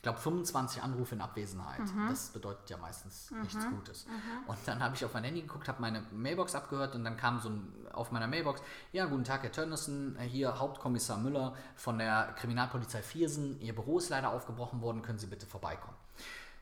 ich 0.00 0.02
glaube, 0.02 0.18
25 0.18 0.82
Anrufe 0.82 1.14
in 1.14 1.20
Abwesenheit. 1.20 1.80
Mhm. 1.80 2.08
Das 2.08 2.30
bedeutet 2.30 2.70
ja 2.70 2.78
meistens 2.78 3.30
mhm. 3.30 3.42
nichts 3.42 3.68
Gutes. 3.68 4.06
Mhm. 4.06 4.48
Und 4.48 4.58
dann 4.64 4.82
habe 4.82 4.94
ich 4.94 5.04
auf 5.04 5.12
mein 5.12 5.24
Handy 5.24 5.42
geguckt, 5.42 5.68
habe 5.68 5.82
meine 5.82 6.02
Mailbox 6.10 6.54
abgehört 6.54 6.94
und 6.94 7.04
dann 7.04 7.18
kam 7.18 7.38
so 7.38 7.50
ein, 7.50 7.70
auf 7.92 8.10
meiner 8.10 8.26
Mailbox, 8.26 8.62
ja, 8.92 9.04
guten 9.04 9.24
Tag, 9.24 9.42
Herr 9.42 9.52
Tönnissen, 9.52 10.16
hier 10.18 10.58
Hauptkommissar 10.58 11.18
Müller 11.18 11.54
von 11.76 11.98
der 11.98 12.32
Kriminalpolizei 12.38 13.02
Viersen. 13.02 13.60
Ihr 13.60 13.74
Büro 13.74 13.98
ist 13.98 14.08
leider 14.08 14.30
aufgebrochen 14.30 14.80
worden, 14.80 15.02
können 15.02 15.18
Sie 15.18 15.26
bitte 15.26 15.44
vorbeikommen. 15.44 15.96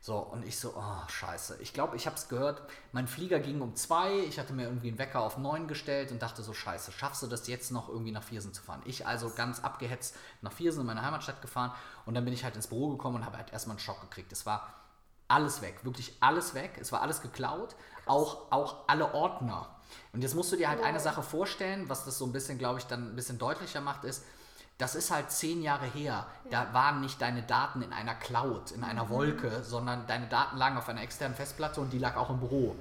So, 0.01 0.17
und 0.17 0.45
ich 0.45 0.57
so, 0.57 0.73
oh, 0.77 1.09
scheiße. 1.09 1.57
Ich 1.59 1.73
glaube, 1.73 1.97
ich 1.97 2.05
habe 2.05 2.15
es 2.15 2.29
gehört, 2.29 2.61
mein 2.93 3.07
Flieger 3.07 3.39
ging 3.39 3.59
um 3.59 3.75
zwei, 3.75 4.19
ich 4.19 4.39
hatte 4.39 4.53
mir 4.53 4.63
irgendwie 4.63 4.87
einen 4.87 4.97
Wecker 4.97 5.19
auf 5.19 5.37
neun 5.37 5.67
gestellt 5.67 6.11
und 6.11 6.21
dachte 6.21 6.41
so, 6.41 6.53
scheiße, 6.53 6.93
schaffst 6.93 7.21
du 7.21 7.27
das 7.27 7.47
jetzt 7.47 7.71
noch 7.71 7.89
irgendwie 7.89 8.11
nach 8.11 8.23
Viersen 8.23 8.53
zu 8.53 8.61
fahren? 8.61 8.81
Ich 8.85 9.05
also 9.05 9.29
ganz 9.29 9.59
abgehetzt 9.59 10.15
nach 10.41 10.53
Viersen 10.53 10.81
in 10.81 10.87
meine 10.87 11.01
Heimatstadt 11.01 11.41
gefahren 11.41 11.73
und 12.05 12.13
dann 12.13 12.23
bin 12.23 12.33
ich 12.33 12.45
halt 12.45 12.55
ins 12.55 12.67
Büro 12.67 12.89
gekommen 12.89 13.17
und 13.17 13.25
habe 13.25 13.37
halt 13.37 13.51
erstmal 13.51 13.75
einen 13.75 13.81
Schock 13.81 13.99
gekriegt. 13.99 14.31
Es 14.31 14.45
war 14.45 14.73
alles 15.27 15.61
weg, 15.61 15.83
wirklich 15.83 16.15
alles 16.21 16.53
weg. 16.53 16.77
Es 16.79 16.91
war 16.91 17.01
alles 17.01 17.21
geklaut, 17.21 17.75
auch, 18.05 18.51
auch 18.51 18.87
alle 18.87 19.13
Ordner. 19.13 19.69
Und 20.13 20.21
jetzt 20.21 20.35
musst 20.35 20.51
du 20.51 20.55
dir 20.55 20.69
halt 20.69 20.83
eine 20.83 20.99
Sache 20.99 21.23
vorstellen, 21.23 21.89
was 21.89 22.05
das 22.05 22.17
so 22.17 22.25
ein 22.25 22.31
bisschen, 22.31 22.57
glaube 22.57 22.79
ich, 22.79 22.85
dann 22.85 23.11
ein 23.11 23.15
bisschen 23.15 23.37
deutlicher 23.37 23.81
macht, 23.81 24.03
ist, 24.03 24.23
das 24.79 24.95
ist 24.95 25.11
halt 25.11 25.29
zehn 25.29 25.61
Jahre 25.61 25.85
her. 25.85 26.25
Ja. 26.45 26.65
Da 26.65 26.73
waren 26.73 27.01
nicht 27.01 27.21
deine 27.21 27.43
Daten 27.43 27.81
in 27.81 27.93
einer 27.93 28.15
Cloud, 28.15 28.71
in 28.71 28.83
einer 28.83 29.05
mhm. 29.05 29.09
Wolke, 29.09 29.61
sondern 29.61 30.07
deine 30.07 30.27
Daten 30.27 30.57
lagen 30.57 30.77
auf 30.77 30.87
einer 30.89 31.03
externen 31.03 31.35
Festplatte 31.35 31.81
und 31.81 31.91
die 31.91 31.99
lag 31.99 32.15
auch 32.15 32.29
im 32.29 32.39
Büro. 32.39 32.75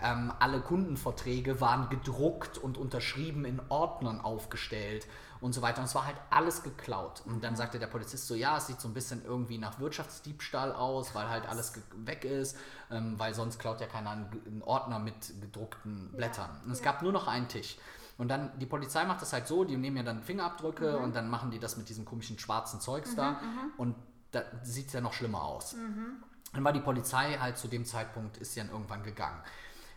Ähm, 0.00 0.32
alle 0.38 0.60
Kundenverträge 0.60 1.60
waren 1.60 1.90
gedruckt 1.90 2.56
und 2.56 2.78
unterschrieben 2.78 3.44
in 3.44 3.60
Ordnern 3.68 4.20
aufgestellt 4.20 5.06
und 5.40 5.52
so 5.52 5.60
weiter. 5.60 5.80
Und 5.80 5.86
es 5.86 5.94
war 5.96 6.06
halt 6.06 6.16
alles 6.30 6.62
geklaut. 6.62 7.22
Und 7.26 7.42
dann 7.42 7.56
sagte 7.56 7.80
der 7.80 7.88
Polizist 7.88 8.28
so, 8.28 8.36
ja, 8.36 8.56
es 8.56 8.68
sieht 8.68 8.80
so 8.80 8.86
ein 8.86 8.94
bisschen 8.94 9.24
irgendwie 9.24 9.58
nach 9.58 9.80
Wirtschaftsdiebstahl 9.80 10.72
aus, 10.72 11.16
weil 11.16 11.28
halt 11.28 11.48
alles 11.48 11.72
weg 11.96 12.24
ist, 12.24 12.56
ähm, 12.92 13.18
weil 13.18 13.34
sonst 13.34 13.58
klaut 13.58 13.80
ja 13.80 13.88
keiner 13.88 14.12
einen 14.12 14.62
Ordner 14.64 15.00
mit 15.00 15.34
gedruckten 15.40 16.12
Blättern. 16.12 16.50
Ja. 16.50 16.64
Und 16.64 16.70
es 16.70 16.78
ja. 16.78 16.84
gab 16.84 17.02
nur 17.02 17.12
noch 17.12 17.26
einen 17.26 17.48
Tisch. 17.48 17.76
Und 18.20 18.28
dann, 18.28 18.50
die 18.58 18.66
Polizei 18.66 19.06
macht 19.06 19.22
das 19.22 19.32
halt 19.32 19.46
so, 19.46 19.64
die 19.64 19.78
nehmen 19.78 19.96
ja 19.96 20.02
dann 20.02 20.22
Fingerabdrücke 20.22 20.98
mhm. 20.98 21.04
und 21.04 21.16
dann 21.16 21.30
machen 21.30 21.50
die 21.50 21.58
das 21.58 21.78
mit 21.78 21.88
diesem 21.88 22.04
komischen 22.04 22.38
schwarzen 22.38 22.78
Zeugs 22.78 23.12
mhm, 23.12 23.16
da. 23.16 23.30
Mhm. 23.30 23.38
Und 23.78 23.96
da 24.30 24.42
sieht 24.62 24.88
es 24.88 24.92
ja 24.92 25.00
noch 25.00 25.14
schlimmer 25.14 25.42
aus. 25.42 25.72
Mhm. 25.72 26.22
Dann 26.52 26.62
war 26.62 26.74
die 26.74 26.80
Polizei 26.80 27.38
halt 27.40 27.56
zu 27.56 27.66
dem 27.66 27.86
Zeitpunkt, 27.86 28.36
ist 28.36 28.52
sie 28.52 28.60
dann 28.60 28.68
irgendwann 28.68 29.02
gegangen. 29.04 29.40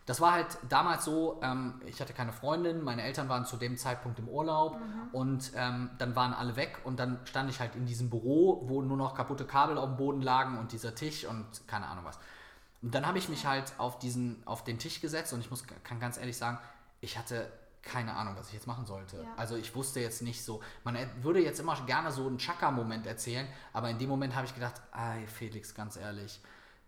Das 0.06 0.22
war 0.22 0.32
halt 0.32 0.58
damals 0.70 1.04
so, 1.04 1.42
ähm, 1.44 1.82
ich 1.86 2.00
hatte 2.00 2.14
keine 2.14 2.32
Freundin, 2.32 2.82
meine 2.82 3.04
Eltern 3.04 3.28
waren 3.28 3.46
zu 3.46 3.58
dem 3.58 3.76
Zeitpunkt 3.76 4.20
im 4.20 4.30
Urlaub 4.30 4.80
mhm. 4.80 5.10
und 5.12 5.52
ähm, 5.58 5.90
dann 5.98 6.16
waren 6.16 6.34
alle 6.34 6.56
weg 6.56 6.80
und 6.86 7.00
dann 7.00 7.20
stand 7.26 7.50
ich 7.50 7.60
halt 7.60 7.76
in 7.76 7.86
diesem 7.86 8.10
Büro, 8.10 8.64
wo 8.70 8.82
nur 8.82 8.96
noch 8.96 9.16
kaputte 9.16 9.44
Kabel 9.44 9.78
auf 9.78 9.90
dem 9.90 9.98
Boden 9.98 10.22
lagen 10.22 10.58
und 10.60 10.72
dieser 10.72 10.96
Tisch 10.96 11.26
und 11.26 11.46
keine 11.68 11.88
Ahnung 11.88 12.06
was. 12.06 12.18
Und 12.82 12.96
dann 12.96 13.06
habe 13.06 13.18
ich 13.18 13.28
mich 13.28 13.46
halt 13.46 13.74
auf 13.80 14.00
diesen, 14.00 14.42
auf 14.48 14.64
den 14.64 14.80
Tisch 14.80 15.02
gesetzt 15.02 15.34
und 15.34 15.42
ich 15.42 15.50
muss, 15.50 15.66
kann 15.84 16.00
ganz 16.00 16.18
ehrlich 16.18 16.38
sagen, 16.38 16.58
ich 17.02 17.18
hatte 17.18 17.52
keine 17.84 18.16
Ahnung, 18.16 18.36
was 18.38 18.48
ich 18.48 18.54
jetzt 18.54 18.68
machen 18.68 18.86
sollte. 18.86 19.18
Ja. 19.18 19.24
Also 19.38 19.56
ich 19.56 19.76
wusste 19.76 20.00
jetzt 20.00 20.22
nicht 20.22 20.44
so, 20.44 20.62
man 20.84 20.98
würde 21.22 21.42
jetzt 21.42 21.60
immer 21.60 21.76
gerne 21.86 22.12
so 22.12 22.26
einen 22.26 22.38
Chaka-Moment 22.38 23.06
erzählen, 23.06 23.48
aber 23.74 23.90
in 23.90 24.00
dem 24.00 24.10
Moment 24.10 24.36
habe 24.36 24.46
ich 24.48 24.54
gedacht, 24.56 24.82
ey 24.94 25.28
Felix, 25.28 25.76
ganz 25.76 25.98
ehrlich, 25.98 26.42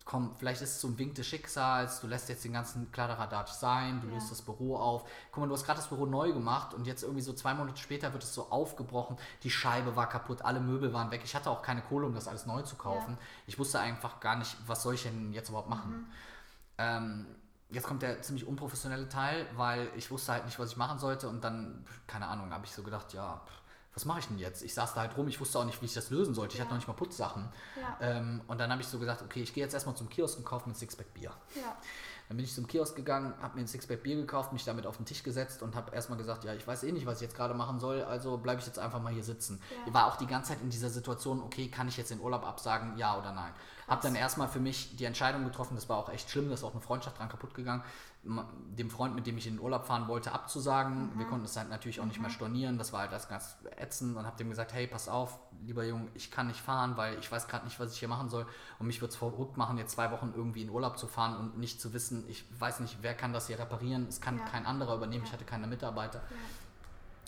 komm, 0.06 0.36
vielleicht 0.38 0.62
ist 0.62 0.70
es 0.76 0.82
so 0.82 0.88
ein 0.88 0.98
Wink 1.00 1.16
des 1.16 1.26
Schicksals, 1.28 2.00
du 2.00 2.08
lässt 2.08 2.30
jetzt 2.30 2.46
den 2.46 2.54
ganzen 2.54 2.92
Kladderadatsch 2.92 3.52
sein, 3.54 4.00
du 4.02 4.08
Ja. 4.08 4.14
löst 4.14 4.32
das 4.32 4.42
Büro 4.42 4.78
auf. 4.78 5.04
Guck 5.32 5.42
mal, 5.42 5.48
du 5.48 5.54
hast 5.54 5.66
gerade 5.66 5.80
das 5.80 5.90
Büro 5.90 6.06
neu 6.06 6.32
gemacht 6.32 6.74
und 6.76 6.86
jetzt 6.88 7.02
irgendwie 7.04 7.22
so 7.24 7.34
zwei 7.34 7.54
Monate 7.56 7.78
später 7.80 8.14
wird 8.14 8.24
es 8.24 8.34
so 8.34 8.50
aufgebrochen, 8.52 9.18
die 9.44 9.50
Scheibe 9.50 9.96
war 9.96 10.08
kaputt, 10.08 10.44
alle 10.44 10.60
Möbel 10.60 10.94
waren 10.94 11.12
weg. 11.12 11.22
Ich 11.26 11.36
hatte 11.36 11.50
auch 11.50 11.62
keine 11.64 11.82
Kohle, 11.82 12.06
um 12.06 12.14
das 12.14 12.28
alles 12.28 12.46
neu 12.46 12.62
zu 12.62 12.76
kaufen. 12.76 13.18
Ich 13.48 13.58
wusste 13.60 13.80
einfach 13.80 14.20
gar 14.20 14.36
nicht, 14.38 14.56
was 14.68 14.84
soll 14.84 14.94
ich 14.94 15.04
denn 15.04 15.34
jetzt 15.34 15.50
überhaupt 15.50 15.70
machen. 15.70 16.06
Ähm, 16.78 17.26
jetzt 17.76 17.86
kommt 17.86 18.02
der 18.02 18.22
ziemlich 18.22 18.48
unprofessionelle 18.48 19.08
Teil, 19.10 19.46
weil 19.56 19.90
ich 19.96 20.10
wusste 20.10 20.32
halt 20.32 20.46
nicht, 20.46 20.58
was 20.58 20.72
ich 20.72 20.78
machen 20.78 20.98
sollte 20.98 21.30
und 21.30 21.44
dann, 21.44 21.86
keine 22.08 22.28
Ahnung, 22.28 22.52
habe 22.52 22.66
ich 22.66 22.72
so 22.72 22.82
gedacht, 22.82 23.14
ja, 23.14 23.42
was 23.94 24.06
mache 24.06 24.20
ich 24.20 24.28
denn 24.28 24.38
jetzt? 24.38 24.62
Ich 24.62 24.74
saß 24.74 24.94
da 24.94 25.02
halt 25.02 25.16
rum, 25.16 25.28
ich 25.28 25.40
wusste 25.40 25.60
auch 25.60 25.66
nicht, 25.66 25.82
wie 25.82 25.86
ich 25.86 25.94
das 25.94 26.10
lösen 26.10 26.34
sollte. 26.34 26.56
Ich 26.56 26.62
hatte 26.62 26.72
noch 26.72 26.78
nicht 26.78 26.88
mal 26.88 26.96
Putzsachen. 26.96 27.48
Ja. 27.80 27.98
Ähm, 28.02 28.42
und 28.48 28.60
dann 28.60 28.70
habe 28.70 28.82
ich 28.82 28.88
so 28.88 29.00
gesagt, 29.00 29.22
okay, 29.22 29.42
ich 29.42 29.54
gehe 29.54 29.64
jetzt 29.64 29.74
erstmal 29.74 29.96
zum 29.96 30.10
Kiosk 30.10 30.38
und 30.38 30.44
kaufe 30.44 30.68
mir 30.68 30.74
ein 30.74 30.76
Sixpack 30.76 31.14
Bier. 31.14 31.32
Ja. 31.56 31.78
Dann 32.28 32.38
bin 32.38 32.46
ich 32.46 32.54
zum 32.54 32.68
Kiosk 32.68 32.96
gegangen, 32.96 33.34
habe 33.42 33.56
mir 33.56 33.62
ein 33.62 33.68
Sixpack 33.68 34.04
Bier 34.04 34.16
gekauft, 34.18 34.52
mich 34.52 34.66
damit 34.66 34.86
auf 34.86 34.98
den 34.98 35.06
Tisch 35.06 35.24
gesetzt 35.24 35.62
und 35.62 35.76
habe 35.76 35.94
erstmal 35.96 36.18
gesagt, 36.18 36.44
ja, 36.44 36.54
ich 36.54 36.68
weiß 36.68 36.84
eh 36.84 36.92
nicht, 36.92 37.06
was 37.06 37.18
ich 37.18 37.22
jetzt 37.22 37.36
gerade 37.36 37.54
machen 37.54 37.80
soll, 37.80 38.04
also 38.04 38.38
bleibe 38.38 38.60
ich 38.60 38.68
jetzt 38.68 38.80
einfach 38.80 39.02
mal 39.02 39.14
hier 39.14 39.24
sitzen. 39.24 39.62
Ja. 39.70 39.78
Ich 39.88 39.94
war 39.94 40.08
auch 40.08 40.18
die 40.18 40.28
ganze 40.28 40.54
Zeit 40.54 40.62
in 40.62 40.70
dieser 40.70 40.90
Situation, 40.90 41.42
okay, 41.42 41.70
kann 41.70 41.88
ich 41.88 41.98
jetzt 41.98 42.12
den 42.12 42.20
Urlaub 42.20 42.46
absagen, 42.46 42.98
ja 42.98 43.18
oder 43.18 43.32
nein. 43.32 43.54
Habe 43.88 44.02
dann 44.02 44.16
erstmal 44.16 44.48
für 44.48 44.60
mich 44.60 44.96
die 44.96 45.06
Entscheidung 45.06 45.44
getroffen, 45.44 45.76
das 45.76 45.88
war 45.90 45.98
auch 45.98 46.10
echt 46.10 46.30
schlimm, 46.32 46.48
da 46.48 46.56
ist 46.56 46.64
auch 46.64 46.72
eine 46.72 46.82
Freundschaft 46.82 47.20
dran 47.20 47.30
kaputt 47.30 47.54
gegangen, 47.54 47.84
dem 48.24 48.90
Freund, 48.90 49.14
mit 49.14 49.28
dem 49.28 49.38
ich 49.38 49.46
in 49.46 49.58
den 49.58 49.60
Urlaub 49.62 49.86
fahren 49.86 50.08
wollte, 50.08 50.32
abzusagen. 50.32 51.12
Wir 51.20 51.28
konnten 51.28 51.46
es 51.46 51.56
halt 51.56 51.70
natürlich 51.70 52.00
auch 52.00 52.06
nicht 52.06 52.20
mehr 52.20 52.32
stornieren, 52.32 52.80
das 52.80 52.92
war 52.94 53.02
halt 53.02 53.12
das 53.12 53.30
ganz 53.30 53.58
ätzend 53.78 54.18
und 54.18 54.26
habe 54.26 54.36
dem 54.38 54.50
gesagt, 54.50 54.74
hey, 54.74 54.88
pass 54.88 55.08
auf, 55.08 55.38
lieber 55.64 55.84
Junge, 55.84 56.08
ich 56.16 56.32
kann 56.32 56.48
nicht 56.48 56.60
fahren, 56.60 56.98
weil 56.98 57.20
ich 57.20 57.32
weiß 57.32 57.48
gerade 57.48 57.66
nicht, 57.66 57.80
was 57.80 57.94
ich 57.94 58.00
hier 58.00 58.08
machen 58.08 58.30
soll 58.30 58.48
und 58.80 58.88
mich 58.88 59.02
wird 59.02 59.12
es 59.12 59.18
verrückt 59.18 59.58
machen, 59.58 59.78
jetzt 59.78 59.92
zwei 59.92 60.10
Wochen 60.10 60.34
irgendwie 60.36 60.64
in 60.64 60.72
Urlaub 60.72 60.98
zu 60.98 61.06
fahren 61.08 61.38
und 61.38 61.60
nicht 61.60 61.80
zu 61.80 61.94
wissen, 61.94 62.26
ich 62.28 62.44
weiß 62.60 62.80
nicht, 62.80 62.98
wer 63.02 63.14
kann 63.14 63.34
das 63.34 63.46
hier 63.46 63.60
reparieren, 63.60 64.08
es 64.10 64.20
kann 64.20 64.40
Ja. 64.40 64.46
kein 64.46 64.66
anderer 64.66 64.96
übernehmen, 64.96 65.24
ich 65.24 65.30
Ja. 65.30 65.34
hatte 65.36 65.46
keine 65.46 65.68
Mitarbeiter. 65.68 66.22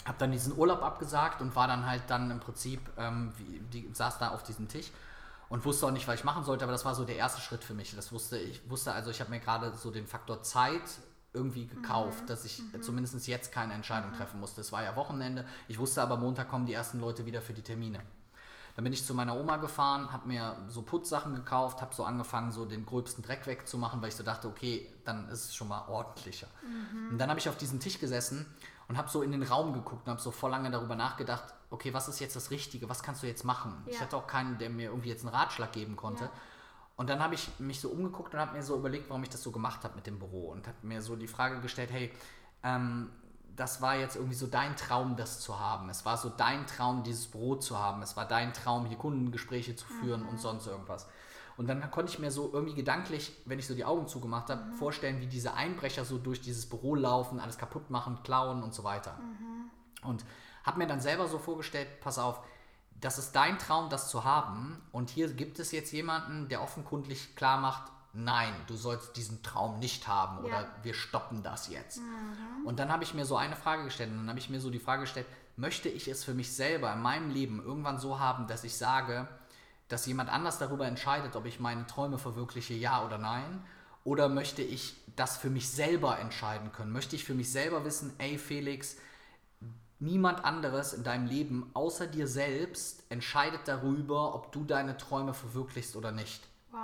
Habe 0.05 0.17
dann 0.19 0.31
diesen 0.31 0.57
Urlaub 0.57 0.81
abgesagt 0.81 1.41
und 1.41 1.55
war 1.55 1.67
dann 1.67 1.85
halt 1.85 2.03
dann 2.07 2.31
im 2.31 2.39
Prinzip, 2.39 2.79
ähm, 2.97 3.33
wie, 3.37 3.59
die, 3.59 3.89
saß 3.93 4.17
da 4.17 4.29
auf 4.29 4.41
diesem 4.41 4.67
Tisch 4.69 4.89
und 5.49 5.65
wusste 5.65 5.85
auch 5.85 5.91
nicht, 5.91 6.07
was 6.07 6.15
ich 6.15 6.23
machen 6.23 6.43
sollte, 6.43 6.63
aber 6.63 6.71
das 6.71 6.85
war 6.85 6.95
so 6.95 7.05
der 7.05 7.15
erste 7.15 7.41
Schritt 7.41 7.63
für 7.63 7.73
mich. 7.73 7.95
Das 7.95 8.11
wusste 8.11 8.37
ich, 8.37 8.69
wusste 8.69 8.91
also, 8.91 9.11
ich 9.11 9.19
habe 9.19 9.29
mir 9.29 9.39
gerade 9.39 9.73
so 9.75 9.91
den 9.91 10.07
Faktor 10.07 10.43
Zeit 10.43 10.81
irgendwie 11.33 11.67
gekauft, 11.67 12.29
dass 12.29 12.45
ich 12.45 12.61
äh, 12.73 12.81
zumindest 12.81 13.27
jetzt 13.27 13.51
keine 13.51 13.73
Entscheidung 13.73 14.11
treffen 14.13 14.39
musste. 14.39 14.61
Es 14.61 14.71
war 14.71 14.83
ja 14.83 14.95
Wochenende, 14.95 15.45
ich 15.67 15.77
wusste 15.77 16.01
aber, 16.01 16.17
Montag 16.17 16.49
kommen 16.49 16.65
die 16.65 16.73
ersten 16.73 16.99
Leute 16.99 17.25
wieder 17.25 17.41
für 17.41 17.53
die 17.53 17.61
Termine. 17.61 18.01
Dann 18.75 18.83
bin 18.83 18.93
ich 18.93 19.03
zu 19.03 19.15
meiner 19.15 19.35
Oma 19.35 19.57
gefahren, 19.57 20.11
habe 20.11 20.27
mir 20.27 20.55
so 20.67 20.83
Putzsachen 20.83 21.33
gekauft, 21.33 21.81
habe 21.81 21.95
so 21.95 22.03
angefangen, 22.03 22.51
so 22.51 22.63
den 22.63 22.85
gröbsten 22.85 23.23
Dreck 23.23 23.47
wegzumachen, 23.47 24.01
weil 24.01 24.09
ich 24.09 24.15
so 24.15 24.23
dachte, 24.23 24.47
okay, 24.47 24.87
dann 25.03 25.27
ist 25.29 25.45
es 25.45 25.55
schon 25.55 25.67
mal 25.67 25.87
ordentlicher. 25.87 26.47
Und 27.09 27.17
dann 27.17 27.29
habe 27.29 27.39
ich 27.39 27.49
auf 27.49 27.57
diesem 27.57 27.79
Tisch 27.79 27.99
gesessen 27.99 28.45
und 28.87 28.97
habe 28.97 29.09
so 29.09 29.23
in 29.23 29.31
den 29.31 29.41
Raum 29.41 29.73
geguckt 29.73 30.05
und 30.05 30.11
habe 30.11 30.21
so 30.21 30.29
voll 30.29 30.51
lange 30.51 30.69
darüber 30.69 30.95
nachgedacht, 30.95 31.55
okay, 31.69 31.93
was 31.93 32.07
ist 32.07 32.19
jetzt 32.19 32.35
das 32.35 32.51
Richtige, 32.51 32.89
was 32.89 33.03
kannst 33.03 33.23
du 33.23 33.27
jetzt 33.27 33.43
machen? 33.43 33.83
Ich 33.87 33.95
Ja. 33.95 34.01
hatte 34.01 34.17
auch 34.17 34.27
keinen, 34.27 34.57
der 34.57 34.69
mir 34.69 34.89
irgendwie 34.89 35.09
jetzt 35.09 35.25
einen 35.25 35.33
Ratschlag 35.35 35.71
geben 35.71 35.95
konnte. 35.95 36.25
Ja. 36.25 36.31
Und 36.95 37.09
dann 37.09 37.21
habe 37.21 37.35
ich 37.35 37.59
mich 37.59 37.79
so 37.79 37.89
umgeguckt 37.89 38.33
und 38.33 38.39
habe 38.39 38.53
mir 38.55 38.63
so 38.63 38.75
überlegt, 38.75 39.09
warum 39.09 39.21
ich 39.23 39.29
das 39.29 39.43
so 39.43 39.51
gemacht 39.51 39.83
habe 39.83 39.95
mit 39.95 40.07
dem 40.07 40.17
Büro 40.17 40.49
und 40.49 40.67
habe 40.67 40.77
mir 40.81 41.01
so 41.01 41.15
die 41.15 41.27
Frage 41.27 41.59
gestellt, 41.61 41.91
hey, 41.91 42.11
ähm, 42.63 43.11
das 43.55 43.81
war 43.81 43.95
jetzt 43.95 44.15
irgendwie 44.15 44.35
so 44.35 44.47
dein 44.47 44.75
Traum, 44.75 45.15
das 45.15 45.39
zu 45.39 45.59
haben. 45.59 45.89
Es 45.89 46.05
war 46.05 46.17
so 46.17 46.29
dein 46.29 46.65
Traum, 46.67 47.03
dieses 47.03 47.27
Büro 47.27 47.55
zu 47.55 47.77
haben. 47.77 48.01
Es 48.01 48.15
war 48.15 48.27
dein 48.27 48.53
Traum, 48.53 48.85
hier 48.85 48.97
Kundengespräche 48.97 49.75
zu 49.75 49.85
führen 49.87 50.25
und 50.27 50.39
sonst 50.39 50.67
irgendwas. 50.67 51.07
Und 51.57 51.67
dann 51.67 51.89
konnte 51.89 52.11
ich 52.11 52.19
mir 52.19 52.29
so 52.29 52.51
irgendwie 52.53 52.75
gedanklich, 52.75 53.35
wenn 53.45 53.57
ich 53.57 53.65
so 53.65 53.73
die 53.73 53.83
Augen 53.83 54.07
zugemacht 54.07 54.49
habe, 54.51 54.71
vorstellen, 54.73 55.19
wie 55.21 55.25
diese 55.25 55.55
Einbrecher 55.55 56.05
so 56.05 56.19
durch 56.19 56.39
dieses 56.39 56.69
Büro 56.69 56.93
laufen, 56.93 57.39
alles 57.39 57.57
kaputt 57.57 57.89
machen, 57.89 58.19
klauen 58.23 58.61
und 58.61 58.75
so 58.75 58.83
weiter. 58.83 59.19
Und 60.03 60.23
habe 60.67 60.77
mir 60.77 60.87
dann 60.87 61.01
selber 61.01 61.27
so 61.27 61.39
vorgestellt, 61.39 61.87
pass 62.01 62.19
auf, 62.19 62.39
das 62.99 63.17
ist 63.17 63.31
dein 63.35 63.57
Traum, 63.59 63.89
das 63.89 64.09
zu 64.09 64.23
haben. 64.23 64.81
Und 64.91 65.09
hier 65.09 65.31
gibt 65.33 65.59
es 65.59 65.71
jetzt 65.71 65.91
jemanden, 65.91 66.47
der 66.49 66.61
offenkundig 66.61 67.35
klar 67.35 67.59
macht, 67.59 67.91
nein, 68.13 68.53
du 68.67 68.75
sollst 68.75 69.15
diesen 69.15 69.43
Traum 69.43 69.79
nicht 69.79 70.07
haben 70.07 70.39
oder 70.39 70.61
Ja. 70.61 70.67
wir 70.83 70.93
stoppen 70.93 71.43
das 71.43 71.67
jetzt. 71.69 71.99
Und 72.65 72.79
dann 72.79 72.91
habe 72.91 73.03
ich 73.03 73.13
mir 73.13 73.25
so 73.25 73.37
eine 73.37 73.55
Frage 73.55 73.83
gestellt 73.83 74.11
und 74.11 74.17
dann 74.17 74.29
habe 74.29 74.39
ich 74.39 74.49
mir 74.49 74.59
so 74.59 74.69
die 74.71 74.79
Frage 74.79 75.01
gestellt, 75.01 75.27
möchte 75.55 75.89
ich 75.89 76.07
es 76.07 76.23
für 76.23 76.33
mich 76.33 76.55
selber 76.55 76.91
in 76.93 77.01
meinem 77.01 77.29
Leben 77.29 77.61
irgendwann 77.63 77.99
so 77.99 78.19
haben, 78.19 78.47
dass 78.47 78.63
ich 78.63 78.75
sage, 78.77 79.27
dass 79.87 80.05
jemand 80.05 80.31
anders 80.31 80.57
darüber 80.57 80.87
entscheidet, 80.87 81.35
ob 81.35 81.45
ich 81.45 81.59
meine 81.59 81.85
Träume 81.87 82.17
verwirkliche, 82.17 82.73
ja 82.73 83.05
oder 83.05 83.17
nein? 83.17 83.63
Oder 84.03 84.29
möchte 84.29 84.61
ich 84.61 84.95
das 85.15 85.37
für 85.37 85.49
mich 85.49 85.69
selber 85.69 86.17
entscheiden 86.19 86.71
können? 86.71 86.91
Möchte 86.91 87.15
ich 87.15 87.23
für 87.25 87.33
mich 87.35 87.51
selber 87.51 87.85
wissen, 87.85 88.13
ey 88.17 88.37
Felix, 88.37 88.97
niemand 89.99 90.45
anderes 90.45 90.93
in 90.93 91.03
deinem 91.03 91.25
Leben 91.25 91.69
außer 91.73 92.07
dir 92.07 92.27
selbst 92.27 93.03
entscheidet 93.09 93.61
darüber, 93.65 94.35
ob 94.35 94.51
du 94.51 94.63
deine 94.63 94.97
Träume 94.97 95.33
verwirklichst 95.33 95.95
oder 95.95 96.11
nicht? 96.11 96.47
Wow. 96.71 96.79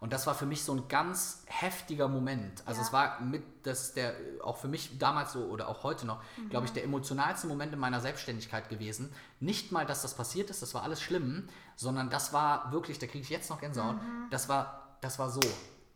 Und 0.00 0.12
das 0.12 0.28
war 0.28 0.34
für 0.36 0.46
mich 0.46 0.62
so 0.62 0.72
ein 0.74 0.86
ganz 0.86 1.42
heftiger 1.46 2.06
Moment. 2.06 2.62
Also 2.66 2.80
Ja. 2.80 2.86
es 2.86 2.92
war 2.92 3.20
mit, 3.20 3.42
das 3.66 3.94
der, 3.94 4.14
auch 4.44 4.56
für 4.56 4.68
mich 4.68 4.96
damals 4.98 5.32
so 5.32 5.40
oder 5.46 5.68
auch 5.68 5.82
heute 5.82 6.06
noch, 6.06 6.22
glaube 6.50 6.66
ich, 6.66 6.72
der 6.72 6.84
emotionalste 6.84 7.48
Moment 7.48 7.72
in 7.72 7.80
meiner 7.80 8.00
Selbstständigkeit 8.00 8.68
gewesen. 8.68 9.12
Nicht 9.40 9.72
mal, 9.72 9.86
dass 9.86 10.02
das 10.02 10.14
passiert 10.14 10.50
ist, 10.50 10.62
das 10.62 10.72
war 10.74 10.84
alles 10.84 11.00
schlimm, 11.02 11.48
sondern 11.74 12.10
das 12.10 12.32
war 12.32 12.70
wirklich, 12.70 13.00
da 13.00 13.06
kriege 13.06 13.22
ich 13.24 13.30
jetzt 13.30 13.50
noch 13.50 13.60
Gänsehaut, 13.60 13.96
das 14.30 14.48
war, 14.48 14.96
das 15.00 15.18
war 15.18 15.30
so. 15.30 15.40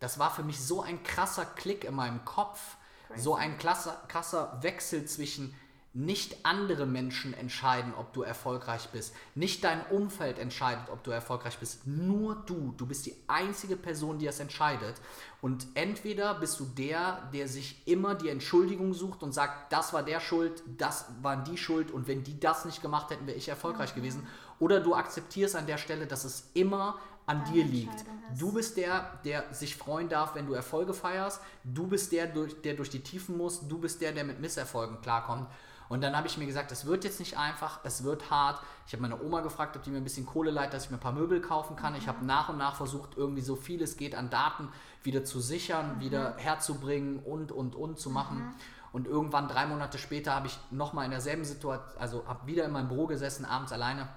Das 0.01 0.19
war 0.19 0.33
für 0.33 0.43
mich 0.43 0.61
so 0.61 0.83
ein 0.83 1.05
krasser 1.05 1.45
Klick 1.45 1.85
in 1.85 1.95
meinem 1.95 2.25
Kopf, 2.25 2.77
so 3.15 3.37
ein 3.37 3.57
krasser, 3.57 4.03
krasser 4.09 4.59
Wechsel 4.63 5.05
zwischen 5.05 5.55
nicht 5.95 6.47
andere 6.47 6.87
Menschen 6.87 7.35
entscheiden, 7.35 7.93
ob 7.99 8.15
du 8.15 8.23
erfolgreich 8.23 8.89
bist. 8.91 9.15
Nicht 9.35 9.63
dein 9.63 9.85
Umfeld 9.87 10.39
entscheidet, 10.39 10.89
ob 10.91 11.05
du 11.05 11.11
erfolgreich 11.11 11.59
bist. 11.59 11.87
Nur 11.87 12.37
du. 12.47 12.73
Du 12.79 12.87
bist 12.87 13.05
die 13.05 13.15
einzige 13.27 13.77
Person, 13.77 14.19
die 14.19 14.25
das 14.25 14.41
entscheidet. 14.41 14.95
Und 15.43 15.67
entweder 15.75 16.35
bist 16.35 16.59
du 16.61 16.65
der, 16.65 17.29
der 17.35 17.47
sich 17.47 17.87
immer 17.87 18.15
die 18.15 18.31
Entschuldigung 18.31 18.95
sucht 18.95 19.23
und 19.23 19.33
sagt, 19.33 19.73
das 19.73 19.93
war 19.93 20.03
der 20.03 20.21
Schuld, 20.21 20.63
das 20.79 21.07
waren 21.21 21.45
die 21.45 21.59
Schuld 21.59 21.91
und 21.91 22.07
wenn 22.07 22.23
die 22.23 22.41
das 22.41 22.65
nicht 22.65 22.81
gemacht 22.81 23.11
hätten, 23.11 23.27
wäre 23.27 23.37
ich 23.37 23.49
erfolgreich 23.49 23.95
gewesen. 23.95 24.27
Oder 24.61 24.81
du 24.81 24.95
akzeptierst 24.95 25.57
an 25.57 25.67
der 25.67 25.79
Stelle, 25.79 26.07
dass 26.07 26.25
es 26.25 26.51
immer 26.55 26.99
an 27.27 27.43
Deine 27.45 27.53
dir 27.53 27.65
liegt. 27.65 28.05
Du 28.39 28.53
bist 28.53 28.77
der, 28.77 29.21
der 29.25 29.53
sich 29.53 29.77
freuen 29.77 30.09
darf, 30.09 30.35
wenn 30.35 30.47
du 30.47 30.55
Erfolge 30.55 30.95
feierst. 30.95 31.41
Du 31.65 31.87
bist 31.87 32.13
der, 32.13 32.27
der 32.27 32.75
durch 32.75 32.91
die 32.91 33.01
Tiefen 33.01 33.37
muss. 33.37 33.67
Du 33.69 33.79
bist 33.79 34.01
der, 34.01 34.13
der 34.13 34.25
mit 34.25 34.41
Misserfolgen 34.41 35.01
klarkommt. 35.01 35.49
Und 35.93 36.01
dann 36.01 36.17
habe 36.17 36.27
ich 36.27 36.39
mir 36.39 36.47
gesagt, 36.47 36.73
es 36.73 36.87
wird 36.87 37.05
jetzt 37.05 37.19
nicht 37.19 37.37
einfach, 37.37 37.81
es 37.85 38.03
wird 38.03 38.31
hart. 38.31 38.63
Ich 38.87 38.95
habe 38.95 39.03
meine 39.03 39.21
Oma 39.21 39.43
gefragt, 39.43 39.77
ob 39.77 39.83
die 39.83 39.91
mir 39.91 39.99
ein 39.99 40.05
bisschen 40.05 40.25
Kohle 40.25 40.51
leiht, 40.51 40.73
dass 40.73 40.87
ich 40.87 40.91
mir 40.91 40.97
ein 40.97 41.01
paar 41.01 41.13
Möbel 41.13 41.43
kaufen 41.43 41.77
kann. 41.77 41.95
Ich 41.97 42.09
habe 42.09 42.25
nach 42.25 42.49
und 42.49 42.57
nach 42.57 42.77
versucht, 42.77 43.19
irgendwie 43.19 43.43
so 43.43 43.57
viel 43.57 43.83
es 43.83 43.99
geht 43.99 44.15
an 44.15 44.31
Daten 44.31 44.71
wieder 45.03 45.23
zu 45.23 45.39
sichern, 45.39 46.01
wieder 46.01 46.35
herzubringen 46.39 47.19
und, 47.19 47.53
und, 47.53 47.75
und 47.75 47.99
zu 48.01 48.09
machen. 48.09 48.55
Und 48.91 49.07
irgendwann, 49.07 49.49
drei 49.49 49.67
Monate 49.67 49.99
später, 49.99 50.35
habe 50.35 50.47
ich 50.47 50.59
nochmal 50.71 51.05
in 51.05 51.11
derselben 51.11 51.45
Situation, 51.45 51.87
also 51.99 52.27
habe 52.27 52.47
wieder 52.47 52.65
in 52.65 52.73
meinem 52.73 52.89
Büro 52.89 53.07
gesessen, 53.07 53.45
abends 53.45 53.71
alleine 53.71 54.09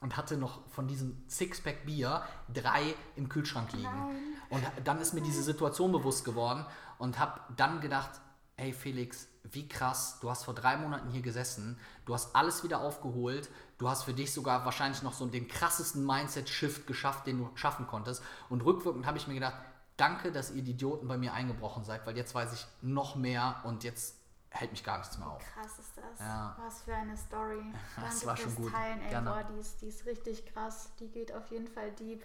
und 0.00 0.16
hatte 0.16 0.36
noch 0.36 0.66
von 0.70 0.88
diesem 0.88 1.22
Sixpack 1.28 1.86
Bier 1.86 2.22
drei 2.52 2.96
im 3.14 3.28
Kühlschrank 3.28 3.72
liegen. 3.74 4.34
Und 4.50 4.64
dann 4.82 5.00
ist 5.00 5.14
mir 5.14 5.22
diese 5.22 5.44
Situation 5.44 5.92
bewusst 5.92 6.24
geworden 6.24 6.66
und 6.98 7.20
habe 7.20 7.38
dann 7.56 7.80
gedacht, 7.80 8.10
hey 8.56 8.72
Felix, 8.72 9.28
wie 9.52 9.68
krass, 9.68 10.18
du 10.20 10.30
hast 10.30 10.44
vor 10.44 10.54
drei 10.54 10.76
Monaten 10.76 11.10
hier 11.10 11.22
gesessen, 11.22 11.78
du 12.04 12.14
hast 12.14 12.34
alles 12.34 12.64
wieder 12.64 12.80
aufgeholt, 12.80 13.48
du 13.78 13.88
hast 13.88 14.04
für 14.04 14.14
dich 14.14 14.32
sogar 14.32 14.64
wahrscheinlich 14.64 15.02
noch 15.02 15.12
so 15.12 15.26
den 15.26 15.48
krassesten 15.48 16.04
Mindset-Shift 16.04 16.86
geschafft, 16.86 17.26
den 17.26 17.38
du 17.38 17.50
schaffen 17.54 17.86
konntest. 17.86 18.22
Und 18.48 18.64
rückwirkend 18.64 19.06
habe 19.06 19.18
ich 19.18 19.26
mir 19.28 19.34
gedacht, 19.34 19.56
danke, 19.96 20.32
dass 20.32 20.50
ihr 20.50 20.62
die 20.62 20.72
Idioten 20.72 21.08
bei 21.08 21.16
mir 21.16 21.32
eingebrochen 21.32 21.84
seid, 21.84 22.06
weil 22.06 22.16
jetzt 22.16 22.34
weiß 22.34 22.52
ich 22.52 22.66
noch 22.82 23.16
mehr 23.16 23.60
und 23.64 23.84
jetzt 23.84 24.16
hält 24.50 24.70
mich 24.70 24.84
gar 24.84 24.98
nichts 24.98 25.18
mehr 25.18 25.28
auf. 25.28 25.42
Krass 25.54 25.78
ist 25.78 25.92
das. 25.96 26.20
Ja. 26.20 26.56
Was 26.58 26.82
für 26.82 26.94
eine 26.94 27.16
Story. 27.16 27.62
Das 27.96 28.20
Danke 28.20 28.26
war 28.26 28.36
schon 28.36 28.50
fürs 28.50 28.56
gut. 28.56 28.72
Teilen, 28.72 29.00
ey, 29.02 29.10
Gerne. 29.10 29.30
boah, 29.30 29.44
die 29.44 29.60
ist, 29.60 29.82
die 29.82 29.88
ist 29.88 30.06
richtig 30.06 30.46
krass. 30.46 30.90
Die 31.00 31.08
geht 31.08 31.32
auf 31.32 31.50
jeden 31.50 31.68
Fall 31.68 31.90
deep. 31.92 32.24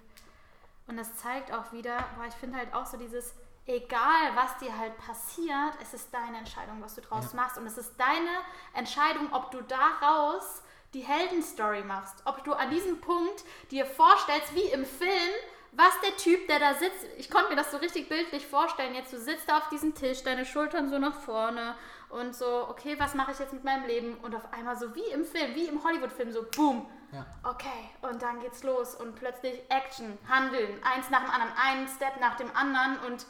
Und 0.87 0.97
das 0.97 1.15
zeigt 1.17 1.53
auch 1.53 1.71
wieder, 1.71 1.97
boah, 2.17 2.25
ich 2.27 2.33
finde 2.33 2.57
halt 2.57 2.73
auch 2.73 2.85
so 2.85 2.97
dieses, 2.97 3.33
egal 3.65 4.35
was 4.35 4.57
dir 4.57 4.75
halt 4.77 4.97
passiert, 4.97 5.73
es 5.81 5.93
ist 5.93 6.13
deine 6.13 6.37
Entscheidung, 6.37 6.81
was 6.81 6.95
du 6.95 7.01
draus 7.01 7.31
Ja. 7.33 7.37
machst. 7.41 7.57
Und 7.57 7.65
es 7.65 7.77
ist 7.77 7.93
deine 7.99 8.29
Entscheidung, 8.73 9.31
ob 9.33 9.51
du 9.51 9.61
daraus 9.61 10.63
die 10.93 11.01
Heldenstory 11.01 11.83
machst. 11.83 12.21
Ob 12.25 12.43
du 12.43 12.53
an 12.53 12.69
diesem 12.69 12.99
Punkt 12.99 13.43
dir 13.69 13.85
vorstellst, 13.85 14.53
wie 14.55 14.65
im 14.71 14.85
Film, 14.85 15.31
was 15.71 15.97
der 16.01 16.17
Typ, 16.17 16.47
der 16.49 16.59
da 16.59 16.73
sitzt, 16.73 17.05
ich 17.17 17.29
konnte 17.29 17.49
mir 17.49 17.55
das 17.55 17.71
so 17.71 17.77
richtig 17.77 18.09
bildlich 18.09 18.45
vorstellen, 18.45 18.93
jetzt 18.93 19.13
du 19.13 19.17
sitzt 19.17 19.47
da 19.47 19.59
auf 19.59 19.69
diesem 19.69 19.95
Tisch, 19.95 20.21
deine 20.23 20.45
Schultern 20.45 20.89
so 20.89 20.99
nach 20.99 21.15
vorne 21.21 21.75
und 22.09 22.35
so, 22.35 22.67
okay, 22.67 22.99
was 22.99 23.13
mache 23.15 23.31
ich 23.31 23.39
jetzt 23.39 23.53
mit 23.53 23.63
meinem 23.63 23.85
Leben? 23.85 24.17
Und 24.17 24.35
auf 24.35 24.51
einmal 24.51 24.75
so 24.75 24.93
wie 24.95 25.05
im 25.13 25.23
Film, 25.23 25.55
wie 25.55 25.67
im 25.67 25.81
Hollywood-Film, 25.81 26.33
so 26.33 26.43
boom. 26.55 26.89
Ja. 27.13 27.25
Okay, 27.43 27.89
und 28.01 28.21
dann 28.21 28.41
geht's 28.41 28.63
los 28.63 28.95
und 28.95 29.15
plötzlich 29.15 29.61
Action, 29.69 30.17
Handeln, 30.29 30.81
eins 30.83 31.09
nach 31.09 31.21
dem 31.21 31.29
anderen, 31.29 31.53
ein 31.57 31.87
Step 31.87 32.19
nach 32.19 32.35
dem 32.35 32.53
anderen 32.53 32.99
und 33.07 33.25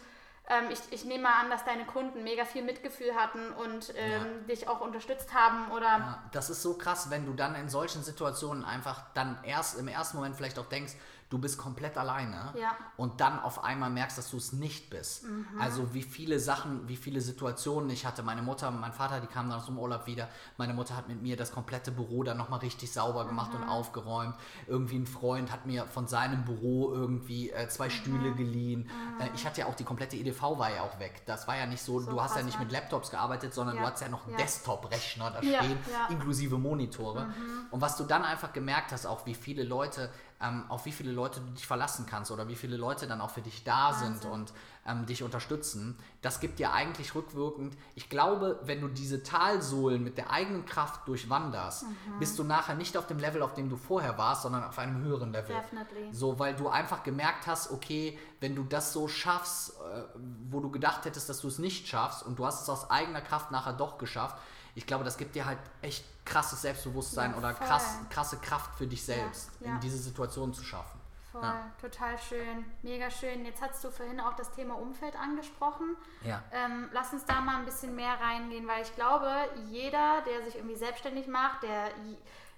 ähm, 0.52 0.70
ich, 0.72 0.80
ich 0.92 1.06
nehme 1.06 1.24
mal 1.24 1.42
an, 1.42 1.50
dass 1.50 1.64
deine 1.64 1.86
Kunden 1.86 2.24
mega 2.24 2.46
viel 2.46 2.64
Mitgefühl 2.64 3.16
hatten 3.16 3.52
und 3.54 3.94
ähm, 3.96 4.46
dich 4.48 4.68
auch 4.68 4.82
unterstützt 4.82 5.34
haben 5.34 5.72
oder? 5.72 5.86
Ja, 5.86 6.24
das 6.32 6.50
ist 6.50 6.62
so 6.62 6.74
krass, 6.74 7.10
wenn 7.10 7.26
du 7.26 7.34
dann 7.34 7.56
in 7.56 7.70
solchen 7.70 8.04
Situationen 8.04 8.66
einfach 8.66 9.04
dann 9.14 9.38
erst 9.44 9.80
im 9.80 9.88
ersten 9.88 10.18
Moment 10.18 10.36
vielleicht 10.36 10.60
auch 10.60 10.68
denkst, 10.68 10.94
du 11.32 11.40
bist 11.40 11.58
komplett 11.58 11.98
alleine 11.98 12.54
Ja. 12.56 12.76
und 12.98 13.22
dann 13.22 13.40
auf 13.40 13.64
einmal 13.64 13.90
merkst, 13.90 14.18
dass 14.18 14.30
du 14.30 14.38
es 14.38 14.52
nicht 14.54 14.90
bist. 14.92 15.24
Mhm. 15.24 15.46
Also 15.60 15.94
wie 15.94 16.04
viele 16.04 16.40
Sachen, 16.40 16.88
wie 16.88 16.98
viele 16.98 17.22
Situationen 17.22 17.90
ich 17.90 18.06
hatte. 18.06 18.22
Meine 18.22 18.42
Mutter, 18.44 18.70
mein 18.70 18.92
Vater, 18.94 19.20
die 19.22 19.28
kamen 19.28 19.50
dann 19.50 19.58
aus 19.60 19.66
dem 19.66 19.80
Urlaub 19.80 20.06
wieder. 20.06 20.28
Meine 20.58 20.74
Mutter 20.74 20.96
hat 20.96 21.08
mit 21.08 21.22
mir 21.22 21.38
das 21.38 21.52
komplette 21.52 21.92
Büro 21.92 22.22
dann 22.24 22.38
nochmal 22.38 22.60
richtig 22.60 22.92
sauber 22.92 23.26
gemacht 23.26 23.54
Mhm. 23.54 23.62
und 23.64 23.70
aufgeräumt. 23.70 24.36
Irgendwie 24.68 24.98
ein 25.00 25.08
Freund 25.08 25.52
hat 25.52 25.66
mir 25.66 25.86
von 25.86 26.06
seinem 26.06 26.44
Büro 26.46 26.94
irgendwie 26.94 27.50
äh, 27.50 27.68
zwei 27.70 27.86
Mhm. 27.88 27.92
Stühle 27.92 28.34
geliehen. 28.34 28.90
Äh, 29.20 29.30
ich 29.34 29.46
hatte 29.46 29.62
ja 29.62 29.68
auch 29.68 29.76
die 29.76 29.86
komplette 29.86 30.18
EDV 30.18 30.60
war 30.60 30.70
ja 30.76 30.82
auch 30.82 31.00
weg. 31.00 31.24
Das 31.26 31.48
war 31.48 31.56
ja 31.58 31.66
nicht 31.66 31.82
so, 31.82 32.02
So 32.02 32.12
du 32.12 32.22
hast 32.22 32.36
ja 32.36 32.44
nicht 32.44 32.60
mit 32.60 32.72
Laptops 32.74 33.10
gearbeitet, 33.10 33.54
sondern 33.54 33.78
Ja. 33.78 33.82
du 33.84 33.88
hattest 33.88 34.04
ja 34.04 34.10
noch 34.10 34.24
einen 34.24 34.34
Ja. 34.34 34.38
Desktop-Rechner 34.40 35.32
da 35.32 35.38
stehen. 35.42 35.72
Mhm. 36.10 36.16
inklusive 36.16 36.58
Monitore. 36.58 37.28
Und 37.72 37.80
was 37.80 37.96
du 37.96 38.04
dann 38.04 38.24
einfach 38.24 38.52
gemerkt 38.52 38.92
hast, 38.92 39.06
auch 39.06 39.26
wie 39.26 39.34
viele 39.34 39.64
Leute, 39.64 40.10
ähm, 40.42 40.66
auf 40.70 40.86
wie 40.86 40.92
viele 40.92 41.12
Leute 41.12 41.40
du 41.40 41.52
dich 41.52 41.68
verlassen 41.68 42.06
kannst 42.10 42.32
oder 42.32 42.48
wie 42.48 42.56
viele 42.56 42.78
Leute 42.78 43.08
dann 43.08 43.22
auch 43.22 43.30
für 43.30 43.42
dich 43.42 43.64
da 43.64 43.94
sind 43.94 44.16
Wahnsinn. 44.16 44.32
und 44.32 44.54
ähm, 44.88 45.06
dich 45.06 45.22
unterstützen, 45.22 45.96
das 46.24 46.40
gibt 46.40 46.58
dir 46.58 46.74
eigentlich 46.74 47.14
rückwirkend, 47.14 47.78
ich 47.94 48.10
glaube, 48.10 48.60
wenn 48.64 48.82
du 48.82 48.88
diese 48.88 49.22
Talsohlen 49.22 50.04
mit 50.04 50.18
der 50.18 50.32
eigenen 50.32 50.66
Kraft 50.66 51.08
durchwanderst, 51.08 51.84
Mhm. 51.84 52.20
bist 52.20 52.40
du 52.40 52.44
nachher 52.44 52.74
nicht 52.76 52.98
auf 52.98 53.06
dem 53.08 53.20
Level, 53.20 53.42
auf 53.44 53.54
dem 53.54 53.70
du 53.70 53.78
vorher 53.78 54.18
warst, 54.18 54.42
sondern 54.42 54.64
auf 54.64 54.80
einem 54.80 55.02
höheren 55.04 55.32
Level. 55.32 55.56
Definitely. 55.56 56.10
So, 56.12 56.40
weil 56.40 56.56
du 56.56 56.68
einfach 56.70 57.04
gemerkt 57.04 57.46
hast, 57.48 57.72
okay, 57.72 58.18
wenn 58.40 58.56
du 58.56 58.64
das 58.64 58.92
so 58.94 59.08
schaffst, 59.08 59.72
äh, 59.94 60.04
wo 60.50 60.60
du 60.60 60.72
gedacht 60.72 61.06
hättest, 61.06 61.30
dass 61.30 61.42
du 61.42 61.48
es 61.48 61.60
nicht 61.60 61.88
schaffst 61.88 62.24
und 62.24 62.40
du 62.40 62.46
hast 62.46 62.64
es 62.64 62.70
aus 62.70 62.90
eigener 62.90 63.22
Kraft 63.22 63.52
nachher 63.52 63.74
doch 63.74 63.98
geschafft, 64.00 64.38
ich 64.74 64.88
glaube, 64.88 65.04
das 65.04 65.18
gibt 65.18 65.36
dir 65.36 65.46
halt 65.46 65.60
echt 65.82 66.06
krasses 66.32 66.62
Selbstbewusstsein 66.62 67.32
Ja, 67.32 67.38
oder 67.38 67.54
krass, 67.54 67.98
krasse 68.10 68.38
Kraft 68.38 68.76
für 68.76 68.88
dich 68.88 69.04
selbst, 69.04 69.52
ja. 69.60 69.68
in 69.74 69.80
diese 69.80 69.98
Situation 69.98 70.54
zu 70.54 70.64
schaffen. 70.64 71.00
Voll, 71.32 71.54
total 71.80 72.18
schön, 72.18 72.66
mega 72.82 73.10
schön. 73.10 73.46
Jetzt 73.46 73.62
hast 73.62 73.82
du 73.86 73.90
vorhin 73.90 74.20
auch 74.20 74.34
das 74.34 74.52
Thema 74.52 74.74
Umfeld 74.74 75.16
angesprochen. 75.16 75.96
Ja. 76.26 76.44
Ähm, 76.52 76.90
lass 76.92 77.14
uns 77.14 77.24
da 77.26 77.40
mal 77.40 77.56
ein 77.60 77.64
bisschen 77.66 77.96
mehr 77.96 78.20
reingehen, 78.20 78.68
weil 78.68 78.82
ich 78.82 78.94
glaube, 78.96 79.30
jeder, 79.70 80.22
der 80.24 80.44
sich 80.44 80.56
irgendwie 80.56 80.76
selbstständig 80.76 81.28
macht, 81.28 81.64
der, 81.64 81.90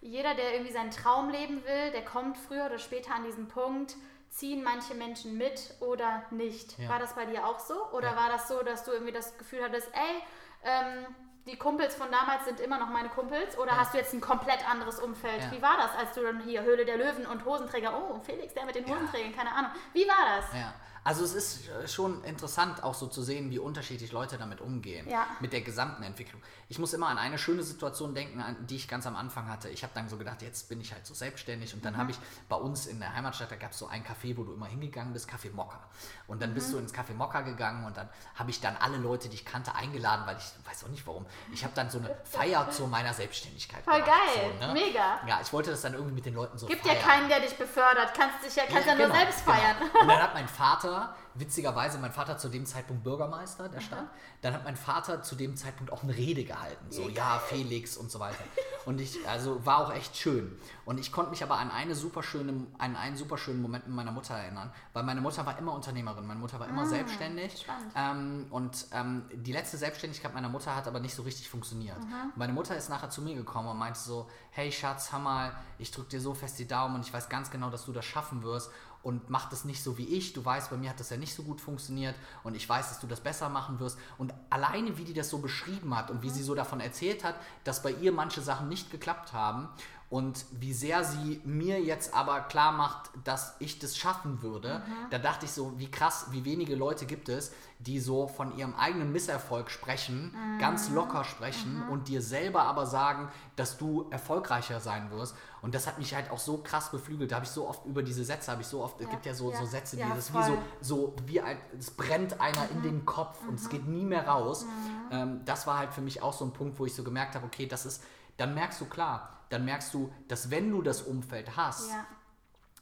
jeder, 0.02 0.34
der 0.34 0.54
irgendwie 0.54 0.74
seinen 0.74 0.90
Traum 0.90 1.30
leben 1.30 1.64
will, 1.64 1.92
der 1.92 2.04
kommt 2.04 2.36
früher 2.36 2.66
oder 2.66 2.80
später 2.80 3.14
an 3.14 3.24
diesen 3.26 3.48
Punkt, 3.48 3.96
ziehen 4.32 4.64
manche 4.64 4.96
Menschen 4.96 5.38
mit 5.38 5.76
oder 5.80 6.24
nicht. 6.32 6.80
Ja. 6.80 6.90
War 6.90 6.98
das 6.98 7.14
bei 7.14 7.28
dir 7.28 7.46
auch 7.46 7.60
so? 7.60 7.76
Oder 7.92 8.14
Ja. 8.14 8.16
war 8.16 8.30
das 8.30 8.48
so, 8.48 8.64
dass 8.64 8.84
du 8.84 8.92
irgendwie 8.92 9.14
das 9.14 9.38
Gefühl 9.38 9.62
hattest, 9.64 9.88
ey, 9.94 10.24
ähm, 10.64 11.06
die 11.46 11.58
Kumpels 11.58 11.96
von 11.96 12.10
damals 12.12 12.46
sind 12.46 12.60
immer 12.60 12.80
noch 12.80 12.90
meine 12.90 13.10
Kumpels? 13.10 13.58
Oder 13.58 13.72
Ja. 13.74 13.78
hast 13.80 13.94
du 13.94 13.98
jetzt 13.98 14.14
ein 14.14 14.22
komplett 14.22 14.68
anderes 14.70 15.00
Umfeld? 15.00 15.42
Ja. 15.44 15.52
Wie 15.52 15.62
war 15.62 15.76
das, 15.78 15.92
als 15.98 16.14
du 16.14 16.22
dann 16.24 16.40
hier 16.42 16.64
Höhle 16.64 16.86
der 16.86 16.98
Löwen 16.98 17.26
und 17.26 17.44
Hosenträger, 17.46 17.94
oh, 17.96 18.20
Felix, 18.22 18.54
der 18.54 18.66
mit 18.66 18.76
den. 18.76 18.86
Hosenträgern, 18.88 19.36
keine 19.36 19.52
Ahnung. 19.52 19.72
Wie 19.94 20.08
war 20.08 20.38
das? 20.38 20.54
Ja, 20.54 20.74
also 21.04 21.24
es 21.24 21.34
ist 21.34 21.68
äh, 21.70 21.88
schon 21.88 22.24
interessant 22.24 22.84
auch 22.84 22.94
so 22.94 23.08
zu 23.08 23.22
sehen, 23.24 23.52
wie 23.52 23.60
unterschiedlich 23.60 24.12
Leute 24.12 24.38
damit 24.38 24.62
umgehen, 24.62 25.10
Ja. 25.10 25.28
mit 25.40 25.54
der 25.54 25.62
gesamten 25.62 26.04
Entwicklung. 26.04 26.42
Ich 26.70 26.80
muss 26.80 26.94
immer 26.94 27.08
an 27.10 27.18
eine 27.18 27.38
schöne 27.38 27.62
Situation 27.64 28.16
denken, 28.16 28.42
an 28.42 28.56
die 28.68 28.78
ich 28.78 28.88
ganz 28.88 29.06
am 29.06 29.16
Anfang 29.16 29.48
hatte. 29.50 29.70
Ich 29.70 29.84
habe 29.84 29.92
dann 29.96 30.10
so 30.10 30.18
gedacht, 30.18 30.42
jetzt 30.42 30.70
bin 30.70 30.82
ich 30.82 30.94
halt 30.94 31.06
so 31.06 31.14
selbstständig 31.14 31.74
und 31.74 31.84
dann 31.86 31.98
habe 31.98 32.12
ich 32.12 32.18
bei 32.50 32.56
uns 32.56 32.86
in 32.88 33.00
der 33.00 33.14
Heimatstadt, 33.14 33.52
da 33.52 33.56
gab 33.58 33.72
es 33.72 33.80
so 33.80 33.88
ein 33.88 34.04
Café, 34.04 34.36
wo 34.38 34.44
du 34.44 34.54
immer 34.54 34.66
hingegangen 34.68 35.14
bist, 35.14 35.30
Café 35.30 35.52
Mokka. 35.54 35.80
Und 36.28 36.42
dann 36.42 36.54
bist 36.54 36.72
du 36.74 36.78
ins 36.78 36.94
Café 36.94 37.14
Mokka 37.14 37.42
gegangen 37.42 37.86
und 37.86 37.96
dann 37.98 38.10
habe 38.36 38.50
ich 38.50 38.60
dann 38.62 38.76
alle 38.78 38.98
Leute, 38.98 39.30
die 39.30 39.36
ich 39.36 39.46
kannte, 39.46 39.76
eingeladen, 39.76 40.26
weil 40.26 40.38
ich 40.38 40.52
weiß 40.70 40.86
auch 40.86 40.90
nicht 40.90 41.06
warum. 41.06 41.26
Ich 41.52 41.64
habe 41.64 41.74
dann 41.76 41.90
so 41.90 42.00
eine 42.00 42.16
Feier 42.24 42.70
zu 42.72 42.88
meiner 42.88 43.14
Selbstständigkeit 43.14 43.84
Voll 43.84 44.02
gemacht, 44.02 44.12
geil, 44.36 44.52
so, 44.60 44.68
ne? 44.68 44.74
mega. 44.74 45.20
Ja, 45.28 45.40
ich 45.42 45.52
wollte 45.54 45.72
das 45.72 45.82
dann 45.82 45.94
irgendwie 45.94 46.14
mit 46.16 46.26
den 46.26 46.34
Leuten 46.34 46.58
so 46.58 46.66
Gibt 46.68 46.86
ja 46.86 46.94
feiern. 46.94 47.04
keinen, 47.06 47.30
der 47.30 47.40
dich 47.42 47.56
befördert. 47.56 48.14
Kannst 48.18 48.44
dich 48.46 48.56
ja, 48.56 48.64
kannst 48.68 48.88
ja, 48.88 48.96
nur 48.96 49.08
genau, 49.08 49.20
selbst 49.20 49.42
feiern. 49.42 49.76
Genau. 49.80 50.02
Und 50.02 50.08
dann 50.08 50.22
hat 50.24 50.34
mein 50.34 50.48
Vater, 50.48 50.93
witzigerweise, 51.36 51.98
mein 51.98 52.12
Vater 52.12 52.38
zu 52.38 52.50
dem 52.50 52.66
Zeitpunkt 52.66 53.04
Bürgermeister 53.04 53.70
der 53.70 53.82
Stadt, 53.82 54.08
dann 54.42 54.54
hat 54.54 54.64
mein 54.64 54.76
Vater 54.76 55.22
zu 55.22 55.36
dem 55.36 55.56
Zeitpunkt 55.56 55.92
auch 55.92 56.04
eine 56.04 56.16
Rede 56.16 56.44
gehalten. 56.44 56.86
So, 56.90 57.10
ja, 57.10 57.40
Felix 57.40 57.98
und 57.98 58.12
so 58.12 58.20
weiter. 58.20 58.44
Und 58.86 59.00
ich, 59.00 59.18
also 59.30 59.66
war 59.66 59.78
auch 59.78 59.94
echt 59.94 60.18
schön. 60.18 60.58
Und 60.84 61.00
ich 61.00 61.14
konnte 61.14 61.32
mich 61.32 61.42
aber 61.42 61.58
an 61.58 61.72
eine 61.72 61.96
super 61.96 62.22
schöne, 62.22 62.68
an 62.78 62.98
einen 62.98 63.16
super 63.16 63.38
schönen 63.38 63.62
Moment 63.62 63.88
mit 63.88 63.96
meiner 63.96 64.12
Mutter 64.12 64.34
erinnern, 64.34 64.74
weil 64.92 65.04
meine 65.04 65.22
Mutter 65.22 65.46
war 65.46 65.58
immer 65.58 65.74
Unternehmerin, 65.74 66.28
meine 66.28 66.42
Mutter 66.42 66.60
war 66.60 66.68
immer 66.68 66.86
selbstständig. 66.86 67.62
spannend. 67.62 67.94
Ähm, 67.96 68.48
und 68.50 68.88
ähm, 68.92 69.24
die 69.32 69.54
letzte 69.54 69.78
Selbstständigkeit 69.78 70.34
meiner 70.34 70.50
Mutter 70.50 70.76
hat 70.76 70.86
aber 70.86 71.00
nicht 71.00 71.16
so 71.16 71.22
richtig 71.24 71.50
funktioniert. 71.50 71.96
Meine 72.36 72.52
Mutter 72.52 72.76
ist 72.76 72.90
nachher 72.90 73.10
zu 73.10 73.22
mir 73.22 73.36
gekommen 73.36 73.70
und 73.70 73.78
meinte 73.78 74.00
so, 74.00 74.30
hey 74.52 74.70
Schatz, 74.70 75.14
hör 75.14 75.20
mal, 75.20 75.54
ich 75.78 75.92
drücke 75.92 76.10
dir 76.10 76.20
so 76.20 76.34
fest 76.34 76.60
die 76.60 76.68
Daumen 76.68 76.96
und 76.96 77.06
ich 77.08 77.14
weiß 77.14 77.30
ganz 77.30 77.52
genau, 77.52 77.70
dass 77.70 77.86
du 77.86 77.94
das 77.94 78.04
schaffen 78.04 78.44
wirst 78.44 78.70
und 79.04 79.30
mach 79.30 79.50
das 79.50 79.66
nicht 79.66 79.84
so 79.84 79.98
wie 79.98 80.06
ich. 80.06 80.34
Du 80.34 80.44
weißt, 80.44 80.70
bei 80.70 80.78
mir 80.78 80.90
hat 80.90 81.00
das 81.00 81.10
ja 81.10 81.18
nicht 81.18 81.36
so 81.36 81.44
gut 81.44 81.62
funktioniert 81.62 82.16
und 82.44 82.56
ich 82.56 82.68
weiß, 82.68 82.90
dass 82.90 83.00
du 83.00 83.08
das 83.08 83.20
besser 83.20 83.50
machen 83.50 83.80
wirst. 83.80 84.00
Und 84.18 84.34
alleine, 84.50 84.98
wie 84.98 85.04
die 85.04 85.14
das 85.14 85.30
so 85.30 85.40
beschrieben 85.40 85.96
hat 85.96 86.10
und 86.10 86.24
wie 86.24 86.30
sie 86.30 86.44
so 86.44 86.56
davon 86.56 86.80
erzählt 86.80 87.24
hat, 87.24 87.36
dass 87.66 87.84
bei 87.84 87.92
ihr 87.92 88.14
manche 88.14 88.42
Sachen 88.42 88.70
nicht 88.70 88.90
geklappt 88.90 89.34
haben 89.34 89.68
und 90.14 90.46
wie 90.52 90.74
sehr 90.74 91.04
sie 91.04 91.42
mir 91.44 91.82
jetzt 91.82 92.14
aber 92.14 92.42
klar 92.42 92.72
macht, 92.72 93.10
dass 93.24 93.56
ich 93.58 93.80
das 93.80 93.98
schaffen 93.98 94.44
würde, 94.44 94.84
da 95.10 95.18
dachte 95.18 95.46
ich 95.46 95.52
so, 95.52 95.74
wie 95.80 95.90
krass, 95.90 96.28
wie 96.30 96.46
wenige 96.46 96.76
Leute 96.76 97.08
gibt 97.08 97.30
es, 97.30 97.52
die 97.80 98.00
so 98.00 98.28
von 98.28 98.56
ihrem 98.56 98.76
eigenen 98.76 99.12
Misserfolg 99.12 99.72
sprechen, 99.72 100.36
ganz 100.60 100.92
locker 100.92 101.24
sprechen 101.24 101.82
und 101.90 102.10
dir 102.10 102.22
selber 102.22 102.62
aber 102.66 102.86
sagen, 102.86 103.28
dass 103.56 103.80
du 103.80 104.06
erfolgreicher 104.12 104.80
sein 104.80 105.10
wirst. 105.10 105.36
Und 105.64 105.74
das 105.74 105.88
hat 105.88 105.98
mich 105.98 106.14
halt 106.14 106.30
auch 106.30 106.38
so 106.38 106.60
krass 106.60 106.92
beflügelt. 106.92 107.32
Da 107.32 107.38
habe 107.38 107.46
ich 107.46 107.52
so 107.52 107.68
oft 107.68 107.84
über 107.88 108.04
diese 108.04 108.24
Sätze, 108.24 108.52
habe 108.52 108.62
ich 108.62 108.68
so 108.68 108.84
oft, 108.84 109.00
es 109.00 109.08
Ja, 109.08 109.12
gibt 109.14 109.26
ja 109.26 109.34
so, 109.34 109.52
ja, 109.52 109.58
so 109.58 109.66
Sätze, 109.66 109.96
die 109.96 110.04
ja, 110.04 110.10
das 110.10 110.30
ist 110.30 110.34
wie 110.36 110.44
so, 110.44 110.54
voll. 110.54 110.58
so 110.82 111.16
wie 111.26 111.42
ein, 111.42 111.58
es 111.80 111.90
brennt 111.90 112.40
einer 112.40 112.70
in 112.70 112.84
den 112.84 113.04
Kopf 113.04 113.40
und 113.48 113.56
es 113.56 113.68
geht 113.68 113.88
nie 113.88 114.06
mehr 114.06 114.28
raus. 114.28 114.66
Mhm. 114.66 115.08
Ähm, 115.12 115.42
das 115.46 115.66
war 115.66 115.80
halt 115.80 115.92
für 115.92 116.02
mich 116.02 116.22
auch 116.22 116.34
so 116.34 116.46
ein 116.46 116.54
Punkt, 116.54 116.78
wo 116.78 116.86
ich 116.86 116.94
so 116.94 117.04
gemerkt 117.04 117.34
habe, 117.34 117.48
okay, 117.48 117.66
das 117.66 117.88
ist, 117.88 118.04
dann 118.38 118.54
merkst 118.54 118.80
du 118.80 118.86
klar, 118.86 119.30
dann 119.54 119.66
merkst 119.66 119.94
du, 119.94 120.12
dass 120.28 120.50
wenn 120.52 120.72
du 120.72 120.82
das 120.82 121.02
Umfeld 121.02 121.56
hast, 121.56 121.92
Ja, 121.92 122.06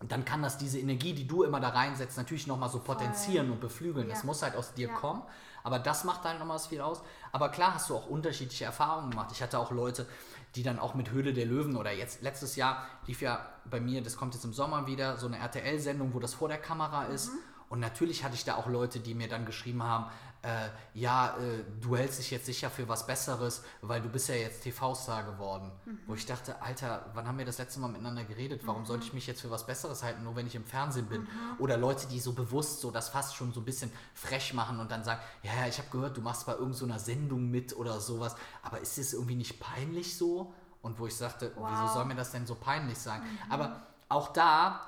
dann 0.08 0.26
kann 0.26 0.42
das 0.42 0.58
diese 0.58 0.80
Energie, 0.80 1.14
die 1.14 1.28
du 1.28 1.44
immer 1.44 1.60
da 1.60 1.70
reinsetzt, 1.70 2.18
natürlich 2.18 2.48
nochmal 2.48 2.70
so 2.70 2.80
potenzieren 2.80 3.52
und 3.52 3.60
beflügeln. 3.60 4.10
Das 4.10 4.20
Ja. 4.22 4.26
muss 4.26 4.42
halt 4.42 4.56
aus 4.56 4.74
dir 4.74 4.88
Ja. 4.88 4.96
kommen. 4.96 5.22
Aber 5.64 5.78
das 5.78 6.06
macht 6.06 6.24
halt 6.24 6.40
nochmal 6.40 6.58
viel 6.58 6.82
aus. 6.82 7.04
Aber 7.32 7.50
klar 7.50 7.76
hast 7.76 7.88
du 7.90 7.96
auch 7.96 8.08
unterschiedliche 8.08 8.66
Erfahrungen 8.66 9.12
gemacht. 9.12 9.30
Ich 9.32 9.44
hatte 9.44 9.60
auch 9.60 9.70
Leute, 9.70 10.08
die 10.56 10.64
dann 10.64 10.80
auch 10.80 10.96
mit 10.96 11.12
Höhle 11.12 11.34
der 11.34 11.46
Löwen 11.46 11.76
oder 11.76 11.92
jetzt 11.92 12.24
letztes 12.24 12.56
Jahr 12.56 12.88
lief 13.06 13.22
ja 13.22 13.46
bei 13.66 13.80
mir, 13.80 14.02
das 14.02 14.18
kommt 14.18 14.34
jetzt 14.34 14.44
im 14.44 14.54
Sommer 14.54 14.88
wieder, 14.88 15.18
so 15.18 15.28
eine 15.28 15.38
RTL-Sendung, 15.38 16.16
wo 16.16 16.20
das 16.20 16.34
vor 16.34 16.48
der 16.48 16.58
Kamera 16.58 17.04
ist. 17.04 17.32
Mhm. 17.32 17.38
Und 17.70 17.80
natürlich 17.80 18.24
hatte 18.24 18.34
ich 18.34 18.44
da 18.44 18.56
auch 18.56 18.68
Leute, 18.68 19.00
die 19.00 19.14
mir 19.14 19.30
dann 19.30 19.46
geschrieben 19.46 19.84
haben, 19.84 20.08
äh, 20.44 20.70
ja, 20.96 21.38
äh, 21.38 21.64
du 21.80 21.96
hältst 21.96 22.18
dich 22.20 22.32
jetzt 22.32 22.48
sicher 22.48 22.70
für 22.72 22.88
was 22.90 23.06
Besseres, 23.06 23.64
weil 23.82 24.02
du 24.02 24.10
bist 24.10 24.28
ja 24.28 24.34
jetzt 24.36 24.64
TV-Star 24.64 25.24
geworden. 25.24 25.72
Mhm. 25.86 26.00
Wo 26.08 26.16
ich 26.16 26.26
dachte, 26.26 26.60
Alter, 26.62 27.06
wann 27.14 27.28
haben 27.28 27.38
wir 27.38 27.46
das 27.46 27.60
letzte 27.60 27.80
Mal 27.80 27.90
miteinander 27.90 28.24
geredet? 28.24 28.62
Warum 28.66 28.82
Mhm. 28.82 28.86
sollte 28.88 29.06
ich 29.06 29.14
mich 29.14 29.28
jetzt 29.28 29.42
für 29.42 29.52
was 29.52 29.66
Besseres 29.68 30.02
halten, 30.02 30.24
nur 30.24 30.36
wenn 30.36 30.48
ich 30.48 30.56
im 30.56 30.66
Fernsehen 30.66 31.06
bin? 31.06 31.28
Oder 31.60 31.78
Leute, 31.78 32.08
die 32.08 32.20
so 32.20 32.34
bewusst 32.34 32.82
so 32.82 32.90
das 32.90 33.10
fast 33.10 33.36
schon 33.36 33.54
so 33.54 33.62
ein 33.62 33.66
bisschen 33.66 33.92
frech 34.16 34.54
machen 34.56 34.80
und 34.80 34.90
dann 34.90 35.04
sagen, 35.04 35.22
ja, 35.44 35.54
ja, 35.62 35.68
ich 35.68 35.78
habe 35.78 35.90
gehört, 35.92 36.18
du 36.18 36.22
machst 36.22 36.46
bei 36.48 36.54
irgendeiner 36.54 36.98
Sendung 37.00 37.52
mit 37.52 37.76
oder 37.76 38.00
sowas, 38.00 38.36
aber 38.64 38.80
ist 38.82 38.98
das 38.98 39.14
irgendwie 39.14 39.36
nicht 39.36 39.60
peinlich 39.60 40.18
so? 40.18 40.54
Und 40.82 40.98
wo 40.98 41.06
ich 41.06 41.16
sagte, 41.16 41.52
wieso 41.68 41.84
Wow. 41.84 41.94
soll 41.94 42.06
mir 42.06 42.16
das 42.16 42.32
denn 42.32 42.48
so 42.48 42.56
peinlich 42.56 42.98
sein? 42.98 43.22
Aber 43.50 43.84
auch 44.10 44.34
da, 44.34 44.82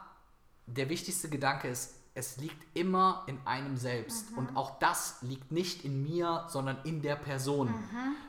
der 0.65 0.89
wichtigste 0.89 1.29
Gedanke 1.29 1.67
ist, 1.67 1.93
es 2.15 2.37
liegt 2.37 2.77
immer 2.77 3.23
in 3.25 3.39
einem 3.45 3.75
selbst. 3.75 4.31
Mhm. 4.31 4.37
Und 4.37 4.55
auch 4.57 4.77
das 4.79 5.17
liegt 5.21 5.51
nicht 5.51 5.83
in 5.83 6.03
mir, 6.03 6.45
sondern 6.47 6.77
in 6.83 7.01
der 7.01 7.15
Person. 7.15 7.73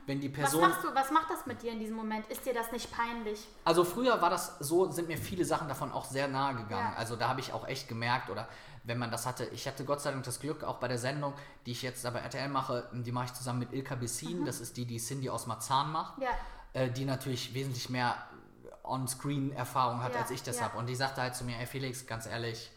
Wenn 0.06 0.20
die 0.20 0.28
Mhm. 0.28 0.32
Was 0.32 0.40
Person. 0.40 0.60
machst 0.62 0.84
du, 0.84 0.94
was 0.94 1.10
macht 1.10 1.28
das 1.30 1.44
mit 1.46 1.62
dir 1.62 1.72
in 1.72 1.78
diesem 1.80 1.96
Moment? 1.96 2.26
Ist 2.28 2.46
dir 2.46 2.54
das 2.54 2.72
nicht 2.72 2.90
peinlich? 2.90 3.46
Also 3.64 3.84
früher 3.84 4.22
war 4.22 4.30
das 4.30 4.56
so, 4.58 4.90
sind 4.90 5.08
mir 5.08 5.18
viele 5.18 5.44
Sachen 5.44 5.68
davon 5.68 5.92
auch 5.92 6.06
sehr 6.06 6.28
nahe 6.28 6.54
gegangen. 6.54 6.92
Ja. 6.92 6.98
Also 6.98 7.14
da 7.16 7.28
habe 7.28 7.40
ich 7.40 7.52
auch 7.52 7.66
echt 7.68 7.86
gemerkt, 7.88 8.30
oder 8.30 8.48
wenn 8.84 8.98
man 8.98 9.10
das 9.10 9.26
hatte, 9.26 9.44
ich 9.46 9.66
hatte 9.66 9.84
Gott 9.84 10.00
sei 10.00 10.12
Dank 10.12 10.24
das 10.24 10.40
Glück, 10.40 10.62
auch 10.64 10.76
bei 10.76 10.88
der 10.88 10.98
Sendung, 10.98 11.34
die 11.66 11.72
ich 11.72 11.82
jetzt 11.82 12.04
bei 12.04 12.18
RTL 12.20 12.48
mache, 12.48 12.88
die 12.92 13.12
mache 13.12 13.26
ich 13.26 13.32
zusammen 13.34 13.58
mit 13.60 13.72
Ilka 13.74 13.94
Bessin, 13.96 14.44
das 14.46 14.60
ist 14.60 14.76
die, 14.78 14.86
die 14.86 14.98
Cindy 14.98 15.28
aus 15.30 15.46
Marzahn 15.46 15.90
macht, 15.92 16.20
Ja. 16.22 16.28
äh, 16.74 16.90
die 16.90 17.04
natürlich 17.04 17.52
wesentlich 17.54 17.88
mehr 17.90 18.14
On-Screen-Erfahrung 18.82 20.02
hat, 20.02 20.14
Ja, 20.14 20.20
als 20.20 20.30
ich 20.30 20.42
das 20.42 20.62
habe. 20.62 20.76
Und 20.78 20.86
die 20.86 20.94
sagte 20.94 21.20
halt 21.22 21.34
zu 21.34 21.44
mir, 21.44 21.58
ey 21.58 21.66
Felix, 21.66 22.06
ganz 22.06 22.26
ehrlich, 22.26 22.70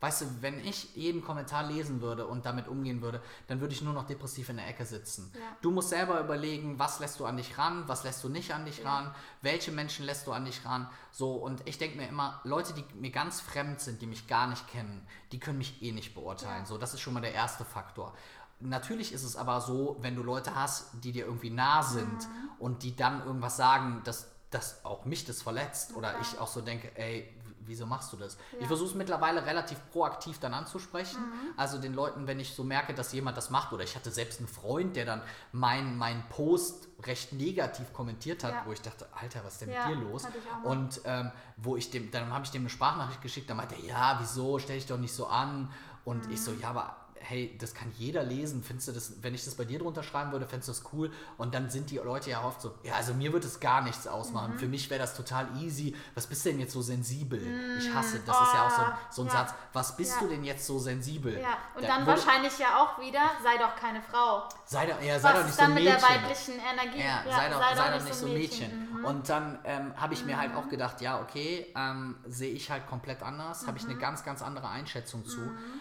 Weißt 0.00 0.20
du, 0.20 0.26
wenn 0.42 0.60
ich 0.64 0.94
jeden 0.94 1.22
Kommentar 1.24 1.64
lesen 1.64 2.00
würde 2.00 2.26
und 2.28 2.46
damit 2.46 2.68
umgehen 2.68 3.02
würde, 3.02 3.20
dann 3.48 3.60
würde 3.60 3.74
ich 3.74 3.82
nur 3.82 3.92
noch 3.94 4.06
depressiv 4.06 4.48
in 4.48 4.56
der 4.58 4.68
Ecke 4.68 4.86
sitzen. 4.86 5.32
Ja. 5.34 5.40
Du 5.60 5.72
musst 5.72 5.88
selber 5.88 6.20
überlegen, 6.20 6.78
was 6.78 7.00
lässt 7.00 7.18
du 7.18 7.26
an 7.26 7.36
dich 7.36 7.58
ran, 7.58 7.82
was 7.88 8.04
lässt 8.04 8.22
du 8.22 8.28
nicht 8.28 8.52
an 8.54 8.64
dich 8.64 8.78
Ja. 8.84 8.90
ran, 8.94 9.14
welche 9.42 9.72
Menschen 9.72 10.06
lässt 10.06 10.26
du 10.28 10.32
an 10.32 10.44
dich 10.44 10.64
ran. 10.64 10.88
So, 11.10 11.32
und 11.32 11.62
ich 11.66 11.78
denke 11.78 11.96
mir 11.96 12.06
immer, 12.08 12.40
Leute, 12.44 12.74
die 12.74 12.84
mir 12.94 13.10
ganz 13.10 13.40
fremd 13.40 13.80
sind, 13.80 14.00
die 14.00 14.06
mich 14.06 14.28
gar 14.28 14.46
nicht 14.46 14.68
kennen, 14.68 15.04
die 15.32 15.40
können 15.40 15.58
mich 15.58 15.82
eh 15.82 15.90
nicht 15.90 16.14
beurteilen. 16.14 16.60
Ja. 16.62 16.66
So, 16.66 16.78
das 16.78 16.94
ist 16.94 17.00
schon 17.00 17.14
mal 17.14 17.20
der 17.20 17.34
erste 17.34 17.64
Faktor. 17.64 18.14
Natürlich 18.60 19.12
ist 19.12 19.22
es 19.24 19.36
aber 19.36 19.60
so, 19.60 19.96
wenn 20.00 20.16
du 20.16 20.22
Leute 20.22 20.54
hast, 20.54 21.04
die 21.04 21.12
dir 21.12 21.26
irgendwie 21.26 21.50
nah 21.50 21.82
sind 21.82 22.06
Mhm. 22.28 22.50
und 22.58 22.82
die 22.82 22.94
dann 22.96 23.24
irgendwas 23.24 23.56
sagen, 23.56 24.00
dass, 24.04 24.28
dass 24.50 24.84
auch 24.84 25.04
mich 25.04 25.24
das 25.24 25.42
verletzt 25.42 25.94
oder 25.94 26.14
ich 26.20 26.38
auch 26.38 26.48
so 26.48 26.60
denke, 26.60 26.90
ey, 26.96 27.34
wieso 27.60 27.84
machst 27.84 28.10
du 28.14 28.16
das? 28.16 28.38
Ja. 28.52 28.60
Ich 28.60 28.66
versuche 28.66 28.88
es 28.88 28.94
mittlerweile 28.94 29.44
relativ 29.44 29.78
proaktiv 29.90 30.38
dann 30.40 30.54
anzusprechen. 30.54 31.20
Mhm. 31.20 31.52
Also 31.58 31.76
den 31.78 31.92
Leuten, 31.92 32.26
wenn 32.26 32.40
ich 32.40 32.54
so 32.54 32.64
merke, 32.64 32.94
dass 32.94 33.12
jemand 33.12 33.36
das 33.36 33.50
macht 33.50 33.74
oder 33.74 33.84
ich 33.84 33.94
hatte 33.94 34.10
selbst 34.10 34.38
einen 34.38 34.48
Freund, 34.48 34.96
der 34.96 35.04
dann 35.04 35.20
meinen 35.52 35.98
mein 35.98 36.26
Post 36.30 36.88
recht 37.02 37.34
negativ 37.34 37.92
kommentiert 37.92 38.42
hat, 38.42 38.52
Ja. 38.54 38.62
wo 38.64 38.72
ich 38.72 38.80
dachte, 38.80 39.06
Alter, 39.20 39.44
was 39.44 39.54
ist 39.54 39.60
denn 39.62 39.68
mit 39.68 39.78
dir 39.86 39.96
los? 39.96 40.22
ich. 40.24 40.64
Und 40.66 41.00
ähm, 41.04 41.30
wo 41.58 41.76
ich 41.76 41.90
dem, 41.90 42.10
dann 42.10 42.32
habe 42.32 42.44
ich 42.46 42.50
dem 42.50 42.62
eine 42.62 42.70
Sprachnachricht 42.70 43.20
geschickt, 43.20 43.50
dann 43.50 43.58
meinte 43.58 43.74
er, 43.74 43.84
ja, 43.84 44.16
wieso, 44.20 44.58
stell 44.58 44.76
dich 44.76 44.86
doch 44.86 44.98
nicht 44.98 45.14
so 45.14 45.26
an. 45.26 45.70
Und 46.06 46.24
ich 46.26 46.40
Mhm. 46.40 46.44
so, 46.44 46.52
ja, 46.52 46.70
aber 46.70 46.96
hey, 47.20 47.56
das 47.60 47.74
kann 47.74 47.92
jeder 47.96 48.22
lesen. 48.22 48.62
Findest 48.62 48.88
du 48.88 48.92
das, 48.92 49.12
wenn 49.22 49.34
ich 49.34 49.44
das 49.44 49.54
bei 49.54 49.64
dir 49.64 49.78
drunter 49.78 50.02
schreiben 50.02 50.32
würde, 50.32 50.46
fändest 50.46 50.68
du 50.68 50.72
das 50.72 50.92
cool? 50.92 51.10
Und 51.36 51.54
dann 51.54 51.70
sind 51.70 51.90
die 51.90 51.96
Leute 51.98 52.30
ja 52.30 52.44
oft 52.44 52.60
so, 52.60 52.74
ja, 52.82 52.94
also 52.94 53.14
mir 53.14 53.32
wird 53.32 53.44
es 53.44 53.60
gar 53.60 53.82
nichts 53.82 54.06
ausmachen. 54.06 54.54
Mhm. 54.54 54.58
Für 54.58 54.66
mich 54.68 54.88
wäre 54.90 55.00
das 55.00 55.14
total 55.14 55.46
easy. 55.60 55.94
Was 56.14 56.26
bist 56.26 56.44
du 56.44 56.50
denn 56.50 56.60
jetzt 56.60 56.72
so 56.72 56.82
sensibel? 56.82 57.40
Ich 57.78 57.92
hasse, 57.92 58.20
das 58.26 58.40
ist 58.40 58.54
ja 58.54 58.66
auch 58.66 58.70
so, 58.70 58.82
ein- 58.82 58.92
so 59.10 59.22
ein 59.22 59.26
Ja. 59.28 59.32
Satz. 59.32 59.54
Was 59.72 59.96
bist 59.96 60.14
Ja. 60.16 60.20
du 60.22 60.28
denn 60.28 60.44
jetzt 60.44 60.66
so 60.66 60.78
sensibel? 60.78 61.38
Ja, 61.40 61.58
und 61.74 61.82
Da 61.82 61.88
dann 61.88 62.06
wurde- 62.06 62.18
wahrscheinlich 62.24 62.58
ja 62.58 62.82
auch 62.82 62.98
wieder, 63.00 63.20
sei 63.42 63.56
doch 63.58 63.76
keine 63.76 64.02
Frau. 64.02 64.48
Sei 64.64 64.86
doch, 64.86 65.00
ja, 65.02 65.18
sei 65.18 65.32
doch 65.32 65.44
nicht 65.44 65.54
so 65.54 65.62
ein 65.62 65.66
dann 65.66 65.74
mit 65.74 65.84
Mädchen. 65.84 66.00
der 66.00 66.08
weiblichen 66.22 66.54
Energie? 66.58 67.00
Ja, 67.00 67.22
sei 67.30 67.48
doch, 67.48 67.76
sei 67.76 67.98
doch 67.98 68.04
nicht 68.04 68.14
so 68.14 68.26
ein 68.26 68.32
Mädchen. 68.34 68.88
Mhm. 68.98 69.04
Und 69.04 69.28
dann 69.28 69.58
ähm, 69.64 69.92
habe 69.96 70.14
ich 70.14 70.24
mir 70.24 70.38
halt 70.38 70.54
auch 70.54 70.68
gedacht, 70.68 71.00
ja, 71.00 71.20
okay, 71.20 71.66
ähm, 71.76 72.16
sehe 72.26 72.52
ich 72.52 72.70
halt 72.70 72.86
komplett 72.86 73.22
anders, 73.22 73.66
habe 73.66 73.78
ich 73.78 73.84
Mhm. 73.84 73.90
eine 73.90 73.98
ganz, 73.98 74.24
ganz 74.24 74.42
andere 74.42 74.68
Einschätzung 74.68 75.24
zu. 75.24 75.40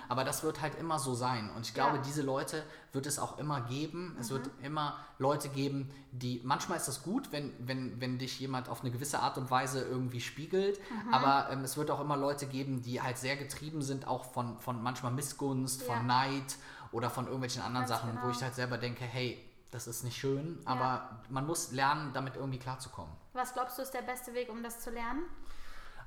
Aber 0.10 0.24
das 0.24 0.44
wird 0.44 0.62
halt 0.62 0.76
immer 0.80 1.00
so 1.00 1.14
sein. 1.16 1.27
Und 1.56 1.66
ich 1.66 1.74
glaube, 1.74 1.98
Ja. 1.98 2.02
diese 2.02 2.22
Leute 2.22 2.64
wird 2.94 3.06
es 3.06 3.20
auch 3.20 3.38
immer 3.38 3.62
geben. 3.62 4.16
Es 4.20 4.30
wird 4.30 4.48
Mhm. 4.60 4.64
immer 4.66 4.98
Leute 5.20 5.50
geben, 5.50 5.90
die, 6.12 6.42
manchmal 6.44 6.78
ist 6.78 6.88
das 6.88 7.04
gut, 7.04 7.32
wenn, 7.32 7.54
wenn, 7.60 8.00
wenn 8.02 8.18
dich 8.18 8.40
jemand 8.40 8.70
auf 8.70 8.82
eine 8.82 8.92
gewisse 8.92 9.20
Art 9.20 9.38
und 9.38 9.50
Weise 9.52 9.82
irgendwie 9.84 10.22
spiegelt. 10.22 10.80
Mhm. 11.06 11.14
Aber 11.14 11.50
ähm, 11.52 11.64
es 11.64 11.78
wird 11.78 11.92
auch 11.92 12.00
immer 12.02 12.18
Leute 12.18 12.46
geben, 12.48 12.82
die 12.82 13.02
halt 13.02 13.18
sehr 13.18 13.36
getrieben 13.38 13.82
sind, 13.82 14.08
auch 14.08 14.26
von, 14.26 14.58
von 14.60 14.82
manchmal 14.82 15.12
Missgunst, 15.12 15.82
Ja. 15.88 15.94
von 15.96 16.08
Neid 16.08 16.56
oder 16.92 17.10
von 17.10 17.26
irgendwelchen 17.26 17.62
anderen 17.62 17.86
Ganz 17.88 18.02
Sachen, 18.02 18.16
wo 18.16 18.22
genau. 18.22 18.32
ich 18.32 18.42
halt 18.42 18.56
selber 18.56 18.78
denke, 18.78 19.04
hey, 19.04 19.44
das 19.72 19.86
ist 19.86 20.04
nicht 20.06 20.16
schön, 20.18 20.60
aber 20.64 21.20
man 21.30 21.46
muss 21.46 21.74
lernen, 21.74 22.12
damit 22.14 22.38
irgendwie 22.38 22.58
klarzukommen. 22.58 23.12
Was 23.34 23.54
glaubst 23.54 23.78
du 23.78 23.82
ist 23.82 23.92
der 23.94 24.02
beste 24.02 24.34
Weg, 24.34 24.50
um 24.50 24.64
das 24.64 24.80
zu 24.80 24.90
lernen? 24.92 25.24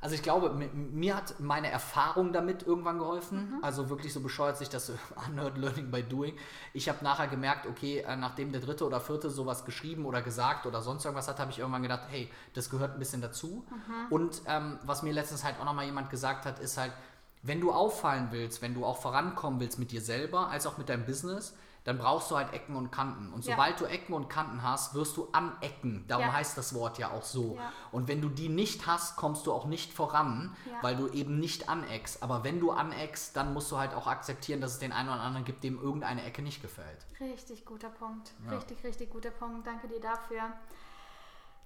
Also 0.03 0.14
ich 0.14 0.22
glaube, 0.22 0.48
mi- 0.51 0.70
mir 0.72 1.14
hat 1.16 1.38
meine 1.40 1.70
Erfahrung 1.70 2.32
damit 2.32 2.62
irgendwann 2.62 2.98
geholfen. 2.98 3.59
Also 3.62 3.90
wirklich 3.90 4.12
so 4.14 4.20
bescheuert 4.20 4.57
sich 4.57 4.68
das 4.70 4.92
anhört, 5.26 5.59
Learning 5.59 5.90
by 5.90 6.03
Doing. 6.03 6.34
Ich 6.72 6.88
habe 6.88 7.05
nachher 7.05 7.28
gemerkt, 7.28 7.66
okay, 7.66 7.98
äh, 8.01 8.16
nachdem 8.16 8.51
der 8.51 8.62
dritte 8.62 8.86
oder 8.86 9.01
vierte 9.01 9.28
sowas 9.28 9.64
geschrieben 9.66 10.07
oder 10.07 10.22
gesagt 10.22 10.64
oder 10.64 10.80
sonst 10.80 11.05
irgendwas 11.05 11.28
hat, 11.28 11.38
habe 11.38 11.51
ich 11.51 11.59
irgendwann 11.59 11.82
gedacht, 11.82 12.05
hey, 12.09 12.30
das 12.55 12.70
gehört 12.70 12.94
ein 12.94 12.98
bisschen 12.98 13.20
dazu. 13.20 13.64
Und 14.09 14.40
ähm, 14.46 14.78
was 14.84 15.03
mir 15.03 15.12
letztens 15.12 15.44
halt 15.44 15.61
auch 15.61 15.64
nochmal 15.66 15.84
jemand 15.84 16.09
gesagt 16.09 16.46
hat, 16.46 16.61
ist 16.61 16.78
halt, 16.78 16.92
wenn 17.42 17.61
du 17.61 17.72
auffallen 17.72 18.28
willst, 18.30 18.62
wenn 18.62 18.74
du 18.74 18.84
auch 18.84 18.98
vorankommen 18.98 19.61
willst 19.61 19.78
mit 19.78 19.92
dir 19.92 20.01
selber, 20.01 20.48
als 20.48 20.66
auch 20.66 20.78
mit 20.78 20.88
deinem 20.88 21.05
Business, 21.07 21.55
dann 21.85 21.99
brauchst 21.99 22.31
du 22.31 22.37
halt 22.37 22.53
Ecken 22.53 22.76
und 22.76 22.91
Kanten. 22.91 23.33
Und 23.33 23.45
Ja. 23.45 23.53
sobald 23.55 23.81
du 23.81 23.85
Ecken 23.87 24.12
und 24.12 24.28
Kanten 24.28 24.62
hast, 24.62 24.95
wirst 24.95 25.16
du 25.16 25.28
anecken. 25.33 26.05
Darum 26.09 26.26
Ja. 26.26 26.33
heißt 26.35 26.59
das 26.59 26.74
Wort 26.74 26.99
ja 26.99 27.11
auch 27.11 27.22
so. 27.24 27.57
Ja. 27.57 27.72
Und 27.91 28.07
wenn 28.07 28.20
du 28.20 28.28
die 28.28 28.49
nicht 28.49 28.87
hast, 28.87 29.16
kommst 29.16 29.47
du 29.47 29.53
auch 29.53 29.64
nicht 29.64 29.93
voran, 29.93 30.55
Ja. 30.70 30.78
weil 30.83 30.97
du 30.97 31.09
eben 31.09 31.39
nicht 31.39 31.68
aneckst. 31.68 32.22
Aber 32.22 32.45
wenn 32.45 32.61
du 32.61 32.70
aneckst, 32.70 33.35
dann 33.37 33.55
musst 33.55 33.72
du 33.72 33.78
halt 33.78 33.95
auch 33.95 34.07
akzeptieren, 34.07 34.61
dass 34.61 34.72
es 34.72 34.78
den 34.78 34.93
einen 34.93 35.09
oder 35.09 35.20
anderen 35.20 35.45
gibt, 35.45 35.64
dem 35.64 35.81
irgendeine 35.81 36.24
Ecke 36.24 36.43
nicht 36.43 36.61
gefällt. 36.61 37.07
Richtig 37.18 37.64
guter 37.64 37.89
Punkt. 37.91 38.33
Ja. 38.45 38.53
Richtig, 38.57 38.85
richtig 38.85 39.11
guter 39.11 39.31
Punkt. 39.31 39.66
Danke 39.66 39.89
dir 39.89 40.01
dafür. 40.01 40.43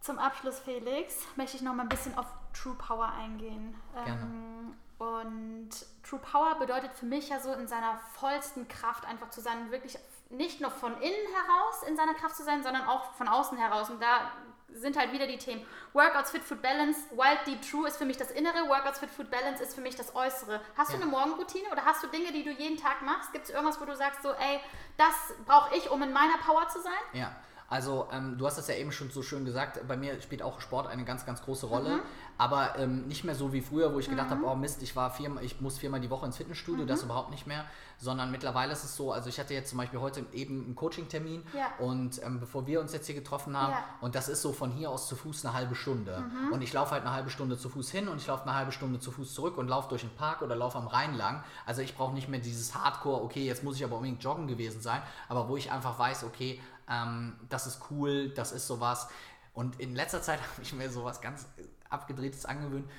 Zum 0.00 0.18
Abschluss, 0.18 0.58
Felix, 0.58 1.14
möchte 1.36 1.56
ich 1.56 1.62
noch 1.62 1.74
mal 1.74 1.84
ein 1.84 1.88
bisschen 1.88 2.16
auf 2.18 2.26
True 2.52 2.74
Power 2.74 3.08
eingehen. 3.08 3.74
Gerne. 4.04 4.20
Ähm, 4.22 4.74
und 4.98 5.70
True 6.08 6.20
Power 6.20 6.54
bedeutet 6.56 6.92
für 6.94 7.06
mich 7.06 7.28
ja 7.28 7.40
so 7.40 7.52
in 7.52 7.66
seiner 7.66 7.98
vollsten 8.18 8.68
Kraft 8.68 9.04
einfach 9.06 9.30
zu 9.30 9.40
sein, 9.40 9.70
wirklich 9.70 9.98
nicht 10.30 10.60
nur 10.60 10.70
von 10.70 10.92
innen 10.94 11.02
heraus 11.34 11.82
in 11.86 11.96
seiner 11.96 12.14
Kraft 12.14 12.36
zu 12.36 12.42
sein, 12.44 12.62
sondern 12.62 12.86
auch 12.86 13.12
von 13.14 13.28
außen 13.28 13.58
heraus. 13.58 13.90
Und 13.90 14.02
da 14.02 14.32
sind 14.72 14.96
halt 14.98 15.12
wieder 15.12 15.26
die 15.26 15.38
Themen. 15.38 15.64
Workouts, 15.92 16.30
Fit, 16.30 16.42
Food, 16.42 16.60
Balance, 16.62 16.98
Wild, 17.12 17.46
Deep, 17.46 17.62
True 17.62 17.86
ist 17.86 17.96
für 17.96 18.04
mich 18.04 18.16
das 18.16 18.30
Innere, 18.30 18.68
Workouts, 18.68 18.98
Fit, 18.98 19.10
Food, 19.10 19.30
Balance 19.30 19.62
ist 19.62 19.74
für 19.74 19.80
mich 19.80 19.94
das 19.94 20.14
Äußere. 20.16 20.60
Hast 20.76 20.90
Ja. 20.90 20.96
du 20.96 21.02
eine 21.02 21.10
Morgenroutine 21.10 21.68
oder 21.70 21.84
hast 21.84 22.02
du 22.02 22.08
Dinge, 22.08 22.32
die 22.32 22.42
du 22.42 22.50
jeden 22.50 22.76
Tag 22.76 23.02
machst? 23.02 23.32
Gibt 23.32 23.44
es 23.44 23.50
irgendwas, 23.50 23.80
wo 23.80 23.84
du 23.84 23.94
sagst 23.94 24.22
so, 24.22 24.32
ey, 24.32 24.60
das 24.96 25.14
brauche 25.46 25.74
ich, 25.76 25.90
um 25.90 26.02
in 26.02 26.12
meiner 26.12 26.38
Power 26.38 26.66
zu 26.68 26.80
sein? 26.80 26.92
Ja, 27.12 27.30
also 27.74 28.06
ähm, 28.12 28.38
du 28.38 28.46
hast 28.46 28.56
das 28.56 28.68
ja 28.68 28.74
eben 28.76 28.92
schon 28.92 29.10
so 29.10 29.20
schön 29.22 29.44
gesagt, 29.44 29.80
bei 29.88 29.96
mir 29.96 30.20
spielt 30.22 30.42
auch 30.42 30.60
Sport 30.60 30.86
eine 30.86 31.04
ganz, 31.04 31.26
ganz 31.26 31.42
große 31.42 31.66
Rolle, 31.66 31.98
aber 32.38 32.78
ähm, 32.78 33.08
nicht 33.08 33.24
mehr 33.24 33.34
so 33.34 33.52
wie 33.52 33.60
früher, 33.60 33.92
wo 33.92 33.98
ich 33.98 34.08
gedacht 34.08 34.30
habe, 34.30 34.44
oh 34.44 34.54
Mist, 34.54 34.80
ich 34.84 34.94
war 34.94 35.10
viermal, 35.10 35.42
ich 35.44 35.60
muss 35.60 35.78
viermal 35.78 35.98
die 36.00 36.08
Woche 36.10 36.24
ins 36.26 36.36
Fitnessstudio, 36.36 36.84
das 36.84 37.02
überhaupt 37.02 37.30
nicht 37.32 37.48
mehr, 37.48 37.64
sondern 37.98 38.30
mittlerweile 38.30 38.72
ist 38.72 38.84
es 38.84 38.94
so, 38.96 39.10
also 39.12 39.28
ich 39.28 39.40
hatte 39.40 39.54
jetzt 39.54 39.70
zum 39.70 39.78
Beispiel 39.78 39.98
heute 40.00 40.24
eben 40.32 40.64
einen 40.66 40.74
Coaching-Termin 40.76 41.42
Ja. 41.52 41.84
und 41.84 42.22
ähm, 42.24 42.38
bevor 42.38 42.66
wir 42.68 42.80
uns 42.80 42.92
jetzt 42.92 43.06
hier 43.06 43.14
getroffen 43.16 43.56
haben 43.60 43.72
Ja. 43.72 43.84
und 44.00 44.14
das 44.14 44.28
ist 44.28 44.42
so 44.42 44.52
von 44.52 44.70
hier 44.70 44.88
aus 44.90 45.08
zu 45.08 45.16
Fuß 45.16 45.44
eine 45.44 45.54
halbe 45.54 45.74
Stunde. 45.74 46.22
Und 46.52 46.62
ich 46.62 46.72
laufe 46.72 46.92
halt 46.92 47.02
eine 47.02 47.12
halbe 47.12 47.30
Stunde 47.30 47.58
zu 47.58 47.68
Fuß 47.68 47.90
hin 47.90 48.06
und 48.06 48.18
ich 48.18 48.26
laufe 48.28 48.44
eine 48.44 48.54
halbe 48.54 48.70
Stunde 48.70 49.00
zu 49.00 49.10
Fuß 49.10 49.34
zurück 49.34 49.58
und 49.58 49.66
laufe 49.66 49.88
durch 49.88 50.02
den 50.02 50.14
Park 50.14 50.42
oder 50.42 50.54
laufe 50.54 50.78
am 50.78 50.86
Rhein 50.86 51.16
lang, 51.16 51.42
also 51.66 51.82
ich 51.82 51.96
brauche 51.96 52.14
nicht 52.14 52.28
mehr 52.28 52.40
dieses 52.40 52.72
Hardcore, 52.76 53.22
okay, 53.24 53.44
jetzt 53.44 53.64
muss 53.64 53.76
ich 53.76 53.84
aber 53.84 53.96
unbedingt 53.96 54.22
joggen 54.22 54.46
gewesen 54.46 54.80
sein, 54.80 55.02
aber 55.28 55.48
wo 55.48 55.56
ich 55.56 55.72
einfach 55.72 55.98
weiß, 55.98 56.22
okay, 56.24 56.60
ähm, 56.88 57.34
das 57.48 57.66
ist 57.66 57.80
cool, 57.90 58.30
das 58.30 58.52
ist 58.52 58.66
sowas. 58.66 59.08
Und 59.52 59.80
in 59.80 59.94
letzter 59.94 60.22
Zeit 60.22 60.40
habe 60.52 60.62
ich 60.62 60.72
mir 60.72 60.90
sowas 60.90 61.20
ganz 61.20 61.46
abgedrehtes 61.88 62.44
angewöhnt. 62.44 62.90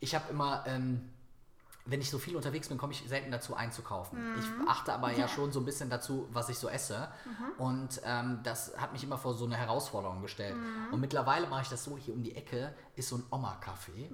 Ich 0.00 0.14
habe 0.14 0.30
immer, 0.30 0.64
ähm, 0.66 1.10
wenn 1.86 2.00
ich 2.00 2.10
so 2.10 2.18
viel 2.18 2.34
unterwegs 2.34 2.68
bin, 2.68 2.78
komme 2.78 2.94
ich 2.94 3.04
selten 3.06 3.30
dazu 3.30 3.54
einzukaufen. 3.54 4.18
Ich 4.38 4.46
achte 4.68 4.94
aber 4.94 5.12
ja 5.12 5.28
schon 5.28 5.52
so 5.52 5.60
ein 5.60 5.66
bisschen 5.66 5.90
dazu, 5.90 6.26
was 6.32 6.48
ich 6.48 6.58
so 6.58 6.68
esse. 6.68 7.08
Und 7.58 8.00
ähm, 8.04 8.40
das 8.42 8.74
hat 8.78 8.92
mich 8.94 9.04
immer 9.04 9.18
vor 9.18 9.34
so 9.34 9.44
eine 9.44 9.56
Herausforderung 9.56 10.22
gestellt. 10.22 10.56
Und 10.92 11.00
mittlerweile 11.00 11.46
mache 11.46 11.62
ich 11.62 11.68
das 11.68 11.84
so, 11.84 11.98
hier 11.98 12.14
um 12.14 12.22
die 12.22 12.36
Ecke 12.36 12.74
ist 12.96 13.10
so 13.10 13.16
ein 13.16 13.24
Oma-Café. 13.30 14.10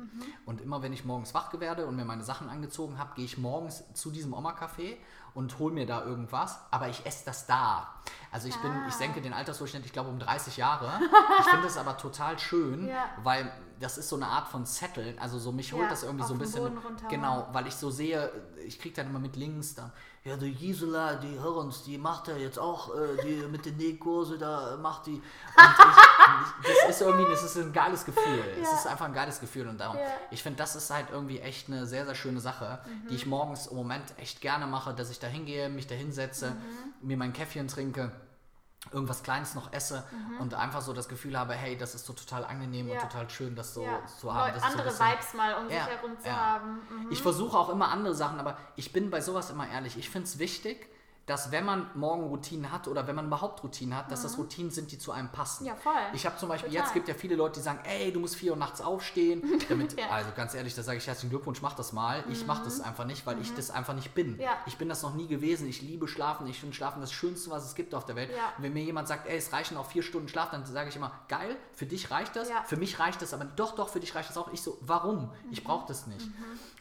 Und 0.47 0.61
immer 0.61 0.83
wenn 0.83 0.93
ich 0.93 1.05
morgens 1.05 1.33
wach 1.33 1.53
werde 1.61 1.87
und 1.87 1.95
mir 1.95 2.05
meine 2.05 2.25
Sachen 2.25 2.49
angezogen 2.49 2.99
habe, 2.99 3.15
gehe 3.15 3.25
ich 3.25 3.39
morgens 3.39 3.85
zu 3.95 4.11
diesem 4.11 4.35
Oma-Café 4.35 4.97
und 5.35 5.59
hole 5.61 5.73
mir 5.73 5.87
da 5.87 6.05
irgendwas, 6.05 6.59
aber 6.71 6.89
ich 6.89 7.07
esse 7.07 7.25
das 7.25 7.47
da. 7.47 7.95
Also 8.33 8.47
ich 8.49 8.57
bin, 8.59 8.71
ich 8.89 8.95
senke 8.95 9.21
den 9.21 9.33
Altersdurchschnitt, 9.33 9.85
ich 9.85 9.93
glaube 9.93 10.09
um 10.11 10.19
30 10.19 10.57
Jahre. 10.57 10.89
Ich 11.41 11.47
finde 11.47 11.65
das 11.65 11.77
aber 11.77 11.97
total 11.97 12.39
schön, 12.39 12.87
Ja. 12.89 13.07
weil 13.23 13.51
das 13.81 13.99
ist 13.99 14.09
so 14.09 14.17
eine 14.17 14.27
Art 14.27 14.47
von 14.49 14.65
Zetteln. 14.67 15.19
Also 15.19 15.39
so 15.39 15.51
mich 15.53 15.73
holt 15.73 15.85
Ja, 15.85 15.89
das 15.91 16.03
irgendwie 16.03 16.25
so 16.27 16.35
ein 16.35 16.39
bisschen. 16.39 16.71
Genau, 17.09 17.49
weil 17.53 17.67
ich 17.67 17.75
so 17.75 17.91
sehe, 17.91 18.31
ich 18.65 18.79
kriege 18.79 18.95
dann 18.95 19.07
immer 19.07 19.19
mit 19.19 19.37
links 19.37 19.75
dann, 19.75 19.91
ja, 20.23 20.37
die 20.37 20.53
Gisela, 20.55 21.15
die 21.15 21.39
hör 21.41 21.57
uns, 21.57 21.83
die 21.83 21.97
macht 21.97 22.29
ja 22.29 22.37
jetzt 22.37 22.59
auch, 22.59 22.95
äh, 22.95 23.17
die 23.25 23.47
mit 23.49 23.65
den 23.65 23.79
Nähkurse, 23.79 24.37
da 24.37 24.77
macht 24.77 25.07
die. 25.07 25.13
Und 25.15 25.23
ich, 25.57 26.69
das 26.85 26.91
ist 26.91 27.01
irgendwie, 27.01 27.31
das 27.31 27.43
ist 27.43 27.57
ein 27.57 27.73
geiles 27.73 28.05
Gefühl. 28.05 28.45
Es 28.61 28.69
Ja. 28.71 28.75
ist 28.77 28.87
einfach 28.87 29.07
ein 29.07 29.15
geiles 29.15 29.41
Gefühl 29.41 29.67
und 29.67 29.79
darum, 29.79 29.97
Ja. 29.97 30.03
ich 30.31 30.43
finde, 30.43 30.59
das 30.59 30.77
ist 30.77 30.91
halt 30.91 31.07
irgendwie 31.11 31.41
echt 31.41 31.69
eine 31.69 31.87
sehr, 31.87 32.05
sehr 32.05 32.15
schöne 32.15 32.41
Sache, 32.41 32.81
die 33.09 33.15
ich 33.15 33.25
morgens 33.25 33.67
im 33.69 33.77
Moment 33.79 34.05
echt 34.19 34.43
gerne 34.43 34.67
mache, 34.67 34.93
dass 34.93 35.11
ich 35.11 35.19
da 35.21 35.27
hingehe, 35.27 35.71
mich 35.71 35.87
da 35.87 35.95
hinsetze, 35.95 36.55
mir 37.01 37.17
mein 37.17 37.33
Käffchen 37.33 37.67
trinke 37.69 38.13
irgendwas 38.93 39.23
Kleines 39.23 39.55
noch 39.55 39.73
esse 39.73 40.03
und 40.41 40.55
einfach 40.55 40.81
so 40.81 40.93
das 40.93 41.09
Gefühl 41.09 41.39
habe, 41.39 41.53
hey, 41.55 41.77
das 41.77 41.95
ist 41.95 42.07
so 42.07 42.13
total 42.13 42.45
angenehm 42.45 42.87
Mhm. 42.87 42.93
Ja. 42.93 43.03
und 43.03 43.11
total 43.11 43.29
schön, 43.31 43.55
das 43.55 43.75
so 43.75 43.83
ja. 43.85 44.05
zu 44.07 44.33
haben. 44.35 44.49
Das 44.55 44.57
ist 44.57 44.63
so 44.63 44.69
andere 44.79 44.89
bisschen- 44.89 45.07
Vibes 45.07 45.35
mal 45.35 45.55
um 45.55 45.69
Ja, 45.71 45.85
sich 45.85 45.95
herum 45.97 46.19
zu 46.19 46.31
haben. 46.37 46.71
Mhm. 46.89 47.07
Ich 47.11 47.23
versuche 47.23 47.57
auch 47.59 47.69
immer 47.69 47.89
andere 47.91 48.15
Sachen, 48.15 48.41
aber 48.41 48.57
ich 48.77 48.93
bin 48.93 49.11
bei 49.11 49.21
sowas 49.21 49.51
immer 49.51 49.69
ehrlich. 49.69 49.97
Ich 49.99 50.09
finde 50.11 50.27
es 50.27 50.39
wichtig, 50.39 50.89
dass 51.31 51.53
wenn 51.53 51.65
man 51.65 51.87
Morgenroutinen 51.95 52.73
hat 52.73 52.89
oder 52.89 53.07
wenn 53.07 53.15
man 53.15 53.27
überhaupt 53.29 53.63
Routinen 53.63 53.97
hat, 53.97 54.11
dass 54.11 54.23
das 54.23 54.37
Routinen 54.37 54.73
sind, 54.73 54.91
die 54.91 54.99
zu 54.99 55.13
einem 55.13 55.29
passen. 55.29 55.63
Mhm. 55.63 55.69
Ja, 55.69 55.77
voll. 55.77 55.93
Ich 56.13 56.27
habe 56.27 56.37
zum 56.39 56.49
Beispiel, 56.49 56.71
Total. 56.71 56.85
jetzt 56.85 56.93
gibt 56.95 57.07
ja 57.07 57.15
viele 57.15 57.37
Leute, 57.37 57.61
die 57.61 57.61
sagen, 57.61 57.79
ey, 57.85 58.13
du 58.13 58.19
musst 58.19 58.35
vier 58.35 58.51
Uhr 58.51 58.57
nachts 58.59 58.81
aufstehen. 58.81 59.43
Damit, 59.69 59.97
Ja. 59.99 60.09
Also 60.11 60.31
ganz 60.35 60.55
ehrlich, 60.55 60.75
da 60.75 60.83
sage 60.83 60.99
ich 60.99 61.07
herzlichen 61.07 61.31
Glückwunsch, 61.31 61.63
mach 61.63 61.75
das 61.75 61.93
mal. 61.93 62.25
Ich 62.31 62.45
mache 62.47 62.65
das 62.65 62.81
einfach 62.81 63.05
nicht, 63.05 63.25
weil 63.27 63.41
ich 63.41 63.55
das 63.55 63.71
einfach 63.71 63.95
nicht 63.95 64.13
bin. 64.13 64.33
Mhm. 64.35 64.41
Ja. 64.41 64.59
Ich 64.67 64.77
bin 64.77 64.89
das 64.89 65.03
noch 65.03 65.15
nie 65.15 65.29
gewesen. 65.29 65.69
Ich 65.69 65.83
liebe 65.83 66.09
Schlafen. 66.09 66.49
Ich 66.49 66.59
finde 66.59 66.75
Schlafen 66.75 67.01
das 67.01 67.13
Schönste, 67.13 67.49
was 67.51 67.65
es 67.65 67.77
gibt 67.77 67.95
auf 67.95 68.05
der 68.05 68.17
Welt. 68.17 68.31
Ja. 68.31 68.53
Und 68.57 68.65
wenn 68.65 68.73
mir 68.73 68.83
jemand 68.83 69.07
sagt, 69.07 69.29
ey, 69.29 69.37
es 69.39 69.53
reichen 69.53 69.77
auch 69.77 69.87
vier 69.87 70.03
Stunden 70.03 70.27
Schlaf, 70.29 70.51
dann 70.51 70.67
sage 70.67 70.89
ich 70.89 70.97
immer, 70.97 71.13
geil, 71.29 71.57
für 71.75 71.87
dich 71.87 72.11
reicht 72.11 72.35
das. 72.35 72.51
Für 72.67 72.77
mich 72.77 72.99
reicht 72.99 73.23
das, 73.23 73.33
aber 73.35 73.45
doch, 73.45 73.77
doch, 73.77 73.89
für 73.89 74.01
dich 74.01 74.15
reicht 74.17 74.31
das 74.31 74.37
auch. 74.37 74.53
Ich 74.53 74.63
so, 74.63 74.79
warum? 74.81 75.27
Mhm. 75.27 75.31
Ich 75.53 75.63
brauche 75.63 75.87
das 75.87 76.09
nicht. 76.09 76.27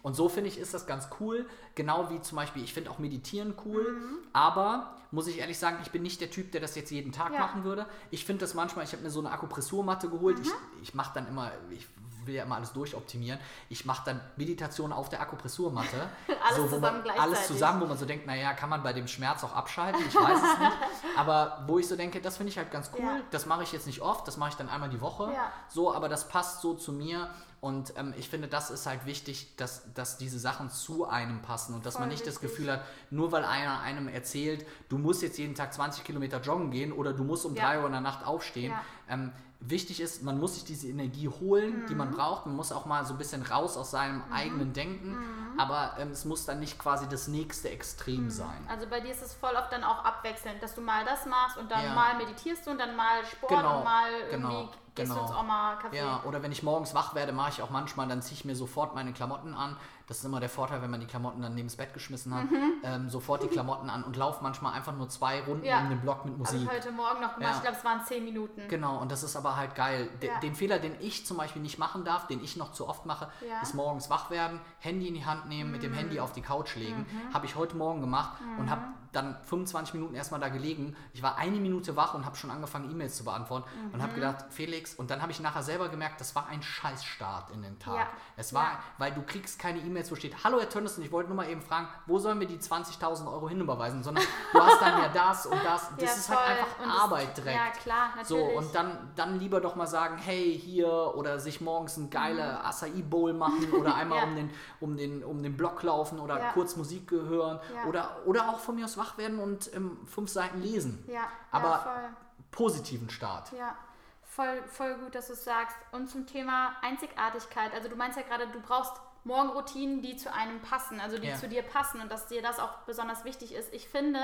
Und 0.02 0.16
so 0.16 0.28
finde 0.28 0.50
ich, 0.50 0.58
ist 0.58 0.74
das 0.74 0.88
ganz 0.88 1.10
cool. 1.20 1.48
Genau 1.76 2.10
wie 2.10 2.20
zum 2.22 2.36
Beispiel, 2.38 2.64
ich 2.64 2.74
finde 2.74 2.90
auch 2.90 2.98
Meditieren 2.98 3.54
cool, 3.66 3.84
Mhm. 3.92 4.18
Aber 4.40 4.94
muss 5.12 5.28
ich 5.28 5.40
ehrlich 5.40 5.58
sagen, 5.60 5.80
ich 5.82 5.92
bin 5.92 6.02
nicht 6.02 6.22
der 6.22 6.30
Typ, 6.32 6.52
der 6.52 6.62
das 6.62 6.76
jetzt 6.76 6.92
jeden 6.92 7.12
Tag 7.12 7.34
Ja. 7.34 7.40
machen 7.40 7.64
würde. 7.64 7.86
Ich 8.10 8.26
finde 8.26 8.42
das 8.42 8.54
manchmal, 8.54 8.86
ich 8.86 8.94
habe 8.94 9.04
mir 9.04 9.10
so 9.10 9.20
eine 9.20 9.32
Akupressurmatte 9.32 10.08
geholt. 10.08 10.38
Mhm. 10.38 10.44
Ich, 10.44 10.90
ich 10.90 10.94
mache 10.94 11.12
dann 11.14 11.28
immer, 11.28 11.52
ich 11.72 11.88
will 12.26 12.36
ja 12.36 12.44
immer 12.44 12.56
alles 12.56 12.72
durchoptimieren. 12.72 13.40
Ich 13.70 13.86
mache 13.86 14.04
dann 14.06 14.22
Meditation 14.38 14.94
auf 14.94 15.10
der 15.10 15.20
Akupressurmatte. 15.22 16.10
Alles 16.48 16.58
so, 16.58 16.68
zusammen 16.76 17.04
man, 17.04 17.20
Alles 17.20 17.48
zusammen, 17.48 17.82
wo 17.82 17.86
man 17.88 17.98
so 17.98 18.06
denkt, 18.06 18.28
naja, 18.28 18.54
kann 18.54 18.70
man 18.70 18.84
bei 18.84 18.94
dem 18.94 19.08
Schmerz 19.08 19.44
auch 19.44 19.54
abschalten? 19.54 20.02
Ich 20.08 20.16
weiß 20.16 20.38
es 20.38 20.60
nicht. 20.60 20.78
Aber 21.18 21.64
wo 21.66 21.80
ich 21.80 21.88
so 21.88 21.96
denke, 21.96 22.22
das 22.22 22.38
finde 22.38 22.52
ich 22.52 22.58
halt 22.58 22.72
ganz 22.72 22.92
cool. 22.94 23.02
Ja. 23.02 23.20
Das 23.32 23.46
mache 23.46 23.64
ich 23.64 23.72
jetzt 23.72 23.88
nicht 23.88 24.02
oft, 24.02 24.28
das 24.28 24.38
mache 24.38 24.52
ich 24.52 24.56
dann 24.56 24.70
einmal 24.70 24.90
die 24.90 25.02
Woche. 25.02 25.32
Ja. 25.34 25.52
So, 25.70 25.94
aber 25.94 26.08
das 26.08 26.28
passt 26.28 26.62
so 26.62 26.76
zu 26.76 26.94
mir. 26.94 27.30
Und 27.62 27.94
ähm, 27.98 28.14
ich 28.18 28.30
finde, 28.30 28.48
das 28.48 28.72
ist 28.72 28.86
halt 28.86 29.06
wichtig, 29.06 29.56
dass, 29.58 29.94
dass 29.94 30.18
diese 30.18 30.40
Sachen 30.40 30.70
zu 30.70 31.06
einem 31.08 31.42
passen 31.42 31.74
und 31.76 31.86
dass 31.86 31.96
Voll 31.96 32.04
man 32.04 32.10
nicht 32.10 32.26
das 32.26 32.36
wichtig. 32.36 32.52
Gefühl 32.52 32.72
hat, 32.72 32.84
nur 33.10 33.32
weil 33.34 33.44
einer 33.44 33.82
einem 33.82 34.08
erzählt, 34.08 34.66
du 34.88 34.98
musst 34.98 35.22
jetzt 35.22 35.38
jeden 35.38 35.56
Tag 35.56 35.74
20 35.74 36.04
Kilometer 36.06 36.40
joggen 36.40 36.72
gehen 36.72 36.94
oder 36.94 37.12
du 37.12 37.24
musst 37.26 37.46
um 37.46 37.56
Ja. 37.56 37.66
3 37.66 37.80
Uhr 37.80 37.86
in 37.88 37.92
der 37.92 38.02
Nacht 38.02 38.26
aufstehen. 38.26 38.72
Ja. 38.72 38.82
Ähm, 39.10 39.34
wichtig 39.60 40.00
ist, 40.00 40.24
man 40.24 40.40
muss 40.40 40.54
sich 40.56 40.64
diese 40.64 40.88
Energie 40.88 41.28
holen, 41.28 41.86
die 41.90 41.92
Mhm. 41.94 41.98
man 41.98 42.12
braucht. 42.12 42.46
Man 42.46 42.56
muss 42.56 42.72
auch 42.72 42.86
mal 42.86 43.04
so 43.06 43.14
ein 43.16 43.18
bisschen 43.18 43.42
raus 43.42 43.76
aus 43.76 43.92
seinem 43.92 44.24
eigenen 44.32 44.72
Denken. 44.72 45.16
Mhm. 45.18 45.60
Aber 45.60 45.96
ähm, 46.00 46.12
es 46.12 46.24
muss 46.24 46.46
dann 46.46 46.62
nicht 46.62 46.80
quasi 46.80 47.10
das 47.10 47.28
nächste 47.28 47.70
Extrem 47.70 48.30
sein. 48.30 48.66
Also 48.70 48.88
bei 48.88 49.02
dir 49.02 49.12
ist 49.12 49.22
es 49.22 49.34
voll 49.34 49.54
oft 49.58 49.74
dann 49.74 49.84
auch 49.84 50.06
abwechselnd, 50.06 50.64
dass 50.64 50.76
du 50.76 50.80
mal 50.82 51.04
das 51.04 51.26
machst 51.26 51.58
und 51.58 51.70
dann 51.70 51.84
Ja. 51.84 51.94
mal 51.94 52.16
meditierst 52.16 52.66
du 52.66 52.72
und 52.72 52.78
dann 52.78 52.96
mal 52.96 53.26
Sport 53.26 53.52
Genau, 53.52 53.80
und 53.80 53.84
mal 53.84 54.10
genau, 54.32 54.70
irgendwie 55.00 55.06
gehst 55.08 55.12
du 55.12 55.16
genau. 55.16 55.28
ins 55.28 55.40
Oma 55.40 55.74
Café. 55.82 55.96
Ja, 55.96 56.22
oder 56.26 56.44
wenn 56.44 56.52
ich 56.52 56.64
morgens 56.64 56.94
wach 56.94 57.16
werde, 57.16 57.32
mache 57.32 57.50
ich 57.52 57.62
auch 57.62 57.70
manchmal, 57.70 58.08
dann 58.08 58.22
ziehe 58.22 58.34
ich 58.36 58.46
mir 58.46 58.56
sofort 58.56 58.96
meine 58.96 59.14
Klamotten 59.14 59.54
an. 59.54 59.76
Das 60.08 60.18
ist 60.18 60.26
immer 60.26 60.40
der 60.40 60.50
Vorteil, 60.50 60.82
wenn 60.82 60.90
man 60.90 61.00
die 61.00 61.06
Klamotten 61.06 61.40
dann 61.44 61.54
neben 61.54 61.68
das 61.68 61.76
Bett 61.76 61.94
geschmissen 61.94 62.34
hat. 62.34 62.46
Ähm, 62.84 63.10
sofort 63.10 63.44
die 63.44 63.48
Klamotten 63.48 63.92
an 63.92 64.04
und 64.04 64.18
laufe 64.18 64.42
manchmal 64.42 64.74
einfach 64.74 64.96
nur 64.96 65.08
zwei 65.10 65.42
Runden 65.42 65.60
Mhm. 65.62 65.66
Ja. 65.66 65.80
um 65.82 65.90
den 65.90 66.02
Block 66.02 66.26
mit 66.26 66.36
Musik. 66.38 66.64
ich 66.64 66.70
heute 66.72 66.92
Morgen 66.92 67.22
noch 67.22 67.36
gemacht, 67.36 67.42
Ja. 67.42 67.56
ich 67.58 67.62
glaube 67.62 67.78
es 67.78 67.86
waren 67.86 68.04
zehn 68.06 68.24
Minuten. 68.26 68.68
Genau, 68.70 68.98
und 68.98 69.12
das 69.12 69.22
ist 69.22 69.36
aber 69.36 69.56
halt 69.56 69.76
geil. 69.76 70.10
De 70.22 70.30
Ja. 70.30 70.40
Den 70.40 70.56
Fehler, 70.56 70.80
den 70.80 70.96
ich 71.00 71.26
zum 71.28 71.38
Beispiel 71.38 71.62
nicht 71.62 71.78
machen 71.78 72.06
darf, 72.06 72.26
den 72.26 72.44
ich 72.44 72.58
noch 72.58 72.72
zu 72.72 72.88
oft 72.90 73.06
mache. 73.06 73.28
Mhm. 73.42 73.48
ist 73.62 73.76
morgens 73.76 74.10
wach 74.10 74.32
werden, 74.32 74.60
Handy 74.80 75.08
in 75.10 75.14
die 75.14 75.26
Hand 75.26 75.48
nehmen, 75.48 75.72
mit 75.72 75.84
dem 75.84 75.94
Handy 75.94 76.20
auf 76.20 76.32
die 76.34 76.42
Couch 76.42 76.76
legen. 76.76 77.06
Habe 77.34 77.46
ich 77.46 77.56
heute 77.56 77.78
Morgen 77.78 78.02
gemacht 78.02 78.32
und 78.58 78.70
habe 78.72 78.82
dann 79.12 79.36
25 79.44 79.94
Minuten 79.96 80.16
erstmal 80.16 80.40
da 80.40 80.50
gelegen. 80.50 80.96
Ich 81.14 81.24
war 81.24 81.38
eine 81.38 81.58
Minute 81.58 81.96
wach 81.96 82.14
und 82.14 82.26
habe 82.26 82.36
schon 82.36 82.52
angefangen, 82.52 82.92
E-Mails 82.92 83.18
zu 83.18 83.24
beantworten 83.24 83.68
und 83.92 83.98
Mhm. 83.98 84.02
habe 84.04 84.14
gedacht, 84.14 84.46
Felix, 84.50 84.94
und 84.96 85.10
dann 85.12 85.22
habe 85.22 85.32
ich 85.32 85.40
nachher 85.40 85.64
selber 85.64 85.90
gemerkt, 85.90 86.22
das 86.22 86.36
war 86.36 86.48
ein 86.48 86.62
Scheißstart 86.62 87.52
in 87.52 87.62
den 87.62 87.80
Tag. 87.80 87.96
Ja. 87.96 88.08
Es 88.38 88.54
war, 88.54 88.64
Ja. 88.64 88.80
weil 88.98 89.12
du 89.12 89.22
kriegst 89.24 89.58
keine 89.60 89.80
E-Mails, 89.80 90.12
wo 90.12 90.16
steht, 90.16 90.44
hallo 90.44 90.60
Herr 90.60 90.70
Tönnissen, 90.70 91.04
ich 91.04 91.12
wollte 91.12 91.30
nur 91.30 91.38
mal 91.38 91.50
eben 91.50 91.62
fragen, 91.62 91.88
wo 92.06 92.20
sollen 92.20 92.40
wir 92.40 92.48
die 92.48 92.60
20.000 92.60 93.28
Euro 93.32 93.50
hinüberweisen, 93.50 94.04
sondern 94.04 94.24
du 94.54 94.60
hast 94.62 94.82
dann 94.82 95.02
ja 95.02 95.10
das 95.10 95.46
und 95.46 95.64
das. 95.64 95.90
Das 96.00 96.04
Ja, 96.04 96.12
ist 96.16 96.30
halt 96.30 96.40
einfach 96.60 96.80
Und 96.84 96.92
Arbeit 96.92 97.36
direkt. 97.38 97.56
Ja, 97.58 97.72
klar, 97.72 98.10
So, 98.24 98.38
natürlich. 98.38 98.58
und 98.58 98.76
dann, 98.76 99.12
dann 99.16 99.40
lieber 99.40 99.60
doch 99.60 99.76
mal 99.76 99.88
sagen, 99.88 100.18
hey, 100.18 100.58
hier, 100.58 100.90
oder 101.16 101.40
sich 101.40 101.62
morgens 101.62 101.98
ein 101.98 102.10
geile 102.10 102.64
Acai 102.64 102.90
Bowl 103.02 103.34
machen 103.34 103.74
oder 103.80 103.96
einmal 103.96 104.20
Mhm. 104.20 104.30
Um, 104.30 104.36
den, 104.36 104.50
um, 104.82 104.98
den, 104.98 105.24
um 105.24 105.42
den 105.44 105.58
Block 105.58 105.82
laufen 105.84 106.20
oder 106.20 106.38
kurz 106.54 106.76
Musik 106.76 107.10
hören 107.12 107.60
oder, 107.88 108.18
oder 108.26 108.50
auch 108.50 108.60
von 108.60 108.76
mir 108.76 108.86
aus 108.86 108.98
wach 109.00 109.18
werden 109.18 109.40
und 109.40 109.74
ähm, 109.74 110.06
fünf 110.06 110.30
Seiten 110.30 110.62
lesen. 110.62 111.04
ja, 111.08 111.28
Aber 111.50 111.70
ja, 111.70 112.14
positiven 112.52 113.10
Start. 113.10 113.52
Ja, 113.54 113.76
voll, 114.24 114.62
voll 114.68 114.96
gut, 114.96 115.16
dass 115.16 115.28
du 115.28 115.34
es 115.34 115.44
sagst. 115.44 115.76
Und 115.92 116.10
zum 116.10 116.28
Thema 116.28 116.76
Einzigartigkeit. 116.84 117.74
Also 117.74 117.90
du 117.90 117.96
meinst 117.96 118.18
ja 118.18 118.24
gerade, 118.24 118.48
du 118.48 118.60
brauchst 118.62 118.94
Morgenroutinen, 119.24 120.02
die 120.02 120.16
zu 120.16 120.32
einem 120.34 120.62
passen, 120.62 121.00
also 121.00 121.18
die 121.18 121.28
Ja. 121.28 121.36
zu 121.36 121.48
dir 121.50 121.62
passen 121.64 122.00
und 122.02 122.12
dass 122.12 122.28
dir 122.28 122.42
das 122.42 122.60
auch 122.60 122.80
besonders 122.86 123.26
wichtig 123.26 123.54
ist. 123.54 123.74
Ich 123.74 123.88
finde, 123.90 124.20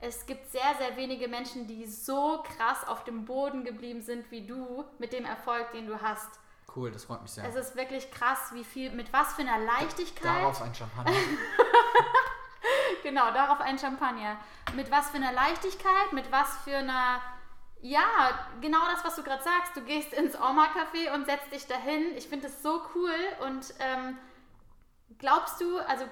es 0.00 0.26
gibt 0.26 0.50
sehr, 0.50 0.74
sehr 0.78 0.96
wenige 0.96 1.28
Menschen, 1.28 1.66
die 1.66 1.86
so 1.86 2.42
krass 2.56 2.86
auf 2.88 3.04
dem 3.04 3.24
Boden 3.24 3.64
geblieben 3.64 4.02
sind 4.02 4.30
wie 4.30 4.46
du 4.46 4.84
mit 4.98 5.12
dem 5.12 5.24
Erfolg, 5.24 5.70
den 5.72 5.86
du 5.86 6.00
hast. 6.02 6.28
Cool, 6.74 6.90
das 6.90 7.04
freut 7.04 7.22
mich 7.22 7.30
sehr. 7.30 7.44
Es 7.44 7.54
ist 7.54 7.76
wirklich 7.76 8.10
krass, 8.10 8.50
wie 8.52 8.64
viel, 8.64 8.90
mit 8.90 9.12
was 9.12 9.34
für 9.34 9.42
einer 9.42 9.64
Leichtigkeit. 9.64 10.42
Darauf 10.42 10.60
ein 10.60 10.74
Champagner. 10.74 11.12
Genau, 13.04 13.30
darauf 13.32 13.60
ein 13.60 13.78
Champagner. 13.78 14.38
Mit 14.74 14.90
was 14.90 15.10
für 15.10 15.18
einer 15.18 15.30
Leichtigkeit, 15.30 16.12
mit 16.12 16.32
was 16.32 16.56
für 16.64 16.78
einer. 16.78 17.20
Ja, 17.82 18.48
genau 18.62 18.80
das, 18.90 19.04
was 19.04 19.14
du 19.14 19.22
gerade 19.22 19.42
sagst. 19.42 19.76
Du 19.76 19.82
gehst 19.82 20.14
ins 20.14 20.34
Oma-Café 20.34 21.12
und 21.14 21.26
setzt 21.26 21.52
dich 21.52 21.66
dahin. 21.66 22.16
Ich 22.16 22.28
finde 22.28 22.46
das 22.46 22.62
so 22.62 22.80
cool. 22.94 23.14
Und 23.46 23.74
ähm, 23.78 24.18
glaubst 25.18 25.60
du, 25.60 25.78
also 25.80 26.06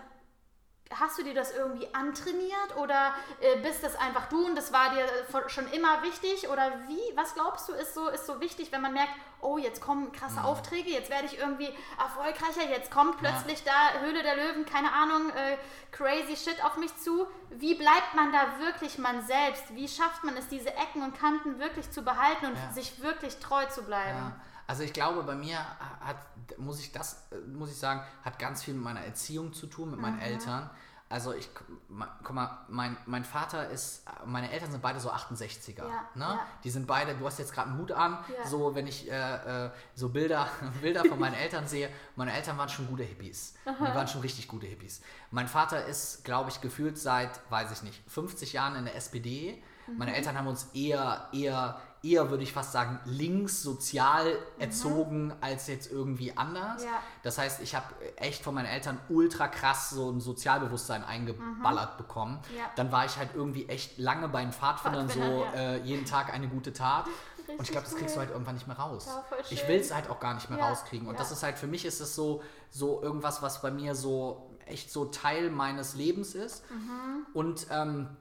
hast 0.99 1.19
du 1.19 1.23
dir 1.23 1.35
das 1.35 1.53
irgendwie 1.55 1.93
antrainiert 1.95 2.77
oder 2.77 3.15
äh, 3.41 3.57
bist 3.61 3.83
das 3.83 3.97
einfach 3.97 4.29
du 4.29 4.47
und 4.47 4.57
das 4.57 4.73
war 4.73 4.91
dir 4.91 5.07
schon 5.49 5.67
immer 5.73 6.03
wichtig? 6.03 6.49
Oder 6.49 6.73
wie? 6.89 7.17
Was 7.17 7.35
glaubst 7.35 7.69
du, 7.69 7.73
ist 7.73 7.95
so, 7.95 8.09
ist 8.09 8.27
so 8.27 8.41
wichtig, 8.41 8.73
wenn 8.73 8.83
man 8.83 8.93
merkt, 8.93 9.13
oh, 9.41 9.59
jetzt 9.59 9.81
kommen 9.81 10.13
krasse 10.13 10.43
Aufträge, 10.45 10.91
jetzt 10.91 11.11
werde 11.11 11.27
ich 11.27 11.39
irgendwie 11.39 11.75
erfolgreicher, 11.99 12.69
jetzt 12.71 12.91
kommt 12.91 13.19
plötzlich 13.19 13.65
da 13.65 14.01
Höhle 14.01 14.23
der 14.23 14.37
Löwen, 14.37 14.65
keine 14.67 14.93
Ahnung, 14.93 15.31
äh, 15.31 15.57
crazy 15.91 16.37
shit 16.37 16.65
auf 16.65 16.77
mich 16.77 16.97
zu. 16.97 17.27
Wie 17.51 17.75
bleibt 17.75 18.15
man 18.15 18.33
da 18.33 18.59
wirklich 18.61 18.99
man 18.99 19.21
selbst? 19.27 19.75
Wie 19.75 19.89
schafft 19.89 20.25
man 20.25 20.37
es, 20.37 20.49
diese 20.49 20.71
Ecken 20.71 21.03
und 21.03 21.19
Kanten 21.19 21.59
wirklich 21.59 21.91
zu 21.91 22.03
behalten 22.03 22.47
und 22.47 22.55
Ja. 22.57 22.73
sich 22.73 23.03
wirklich 23.03 23.39
treu 23.41 23.65
zu 23.67 23.83
bleiben? 23.83 24.33
Also 24.67 24.83
ich 24.85 24.93
glaube, 24.93 25.23
bei 25.25 25.35
mir 25.35 25.59
hat, 26.01 26.17
muss 26.59 26.81
ich 26.81 26.93
das, 26.93 27.25
muss 27.53 27.71
ich 27.71 27.77
sagen, 27.79 28.03
hat 28.25 28.39
ganz 28.39 28.63
viel 28.63 28.75
mit 28.75 28.85
meiner 28.85 29.01
Erziehung 29.01 29.53
zu 29.53 29.67
tun, 29.67 29.91
mit 29.91 30.01
meinen 30.01 30.17
Mhm. 30.17 30.23
Eltern. 30.23 30.71
Also 31.09 31.35
ich, 31.35 31.51
guck 31.55 32.31
mal, 32.35 32.65
mein, 32.69 32.97
mein 33.05 33.23
Vater 33.23 33.69
ist, 33.69 34.03
meine 34.25 34.51
Eltern 34.51 34.71
sind 34.71 34.81
beide 34.81 34.99
so 34.99 35.11
68er. 35.11 35.81
Ja, 35.87 36.09
ne? 36.15 36.25
ja. 36.25 36.41
Die 36.65 36.71
sind 36.71 36.87
beide, 36.87 37.15
du 37.15 37.27
hast 37.27 37.39
jetzt 37.39 37.53
gerade 37.53 37.69
einen 37.69 37.79
Hut 37.79 37.93
an, 37.93 38.17
Ja. 38.35 38.47
so 38.49 38.75
wenn 38.75 38.87
ich 38.87 39.11
äh, 39.11 39.67
äh, 39.67 39.71
so 39.95 40.09
Bilder, 40.09 40.49
Bilder 40.81 41.05
von 41.05 41.19
meinen 41.19 41.35
Eltern 41.35 41.67
sehe, 41.67 41.91
meine 42.17 42.33
Eltern 42.33 42.57
waren 42.57 42.71
schon 42.71 42.87
gute 42.87 43.03
Hippies. 43.03 43.57
Die 43.67 43.95
waren 43.95 44.09
schon 44.09 44.23
richtig 44.23 44.49
gute 44.49 44.67
Hippies. 44.67 45.03
Mein 45.31 45.49
Vater 45.49 45.85
ist, 45.85 46.25
glaube 46.25 46.49
ich, 46.49 46.63
gefühlt 46.63 46.97
seit, 46.97 47.29
weiß 47.51 47.71
ich 47.73 47.83
nicht, 47.83 48.03
50 48.11 48.55
Jahren 48.55 48.77
in 48.77 48.87
der 48.87 48.97
SPD. 48.97 49.63
Mhm. 49.89 49.99
Meine 49.99 50.17
Eltern 50.17 50.39
haben 50.39 50.47
uns 50.47 50.71
eher, 50.73 51.29
eher, 51.35 51.79
eher, 52.03 52.31
würde 52.31 52.43
ich 52.43 52.53
fast 52.53 52.73
sagen, 52.73 52.99
links 53.05 53.63
sozial 53.63 54.37
erzogen 54.59 55.33
als 55.41 55.69
jetzt 55.69 55.91
irgendwie 55.91 56.37
anders. 56.37 56.83
Mhm. 56.83 56.89
Ja. 56.89 57.03
Das 57.23 57.39
heißt, 57.39 57.61
ich 57.63 57.75
habe 57.75 57.87
echt 58.17 58.43
von 58.43 58.55
meinen 58.55 58.67
Eltern 58.67 58.99
ultra 59.09 59.49
krass 59.49 59.91
so 59.91 60.11
ein 60.11 60.21
Sozialbewusstsein 60.21 61.05
eingeballert 61.05 61.99
bekommen. 61.99 62.41
Mhm. 62.51 62.59
Ja. 62.59 62.65
Dann 62.77 62.91
war 62.91 63.05
ich 63.05 63.17
halt 63.17 63.31
irgendwie 63.35 63.69
echt 63.69 63.99
lange 63.99 64.29
bei 64.29 64.43
den 64.43 64.53
Pfadfindern 64.53 65.09
so 65.09 65.21
ja. 65.21 65.53
äh, 65.55 65.83
jeden 65.83 66.05
Tag 66.05 66.33
eine 66.33 66.49
gute 66.49 66.73
Tat. 66.73 67.07
Und 67.43 67.55
ich 67.55 67.61
Richtig 67.61 67.73
glaube, 67.73 67.87
das 67.87 67.97
kriegst 67.97 68.17
du 68.17 68.21
halt 68.21 68.31
irgendwann 68.31 68.55
nicht 68.55 68.67
mehr 68.67 68.79
raus. 68.79 69.09
Ich 69.51 69.67
will 69.69 69.79
es 69.79 69.93
halt 69.93 70.09
auch 70.09 70.21
gar 70.21 70.35
nicht 70.35 70.49
mehr 70.49 70.61
rauskriegen. 70.61 71.09
Und 71.09 71.19
das 71.19 71.33
ist 71.33 71.43
halt, 71.43 71.59
für 71.59 71.67
mich 71.67 71.85
ist 71.85 72.01
es 72.01 72.15
so, 72.15 72.43
so 72.71 73.03
irgendwas, 73.03 73.43
was 73.43 73.61
bei 73.61 73.71
mir 73.71 73.95
so 73.95 74.49
echt 74.65 74.91
so 74.91 75.07
Teil 75.07 75.51
meines 75.51 75.95
Lebens 75.95 76.35
ist. 76.35 76.65
Mhm. 76.71 77.27
Und 77.35 77.67
ähm, 77.71 78.17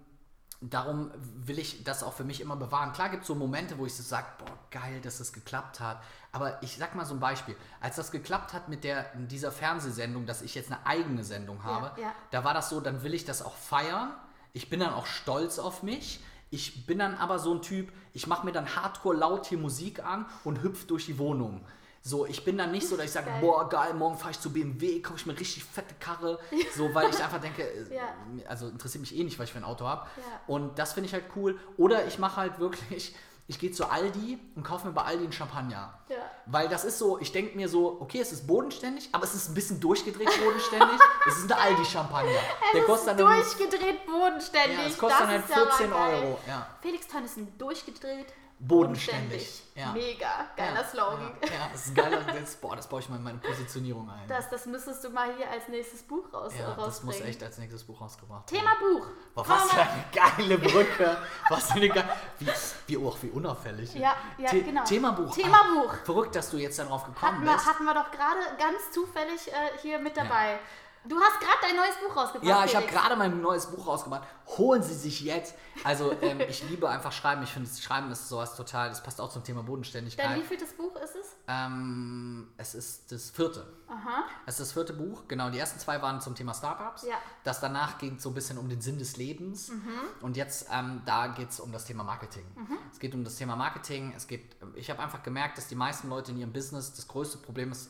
darum 0.62 1.12
will 1.44 1.58
ich 1.58 1.84
das 1.84 2.04
auch 2.04 2.14
für 2.14 2.24
mich 2.24 2.40
immer 2.40 2.56
bewahren. 2.56 2.94
Klar 2.94 3.10
gibt 3.10 3.24
es 3.24 3.28
so 3.28 3.34
Momente, 3.34 3.78
wo 3.80 3.86
ich 3.88 3.96
so 3.96 4.04
sage, 4.04 4.28
boah, 4.38 4.58
geil, 4.70 5.02
dass 5.02 5.20
es 5.20 5.34
geklappt 5.34 5.80
hat. 5.80 6.02
Aber 6.32 6.62
ich 6.62 6.78
sag 6.78 6.94
mal 6.96 7.06
so 7.06 7.16
ein 7.16 7.20
Beispiel. 7.20 7.56
Als 7.80 7.96
das 7.96 8.12
geklappt 8.12 8.54
hat 8.54 8.70
mit 8.70 8.84
der, 8.84 9.12
dieser 9.16 9.52
Fernsehsendung, 9.52 10.28
dass 10.28 10.44
ich 10.44 10.54
jetzt 10.54 10.72
eine 10.72 10.86
eigene 10.86 11.24
Sendung 11.24 11.64
habe, 11.64 12.00
ja. 12.00 12.14
da 12.30 12.44
war 12.44 12.54
das 12.54 12.70
so, 12.70 12.80
dann 12.80 13.04
will 13.04 13.16
ich 13.16 13.26
das 13.26 13.42
auch 13.42 13.56
feiern. 13.56 14.14
Ich 14.54 14.70
bin 14.70 14.80
dann 14.80 14.94
auch 14.94 15.08
stolz 15.08 15.58
auf 15.58 15.82
mich. 15.82 16.24
Ich 16.52 16.86
bin 16.86 17.00
dann 17.00 17.16
aber 17.16 17.40
so 17.40 17.54
ein 17.54 17.62
Typ, 17.62 17.92
ich 18.14 18.28
mache 18.28 18.46
mir 18.46 18.52
dann 18.52 18.76
hardcore 18.76 19.16
laut 19.16 19.48
hier 19.48 19.58
Musik 19.58 20.04
an 20.04 20.26
und 20.44 20.62
hüpf 20.62 20.86
durch 20.86 21.06
die 21.06 21.18
Wohnung. 21.18 21.66
So, 22.04 22.26
ich 22.26 22.44
bin 22.44 22.58
dann 22.58 22.72
nicht 22.72 22.88
so, 22.88 22.98
dass 22.98 23.06
ich 23.06 23.12
sage, 23.12 23.28
Geil. 23.28 23.42
boah, 23.42 23.70
geil, 23.70 23.94
morgen 23.94 24.18
fahre 24.18 24.32
ich 24.32 24.40
zu 24.40 24.52
BMW, 24.52 25.02
kaufe 25.02 25.18
ich 25.20 25.26
mir 25.28 25.40
richtig 25.40 25.64
fette 25.64 25.94
Karre. 26.00 26.40
So, 26.76 26.94
weil 26.96 27.10
ich 27.12 27.18
einfach 27.24 27.40
denke, 27.40 27.62
äh, 27.62 27.96
Ja. 27.96 28.04
also 28.50 28.70
interessiert 28.70 29.02
mich 29.02 29.16
eh 29.16 29.24
nicht, 29.24 29.38
was 29.38 29.46
ich 29.46 29.52
für 29.54 29.60
ein 29.60 29.64
Auto 29.64 29.86
habe. 29.86 30.08
Ja. 30.18 30.24
Und 30.48 30.80
das 30.80 30.94
finde 30.94 31.08
ich 31.08 31.14
halt 31.14 31.26
cool. 31.36 31.60
Oder 31.78 32.08
ich 32.08 32.18
mache 32.18 32.38
halt 32.38 32.58
wirklich, 32.58 33.16
ich 33.48 33.60
gehe 33.60 33.72
zu 33.72 33.86
Aldi 33.86 34.40
und 34.56 34.64
kaufe 34.64 34.88
mir 34.88 34.94
bei 34.94 35.04
Aldi 35.04 35.26
einen 35.26 35.32
Champagner. 35.32 35.94
Ja. 36.10 36.16
Weil 36.48 36.70
das 36.70 36.86
ist 36.86 36.98
so, 36.98 37.20
ich 37.20 37.32
denke 37.34 37.56
mir 37.56 37.70
so, 37.70 38.02
okay, 38.02 38.20
es 38.20 38.32
ist 38.32 38.48
bodenständig, 38.48 39.10
aber 39.12 39.24
es 39.26 39.36
ist 39.36 39.50
ein 39.50 39.54
bisschen 39.54 39.80
durchgedreht 39.80 40.28
bodenständig. 40.44 41.00
es 41.28 41.38
ist 41.38 41.52
ein 41.52 41.60
Aldi-Champagner. 41.60 42.32
Der 42.74 42.82
kostet 42.84 43.20
dann 43.20 43.32
Durchgedreht 43.36 44.08
bodenständig. 44.08 44.80
ja, 44.80 44.86
es 44.88 44.98
kostet 44.98 45.20
das 45.20 45.28
dann 45.28 45.30
halt 45.30 45.44
ist 45.44 45.50
ja 45.52 45.56
mal 45.66 45.72
14 45.78 45.92
geil. 45.92 46.24
Euro. 46.24 46.40
Ja. 46.48 46.68
Felix 46.82 47.08
Tönnissen, 47.08 47.56
durchgedreht. 47.60 48.34
Bodenständig. 48.68 49.64
Ja. 49.74 49.92
Mega, 49.94 50.46
geiler 50.56 50.82
ja, 50.82 50.84
Slogan. 50.84 51.32
Ja, 51.42 51.48
ja, 51.48 51.70
das 51.72 51.86
ist 51.86 51.92
ein 51.92 51.96
geiler, 51.96 52.22
das, 52.42 52.56
boah, 52.58 52.76
das 52.76 52.88
baue 52.88 53.00
ich 53.00 53.10
mal 53.10 53.16
in 53.16 53.24
meine 53.24 53.38
Positionierung 53.40 54.10
ein. 54.10 54.28
Das, 54.28 54.50
das 54.50 54.66
müsstest 54.66 55.04
du 55.04 55.10
mal 55.10 55.34
hier 55.38 55.50
als 55.50 55.68
nächstes 55.70 56.04
Buch 56.04 56.32
raus, 56.34 56.54
ja, 56.58 56.66
rausbringen. 56.66 56.86
das 56.86 57.04
muss 57.04 57.22
echt 57.22 57.42
als 57.42 57.58
nächstes 57.58 57.84
Buch 57.86 58.00
rausgebracht 58.02 58.48
Thema 58.48 58.76
Buch. 58.80 59.08
Boah, 59.34 59.48
was 59.48 59.72
für 59.72 59.82
eine 59.82 60.06
geile 60.14 60.58
Brücke. 60.58 61.18
Was 61.50 61.68
für 61.72 61.76
eine 61.76 61.90
geile. 61.90 62.10
Wie, 62.40 62.48
wie, 62.88 62.98
oh, 62.98 63.16
wie 63.22 63.30
unauffällig. 63.30 63.94
Ja, 63.96 64.16
ja, 64.38 64.50
The 64.50 64.62
genau. 64.62 64.84
Thema 64.84 65.12
Buch. 65.12 65.34
Thema 65.34 65.62
Ah, 65.62 65.74
Buch. 65.74 65.94
Verrückt, 66.06 66.36
dass 66.36 66.50
du 66.50 66.58
jetzt 66.58 66.80
darauf 66.80 67.04
gekommen 67.06 67.34
Hatten 67.34 67.46
wir, 67.46 67.54
bist. 67.54 67.66
hatten 67.66 67.84
wir 67.84 67.94
doch 67.94 68.12
gerade 68.12 68.40
ganz 68.58 68.92
zufällig 68.92 69.48
äh, 69.48 69.78
hier 69.82 70.00
mit 70.00 70.16
dabei. 70.18 70.60
Du 71.04 71.20
hast 71.20 71.40
gerade 71.40 71.58
dein 71.62 71.76
neues 71.76 71.96
Buch 71.96 72.16
rausgebracht. 72.16 72.48
Ja, 72.48 72.64
ich 72.64 72.76
habe 72.76 72.86
gerade 72.86 73.16
mein 73.16 73.42
neues 73.42 73.66
Buch 73.66 73.88
rausgebracht. 73.88 74.28
Holen 74.58 74.84
Sie 74.84 74.94
sich 74.94 75.22
jetzt. 75.22 75.56
Also, 75.84 76.12
ähm, 76.22 76.42
ich 76.48 76.68
liebe 76.70 76.88
einfach 76.88 77.12
Schreiben. 77.12 77.42
Ich 77.42 77.52
finde, 77.52 77.68
das 77.68 77.82
Schreiben 77.82 78.12
ist 78.12 78.30
sowas 78.30 78.56
total, 78.56 78.90
das 78.90 79.02
passt 79.02 79.20
auch 79.20 79.30
zum 79.30 79.44
Thema 79.44 79.64
Bodenständigkeit. 79.64 80.26
Dein 80.26 80.42
wievieltes 80.42 80.74
Buch 80.74 80.96
ist 80.98 81.16
es? 81.16 81.36
Ähm, 81.48 82.52
es 82.58 82.76
ist 82.76 83.12
das 83.12 83.32
vierte. 83.32 83.66
Aha. 83.88 84.26
Es 84.46 84.56
ist 84.56 84.68
das 84.68 84.74
vierte 84.74 84.94
Buch. 84.94 85.24
Genau, 85.28 85.50
die 85.50 85.58
ersten 85.58 85.80
zwei 85.80 86.02
waren 86.04 86.22
zum 86.22 86.36
Thema 86.36 86.54
Startups. 86.54 87.04
Ja. 87.04 87.16
Das 87.44 87.60
danach 87.60 87.98
ging 87.98 88.20
so 88.20 88.30
ein 88.30 88.36
bisschen 88.36 88.60
um 88.60 88.70
den 88.70 88.82
Sinn 88.82 89.00
des 89.00 89.18
Lebens. 89.18 89.70
Mhm. 89.70 89.90
Und 90.22 90.38
jetzt, 90.38 90.68
ähm, 90.72 91.02
da 91.06 91.28
geht 91.28 91.50
es 91.50 91.60
um 91.60 91.72
das 91.72 91.86
Thema 91.86 92.04
Marketing. 92.04 92.46
Es 92.92 93.00
geht 93.00 93.16
um 93.16 93.24
das 93.24 93.38
Thema 93.38 93.56
Marketing. 93.56 94.14
Es 94.16 94.28
geht, 94.28 94.56
ich 94.76 94.92
habe 94.92 95.02
einfach 95.02 95.24
gemerkt, 95.24 95.58
dass 95.58 95.68
die 95.68 95.76
meisten 95.76 96.10
Leute 96.10 96.32
in 96.32 96.38
ihrem 96.38 96.54
Business, 96.54 96.94
das 96.94 97.08
größte 97.08 97.40
Problem 97.40 97.72
ist, 97.72 97.90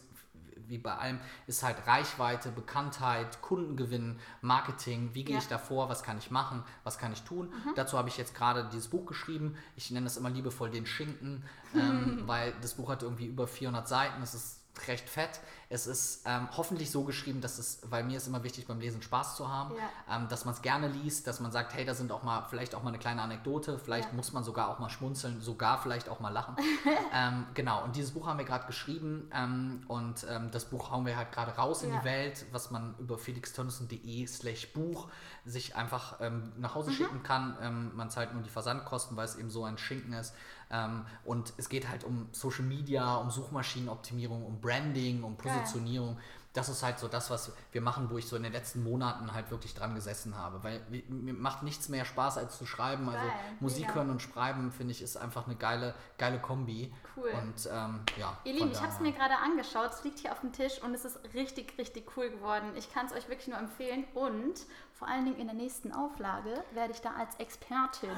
wie 0.72 0.78
bei 0.80 0.96
allem, 0.96 1.20
ist 1.46 1.62
halt 1.64 1.86
Reichweite, 1.86 2.50
Bekanntheit, 2.52 3.42
Kundengewinn, 3.42 4.20
Marketing. 4.42 5.12
Wie 5.14 5.24
gehe 5.24 5.34
Ja. 5.36 5.40
Mhm. 5.40 5.44
ich 5.44 5.50
da 5.50 5.58
vor? 5.60 5.90
Was 5.90 6.02
kann 6.02 6.18
ich 6.18 6.32
machen? 6.32 6.64
Was 6.84 6.98
kann 6.98 7.14
ich 7.14 7.22
tun? 7.24 7.54
Dazu 7.76 7.98
habe 7.98 8.10
ich 8.10 8.18
jetzt 8.18 8.34
gerade 8.34 8.68
dieses 8.72 8.88
Buch 8.88 9.06
geschrieben. 9.06 9.56
Ich 9.76 9.92
nenne 9.92 10.08
es 10.08 10.18
immer 10.18 10.30
liebevoll 10.30 10.72
den 10.72 10.86
Schinken, 10.86 11.44
ähm, 11.76 12.24
weil 12.26 12.54
das 12.62 12.76
Buch 12.76 12.90
hat 12.90 13.04
irgendwie 13.04 13.26
über 13.28 13.48
400 13.48 13.88
Seiten. 13.88 14.22
Es 14.24 14.34
ist 14.34 14.61
recht 14.88 15.08
fett. 15.10 15.40
Es 15.70 15.88
ist 15.88 16.24
ähm, 16.26 16.50
hoffentlich 16.58 16.92
so 16.92 17.04
geschrieben, 17.04 17.40
dass 17.40 17.58
es, 17.58 17.80
weil 17.90 18.04
mir 18.04 18.18
ist 18.18 18.28
immer 18.28 18.44
wichtig 18.44 18.68
beim 18.68 18.80
Lesen 18.80 19.02
Spaß 19.02 19.36
zu 19.38 19.48
haben, 19.50 19.74
Ja. 19.76 20.18
ähm, 20.18 20.28
dass 20.28 20.44
man 20.46 20.54
es 20.54 20.62
gerne 20.62 20.88
liest, 20.88 21.28
dass 21.28 21.40
man 21.40 21.52
sagt, 21.52 21.74
hey, 21.74 21.86
da 21.86 21.94
sind 21.94 22.12
auch 22.12 22.24
mal 22.24 22.46
vielleicht 22.50 22.76
auch 22.76 22.84
mal 22.84 22.90
eine 22.90 22.98
kleine 23.00 23.22
Anekdote, 23.22 23.80
vielleicht 23.80 24.10
Ja. 24.10 24.16
muss 24.16 24.34
man 24.34 24.44
sogar 24.44 24.70
auch 24.70 24.80
mal 24.80 24.90
schmunzeln, 24.90 25.40
sogar 25.42 25.82
vielleicht 25.82 26.10
auch 26.10 26.20
mal 26.20 26.30
lachen. 26.30 26.56
ähm, 27.14 27.46
genau, 27.54 27.84
und 27.84 27.96
dieses 27.96 28.12
Buch 28.12 28.28
haben 28.28 28.38
wir 28.38 28.46
gerade 28.46 28.66
geschrieben 28.66 29.30
ähm, 29.34 29.84
und 29.88 30.26
ähm, 30.30 30.52
das 30.52 30.66
Buch 30.66 30.92
hauen 30.92 31.06
wir 31.06 31.16
halt 31.16 31.32
gerade 31.32 31.52
raus 31.52 31.84
in 31.84 31.92
Ja. 31.94 32.00
die 32.00 32.06
Welt, 32.06 32.46
was 32.52 32.72
man 32.72 32.96
über 33.00 33.18
felixtönnissen.de 33.18 34.28
slash 34.28 34.74
Buch 34.74 35.10
sich 35.46 35.76
einfach 35.76 36.18
ähm, 36.22 36.52
nach 36.58 36.72
Mhm. 36.72 36.76
Hause 36.76 36.92
schicken 36.94 37.24
kann. 37.24 37.92
Man 37.96 38.10
zahlt 38.10 38.34
nur 38.34 38.44
die 38.44 38.50
Versandkosten, 38.50 39.18
weil 39.18 39.26
es 39.26 39.36
eben 39.36 39.50
so 39.50 39.64
ein 39.66 39.78
Schinken 39.78 40.14
ist. 40.14 40.34
Ähm, 40.72 41.06
und 41.26 41.54
es 41.58 41.70
geht 41.70 41.90
halt 41.90 42.04
um 42.04 42.30
Social 42.32 42.64
Media, 42.64 43.16
um 43.16 43.30
Suchmaschinenoptimierung, 43.30 44.46
um 44.46 44.62
Branding, 44.62 45.24
um 45.24 45.38
Geil. 45.38 45.54
Positionierung. 45.54 46.18
Das 46.54 46.68
ist 46.68 46.84
halt 46.84 47.00
so 47.00 47.08
das, 47.08 47.30
was 47.30 47.54
wir 47.72 47.80
machen, 47.80 48.10
wo 48.10 48.18
ich 48.18 48.28
so 48.28 48.36
in 48.36 48.44
den 48.44 48.52
letzten 48.52 48.84
Monaten 48.84 49.34
halt 49.34 49.52
wirklich 49.52 49.74
dran 49.74 49.96
gesessen 49.96 50.36
habe. 50.36 50.62
Weil 50.64 50.82
mir, 51.08 51.34
macht 51.34 51.64
nichts 51.64 51.88
mehr 51.88 52.04
Spaß 52.04 52.38
als 52.38 52.58
zu 52.58 52.66
schreiben. 52.66 53.08
Also 53.08 53.26
Geil, 53.26 53.38
Musik 53.62 53.84
mega. 53.84 53.96
hören 53.96 54.10
und 54.10 54.22
schreiben, 54.22 54.72
finde 54.72 54.92
ich, 54.92 55.02
ist 55.02 55.16
einfach 55.16 55.46
eine 55.46 55.56
geile, 55.56 55.94
geile 56.18 56.40
Kombi. 56.40 56.94
Cool. 57.16 57.30
Und 57.30 57.70
ähm, 57.72 58.02
ja. 58.18 58.38
Ihr 58.44 58.54
Lieben, 58.54 58.72
ich 58.72 58.82
habe 58.82 58.92
es 58.92 59.00
mir 59.00 59.14
gerade 59.14 59.38
angeschaut. 59.38 59.92
Es 59.94 60.04
liegt 60.04 60.20
hier 60.20 60.34
auf 60.34 60.42
dem 60.42 60.52
Tisch 60.52 60.82
und 60.82 60.94
es 60.94 61.06
ist 61.06 61.20
richtig, 61.34 61.78
richtig 61.78 62.18
cool 62.18 62.30
geworden. 62.30 62.74
Ich 62.76 62.92
kann 62.92 63.06
es 63.06 63.14
euch 63.14 63.30
wirklich 63.30 63.48
nur 63.48 63.58
empfehlen. 63.58 64.04
Und 64.14 64.66
vor 65.02 65.10
allen 65.10 65.26
Dingen 65.26 65.40
in 65.40 65.48
der 65.48 65.56
nächsten 65.56 65.92
Auflage 65.92 66.64
werde 66.74 66.94
ich 66.94 67.02
da 67.02 67.10
als 67.18 67.34
Expertin 67.40 68.12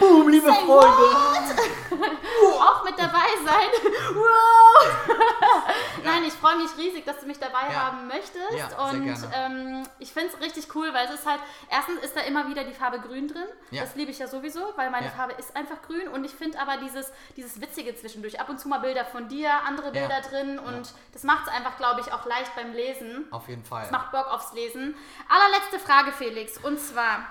Boom, 0.00 0.28
liebe 0.28 0.46
Say 0.46 0.64
Freunde! 0.64 1.04
auch 2.60 2.84
mit 2.84 2.98
dabei 2.98 3.28
sein. 3.44 3.68
wow! 4.14 4.96
Nein, 6.04 6.24
ich 6.24 6.32
freue 6.34 6.56
mich 6.56 6.70
riesig, 6.76 7.04
dass 7.04 7.20
du 7.20 7.26
mich 7.26 7.38
dabei 7.38 7.72
Ja. 7.72 7.86
haben 7.86 8.06
möchtest. 8.06 8.52
Ja, 8.56 8.88
und 8.88 9.16
ähm, 9.34 9.82
ich 9.98 10.12
finde 10.12 10.30
es 10.34 10.40
richtig 10.40 10.74
cool, 10.74 10.92
weil 10.92 11.06
es 11.06 11.14
ist 11.14 11.26
halt, 11.26 11.40
erstens 11.70 12.00
ist 12.00 12.16
da 12.16 12.20
immer 12.20 12.48
wieder 12.48 12.64
die 12.64 12.72
Farbe 12.72 13.00
grün 13.00 13.28
drin. 13.28 13.46
Ja. 13.70 13.82
Das 13.82 13.94
liebe 13.94 14.10
ich 14.10 14.18
ja 14.18 14.26
sowieso, 14.26 14.60
weil 14.76 14.90
meine. 14.90 15.10
Farbe 15.10 15.34
ist 15.34 15.54
einfach 15.54 15.80
grün. 15.82 16.08
Und 16.08 16.24
ich 16.24 16.32
finde 16.32 16.58
aber 16.58 16.78
dieses, 16.78 17.12
dieses 17.36 17.60
Witzige 17.60 17.94
zwischendurch, 17.94 18.40
ab 18.40 18.48
und 18.48 18.58
zu 18.58 18.68
mal 18.68 18.78
Bilder 18.78 19.04
von 19.04 19.28
dir, 19.28 19.50
andere. 19.66 19.92
Bilder 19.92 20.20
drin. 20.22 20.58
Und 20.58 20.92
das 21.12 21.22
macht 21.22 21.46
es 21.46 21.52
einfach, 21.52 21.76
glaube 21.76 22.00
ich, 22.00 22.12
auch 22.12 22.24
leicht 22.26 22.54
beim 22.56 22.72
Lesen. 22.72 23.26
Auf 23.30 23.48
jeden 23.48 23.64
Fall. 23.64 23.73
Es 23.82 23.90
macht 23.90 24.12
Bock 24.12 24.26
aufs 24.28 24.52
Lesen. 24.52 24.94
Allerletzte 25.28 25.78
Frage, 25.78 26.12
Felix, 26.12 26.58
und 26.58 26.78
zwar 26.78 27.26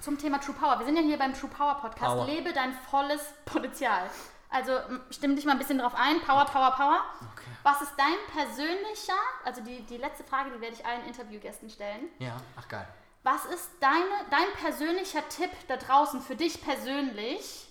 zum 0.00 0.18
Thema 0.18 0.38
True 0.40 0.54
Power. 0.54 0.78
Wir 0.78 0.86
sind 0.86 0.96
ja 0.96 1.02
hier 1.02 1.18
beim 1.18 1.34
True 1.34 1.50
Power 1.50 1.74
Podcast. 1.76 2.14
Power. 2.14 2.26
Lebe 2.26 2.52
dein 2.52 2.72
volles 2.90 3.22
Potenzial. 3.44 4.08
Also 4.50 4.72
m, 4.72 5.00
stimm 5.10 5.34
dich 5.36 5.44
mal 5.44 5.52
ein 5.52 5.58
bisschen 5.58 5.78
drauf 5.78 5.94
ein. 5.94 6.20
Power, 6.20 6.44
Power, 6.44 6.72
Power. 6.72 7.04
Okay. 7.32 7.50
Was 7.62 7.80
ist 7.82 7.92
dein 7.96 8.16
persönlicher, 8.44 9.18
also 9.44 9.62
die, 9.62 9.82
die 9.82 9.96
letzte 9.96 10.24
Frage, 10.24 10.50
die 10.50 10.60
werde 10.60 10.74
ich 10.74 10.84
allen 10.84 11.06
Interviewgästen 11.06 11.70
stellen. 11.70 12.08
Ja, 12.18 12.36
ach 12.58 12.68
geil. 12.68 12.86
Was 13.22 13.44
ist 13.46 13.70
deine, 13.80 14.02
dein 14.30 14.52
persönlicher 14.60 15.26
Tipp 15.28 15.50
da 15.68 15.76
draußen 15.76 16.20
für 16.20 16.34
dich 16.34 16.60
persönlich, 16.62 17.68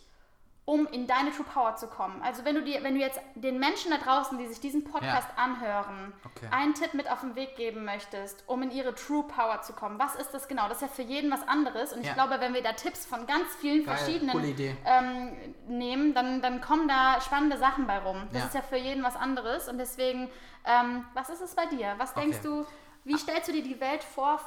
um 0.65 0.85
in 0.87 1.07
deine 1.07 1.31
True 1.31 1.45
Power 1.51 1.75
zu 1.75 1.87
kommen? 1.87 2.21
Also 2.21 2.45
wenn 2.45 2.53
du 2.55 2.61
dir, 2.61 2.83
wenn 2.83 2.93
du 2.93 2.99
jetzt 2.99 3.19
den 3.35 3.59
Menschen 3.59 3.91
da 3.91 3.97
draußen, 3.97 4.37
die 4.37 4.47
sich 4.47 4.59
diesen 4.59 4.83
Podcast 4.83 5.27
anhören, 5.35 6.13
Okay. 6.23 6.47
einen 6.51 6.73
Tipp 6.75 6.93
mit 6.93 7.09
auf 7.11 7.21
den 7.21 7.35
Weg 7.35 7.55
geben 7.55 7.83
möchtest, 7.83 8.43
um 8.47 8.61
in 8.61 8.71
ihre 8.71 8.93
True 8.93 9.23
Power 9.23 9.61
zu 9.61 9.73
kommen, 9.73 9.97
was 9.99 10.15
ist 10.15 10.31
das 10.31 10.47
genau? 10.47 10.67
Das 10.67 10.77
ist 10.77 10.81
ja 10.83 10.87
für 10.87 11.01
jeden 11.01 11.31
was 11.31 11.47
anderes. 11.47 11.93
Und 11.93 12.01
ich 12.01 12.07
Ja. 12.07 12.13
glaube, 12.13 12.39
wenn 12.39 12.53
wir 12.53 12.61
da 12.61 12.73
Tipps 12.73 13.05
von 13.05 13.25
ganz 13.25 13.53
vielen 13.55 13.83
Geil, 13.85 13.97
verschiedenen 13.97 14.55
ähm, 14.85 15.31
nehmen, 15.67 16.13
dann, 16.13 16.41
dann 16.41 16.61
kommen 16.61 16.87
da 16.87 17.19
spannende 17.21 17.57
Sachen 17.57 17.87
bei 17.87 17.97
rum. 17.99 18.27
Das 18.31 18.41
Ja. 18.41 18.47
ist 18.47 18.53
ja 18.55 18.61
für 18.61 18.77
jeden 18.77 19.03
was 19.03 19.15
anderes. 19.15 19.67
Und 19.67 19.77
deswegen, 19.79 20.29
ähm, 20.65 21.05
was 21.15 21.29
ist 21.29 21.41
es 21.41 21.55
bei 21.55 21.65
dir? 21.65 21.95
Was 21.97 22.13
denkst 22.13 22.37
Okay. 22.39 22.47
du, 22.47 22.65
wie 23.03 23.17
stellst 23.17 23.49
du 23.49 23.53
dir 23.53 23.63
die 23.63 23.79
Welt 23.79 24.03
vor 24.03 24.39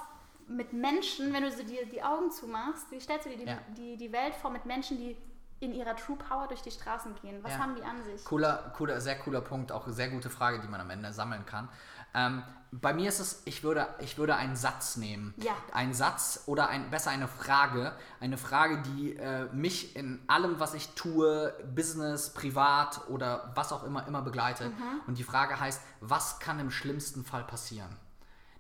mit 0.46 0.72
Menschen, 0.72 1.32
wenn 1.32 1.42
du 1.42 1.50
so 1.50 1.62
dir 1.64 1.86
die 1.86 2.02
Augen 2.02 2.30
zumachst? 2.30 2.90
Wie 2.92 3.00
stellst 3.00 3.26
du 3.26 3.30
dir 3.30 3.38
die, 3.38 3.44
Ja. 3.46 3.58
die, 3.76 3.96
die 3.96 4.12
Welt 4.12 4.34
vor 4.36 4.50
mit 4.50 4.64
Menschen, 4.64 4.96
die 4.98 5.16
in 5.60 5.72
ihrer 5.72 5.96
True 5.96 6.16
Power 6.16 6.46
durch 6.48 6.62
die 6.62 6.70
Straßen 6.70 7.14
gehen? 7.22 7.42
Was 7.42 7.52
Ja. 7.52 7.58
haben 7.58 7.74
die 7.74 7.82
an 7.82 8.02
sich? 8.04 8.24
Cooler, 8.24 8.72
cooler, 8.76 9.00
sehr 9.00 9.18
cooler 9.18 9.40
Punkt, 9.40 9.72
auch 9.72 9.84
eine 9.84 9.94
sehr 9.94 10.08
gute 10.08 10.30
Frage, 10.30 10.60
die 10.60 10.68
man 10.68 10.80
am 10.80 10.90
Ende 10.90 11.12
sammeln 11.12 11.46
kann. 11.46 11.68
Ähm, 12.14 12.42
bei 12.70 12.92
mir 12.92 13.08
ist 13.08 13.20
es, 13.20 13.42
ich 13.44 13.62
würde, 13.62 13.86
ich 14.00 14.18
würde 14.18 14.34
einen 14.36 14.56
Satz 14.56 14.96
nehmen. 14.96 15.32
Ja. 15.36 15.52
Einen 15.72 15.94
Satz 15.94 16.44
oder 16.46 16.68
ein, 16.68 16.90
besser 16.90 17.10
eine 17.10 17.28
Frage. 17.28 17.92
Eine 18.20 18.36
Frage, 18.36 18.82
die 18.82 19.16
äh, 19.16 19.44
mich 19.52 19.94
in 19.96 20.22
allem, 20.28 20.58
was 20.60 20.74
ich 20.74 20.94
tue, 20.94 21.52
Business, 21.74 22.30
privat 22.32 23.08
oder 23.08 23.52
was 23.54 23.72
auch 23.72 23.84
immer, 23.84 24.06
immer 24.06 24.22
begleitet. 24.22 24.72
Mhm. 24.76 25.00
Und 25.06 25.18
die 25.18 25.24
Frage 25.24 25.58
heißt, 25.58 25.80
was 26.00 26.40
kann 26.40 26.58
im 26.60 26.70
schlimmsten 26.70 27.24
Fall 27.24 27.44
passieren? 27.44 27.96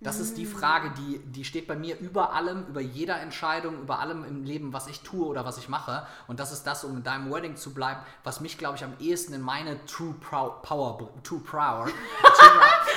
Das 0.00 0.18
ist 0.18 0.32
Mm. 0.32 0.36
die 0.36 0.46
Frage, 0.46 0.90
die, 0.98 1.18
die 1.20 1.44
steht 1.44 1.66
bei 1.66 1.76
mir 1.76 1.98
über 1.98 2.32
allem, 2.34 2.66
über 2.66 2.80
jeder 2.80 3.20
Entscheidung, 3.20 3.80
über 3.80 4.00
allem 4.00 4.24
im 4.24 4.44
Leben, 4.44 4.72
was 4.72 4.86
ich 4.86 5.00
tue 5.00 5.24
oder 5.26 5.44
was 5.44 5.56
ich 5.56 5.68
mache. 5.68 6.06
Und 6.26 6.40
das 6.40 6.52
ist 6.52 6.64
das, 6.64 6.84
um 6.84 6.96
in 6.96 7.02
deinem 7.02 7.32
Wedding 7.32 7.56
zu 7.56 7.72
bleiben, 7.72 8.00
was 8.22 8.40
mich, 8.40 8.58
glaube 8.58 8.76
ich, 8.76 8.84
am 8.84 8.92
ehesten 8.98 9.32
in 9.34 9.40
meine 9.40 9.82
True 9.86 10.14
Power, 10.20 11.08
True 11.22 11.40
Power, 11.40 11.86
True, 12.22 12.50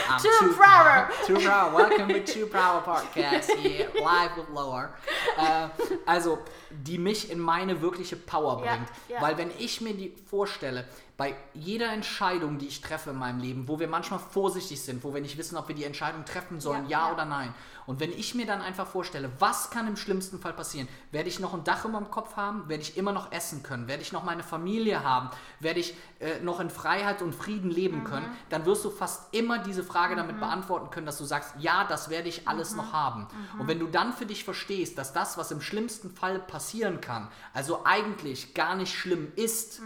um, 0.09 0.17
True 0.17 0.53
Power. 0.53 1.09
True 1.25 1.39
Power, 1.39 1.73
welcome 1.77 2.07
to 2.13 2.31
True 2.31 2.47
Power 2.47 2.81
Podcast 2.81 3.51
here, 3.57 3.87
live 3.95 4.35
with 4.35 4.47
Lower. 4.53 4.89
Äh, 5.37 5.67
also, 6.07 6.39
die 6.71 6.97
mich 6.97 7.29
in 7.29 7.39
meine 7.39 7.79
wirkliche 7.81 8.15
Power 8.15 8.57
bringt. 8.57 8.87
ja. 9.07 9.21
Weil 9.21 9.37
wenn 9.37 9.51
ich 9.59 9.81
mir 9.81 9.93
die 9.93 10.15
vorstelle, 10.29 10.85
bei 11.17 11.35
jeder 11.55 11.91
Entscheidung, 11.91 12.59
die 12.59 12.67
ich 12.67 12.79
treffe 12.79 13.09
in 13.09 13.17
meinem 13.17 13.39
Leben, 13.39 13.67
wo 13.67 13.79
wir 13.79 13.87
manchmal 13.87 14.19
vorsichtig 14.19 14.79
sind, 14.81 15.03
wo 15.03 15.15
wir 15.15 15.21
nicht 15.21 15.37
wissen, 15.37 15.57
ob 15.57 15.67
wir 15.67 15.75
die 15.75 15.83
Entscheidung 15.83 16.23
treffen 16.25 16.61
sollen, 16.61 16.87
Ja, 16.87 16.99
ja, 16.99 17.07
ja. 17.07 17.13
oder 17.13 17.25
nein. 17.25 17.53
Und 17.87 18.01
wenn 18.01 18.11
ich 18.11 18.35
mir 18.35 18.45
dann 18.45 18.61
einfach 18.61 18.85
vorstelle, 18.85 19.31
was 19.39 19.71
kann 19.71 19.87
im 19.87 19.95
schlimmsten 19.95 20.39
Fall 20.39 20.53
passieren? 20.53 20.87
Werde 21.11 21.29
ich 21.29 21.39
noch 21.39 21.53
ein 21.53 21.63
Dach 21.63 21.85
über 21.85 21.97
dem 21.97 22.11
Kopf 22.11 22.35
haben? 22.35 22.67
Werde 22.67 22.83
ich 22.83 22.97
immer 22.97 23.13
noch 23.13 23.31
essen 23.31 23.63
können? 23.63 23.87
Werde 23.87 24.03
ich 24.03 24.11
noch 24.11 24.23
meine 24.23 24.43
Familie 24.43 25.03
haben? 25.03 25.29
Werde 25.61 25.79
ich 25.79 25.95
äh, 26.19 26.39
noch 26.41 26.59
in 26.59 26.69
Freiheit 26.69 27.21
und 27.21 27.33
Frieden 27.33 27.71
leben 27.71 28.03
können? 28.03 28.29
Dann 28.49 28.65
wirst 28.65 28.83
du 28.83 28.91
fast 28.91 29.33
immer 29.33 29.57
diese 29.59 29.83
Frage 29.83 30.15
damit 30.17 30.39
beantworten 30.39 30.89
können, 30.91 31.05
dass 31.05 31.17
du 31.17 31.23
sagst, 31.23 31.53
ja, 31.59 31.85
das 31.85 32.09
werde 32.09 32.27
ich 32.27 32.47
alles 32.47 32.75
noch 32.75 32.91
haben. 32.91 33.27
Und 33.57 33.67
wenn 33.67 33.79
du 33.79 33.87
dann 33.87 34.11
für 34.11 34.25
dich 34.25 34.43
verstehst, 34.43 34.97
dass 34.97 35.13
das, 35.13 35.37
was 35.37 35.51
im 35.51 35.61
schlimmsten 35.61 36.11
Fall 36.11 36.39
passieren 36.39 36.99
kann, 36.99 37.29
also 37.53 37.85
eigentlich 37.85 38.53
gar 38.53 38.75
nicht 38.75 38.93
schlimm 38.93 39.31
ist, 39.37 39.81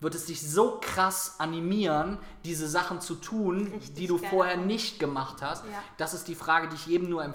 wird 0.00 0.14
es 0.14 0.26
dich 0.26 0.46
so 0.46 0.78
krass 0.80 1.36
animieren, 1.38 2.18
diese 2.44 2.68
Sachen 2.68 3.00
zu 3.00 3.14
tun, 3.14 3.68
Richtig 3.72 3.94
die 3.94 4.06
du 4.06 4.18
geil. 4.18 4.30
vorher 4.30 4.56
nicht 4.56 4.98
gemacht 4.98 5.42
hast. 5.42 5.64
Ja. 5.64 5.82
Das 5.96 6.14
ist 6.14 6.28
die 6.28 6.34
Frage, 6.34 6.68
die 6.68 6.74
ich 6.74 6.86
jedem 6.86 7.08
nur 7.10 7.22
empfehle. 7.22 7.29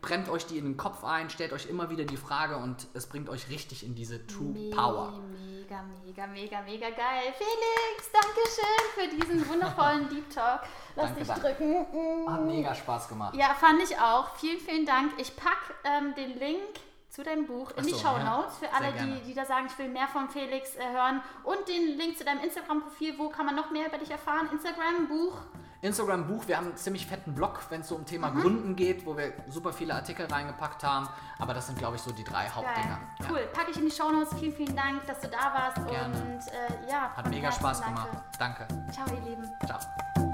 Brennt 0.00 0.28
euch 0.28 0.46
die 0.46 0.58
in 0.58 0.64
den 0.64 0.76
Kopf 0.76 1.04
ein, 1.04 1.30
stellt 1.30 1.52
euch 1.52 1.66
immer 1.68 1.90
wieder 1.90 2.04
die 2.04 2.16
Frage 2.16 2.56
und 2.56 2.86
es 2.94 3.06
bringt 3.08 3.28
euch 3.28 3.48
richtig 3.48 3.84
in 3.84 3.94
diese 3.94 4.26
True 4.26 4.52
Me- 4.52 4.70
Power. 4.74 5.12
Mega, 5.44 5.82
mega, 6.04 6.26
mega, 6.26 6.60
mega 6.62 6.90
geil. 6.90 7.32
Felix, 7.36 8.10
danke 8.12 8.40
schön 8.48 9.10
für 9.10 9.16
diesen 9.16 9.48
wundervollen 9.48 10.08
Deep 10.08 10.28
Talk. 10.30 10.60
Lass 10.96 11.06
Danke, 11.06 11.20
dich 11.20 11.28
danke. 11.28 11.42
drücken. 11.48 12.30
Hat 12.30 12.44
mega 12.44 12.74
Spaß 12.74 13.08
gemacht. 13.08 13.34
Ja, 13.34 13.54
fand 13.54 13.82
ich 13.82 13.98
auch. 13.98 14.34
Vielen, 14.36 14.60
vielen 14.60 14.84
Dank. 14.86 15.12
Ich 15.18 15.34
packe 15.34 15.72
ähm, 15.84 16.14
den 16.14 16.38
Link 16.38 16.60
zu 17.08 17.22
deinem 17.22 17.46
Buch 17.46 17.70
in 17.70 17.76
Ach 17.80 17.82
die 17.84 17.90
so, 17.92 17.98
Show 17.98 18.16
ja. 18.18 18.36
Notes 18.36 18.54
für 18.58 18.66
Sehr 18.66 18.74
alle, 18.74 18.92
die, 18.92 19.20
die 19.26 19.34
da 19.34 19.44
sagen, 19.46 19.66
ich 19.70 19.78
will 19.78 19.88
mehr 19.88 20.08
von 20.08 20.28
Felix 20.28 20.76
äh, 20.76 20.80
hören. 20.92 21.22
Und 21.44 21.66
den 21.68 21.96
Link 21.96 22.18
zu 22.18 22.24
deinem 22.24 22.40
Instagram-Profil. 22.42 23.18
Wo 23.18 23.28
kann 23.30 23.46
man 23.46 23.54
noch 23.56 23.70
mehr 23.70 23.86
über 23.86 23.96
dich 23.98 24.10
erfahren? 24.10 24.48
Instagram, 24.52 25.08
Buch. 25.08 25.38
Instagram 25.82 26.26
Buch, 26.28 26.44
wir 26.46 26.56
haben 26.56 26.68
einen 26.68 26.76
ziemlich 26.76 27.06
fetten 27.06 27.34
Blog, 27.34 27.60
wenn 27.70 27.80
es 27.80 27.88
so 27.88 27.96
um 27.96 28.06
Thema 28.06 28.30
Mhm. 28.30 28.40
Gründen 28.40 28.76
geht, 28.76 29.04
wo 29.04 29.16
wir 29.16 29.32
super 29.48 29.72
viele 29.72 29.94
Artikel 29.94 30.26
reingepackt 30.26 30.84
haben. 30.84 31.08
Aber 31.38 31.54
das 31.54 31.66
sind, 31.66 31.76
glaube 31.78 31.96
ich, 31.96 32.02
so 32.02 32.12
die 32.12 32.22
drei. 32.24 32.48
Hauptdinger. 32.48 32.98
Ja. 33.20 33.26
Cool. 33.28 33.40
Packe 33.52 33.72
ich 33.72 33.76
in 33.78 33.84
die 33.86 33.90
Show 33.90 34.10
Notes. 34.10 34.32
Vielen, 34.38 34.52
vielen 34.54 34.76
Dank, 34.76 35.04
dass 35.06 35.20
du 35.20 35.28
da 35.28 35.52
warst. 35.52 35.86
Gerne. 35.88 36.14
Und 36.14 36.48
äh, 36.48 36.88
ja, 36.90 37.10
Hat 37.16 37.28
mega 37.28 37.50
Spaß 37.50 37.82
gemacht. 37.82 38.08
Danke. 38.38 38.66
Ciao, 38.92 39.06
ihr 39.12 39.28
Lieben. 39.30 39.50
Ciao. 39.66 40.31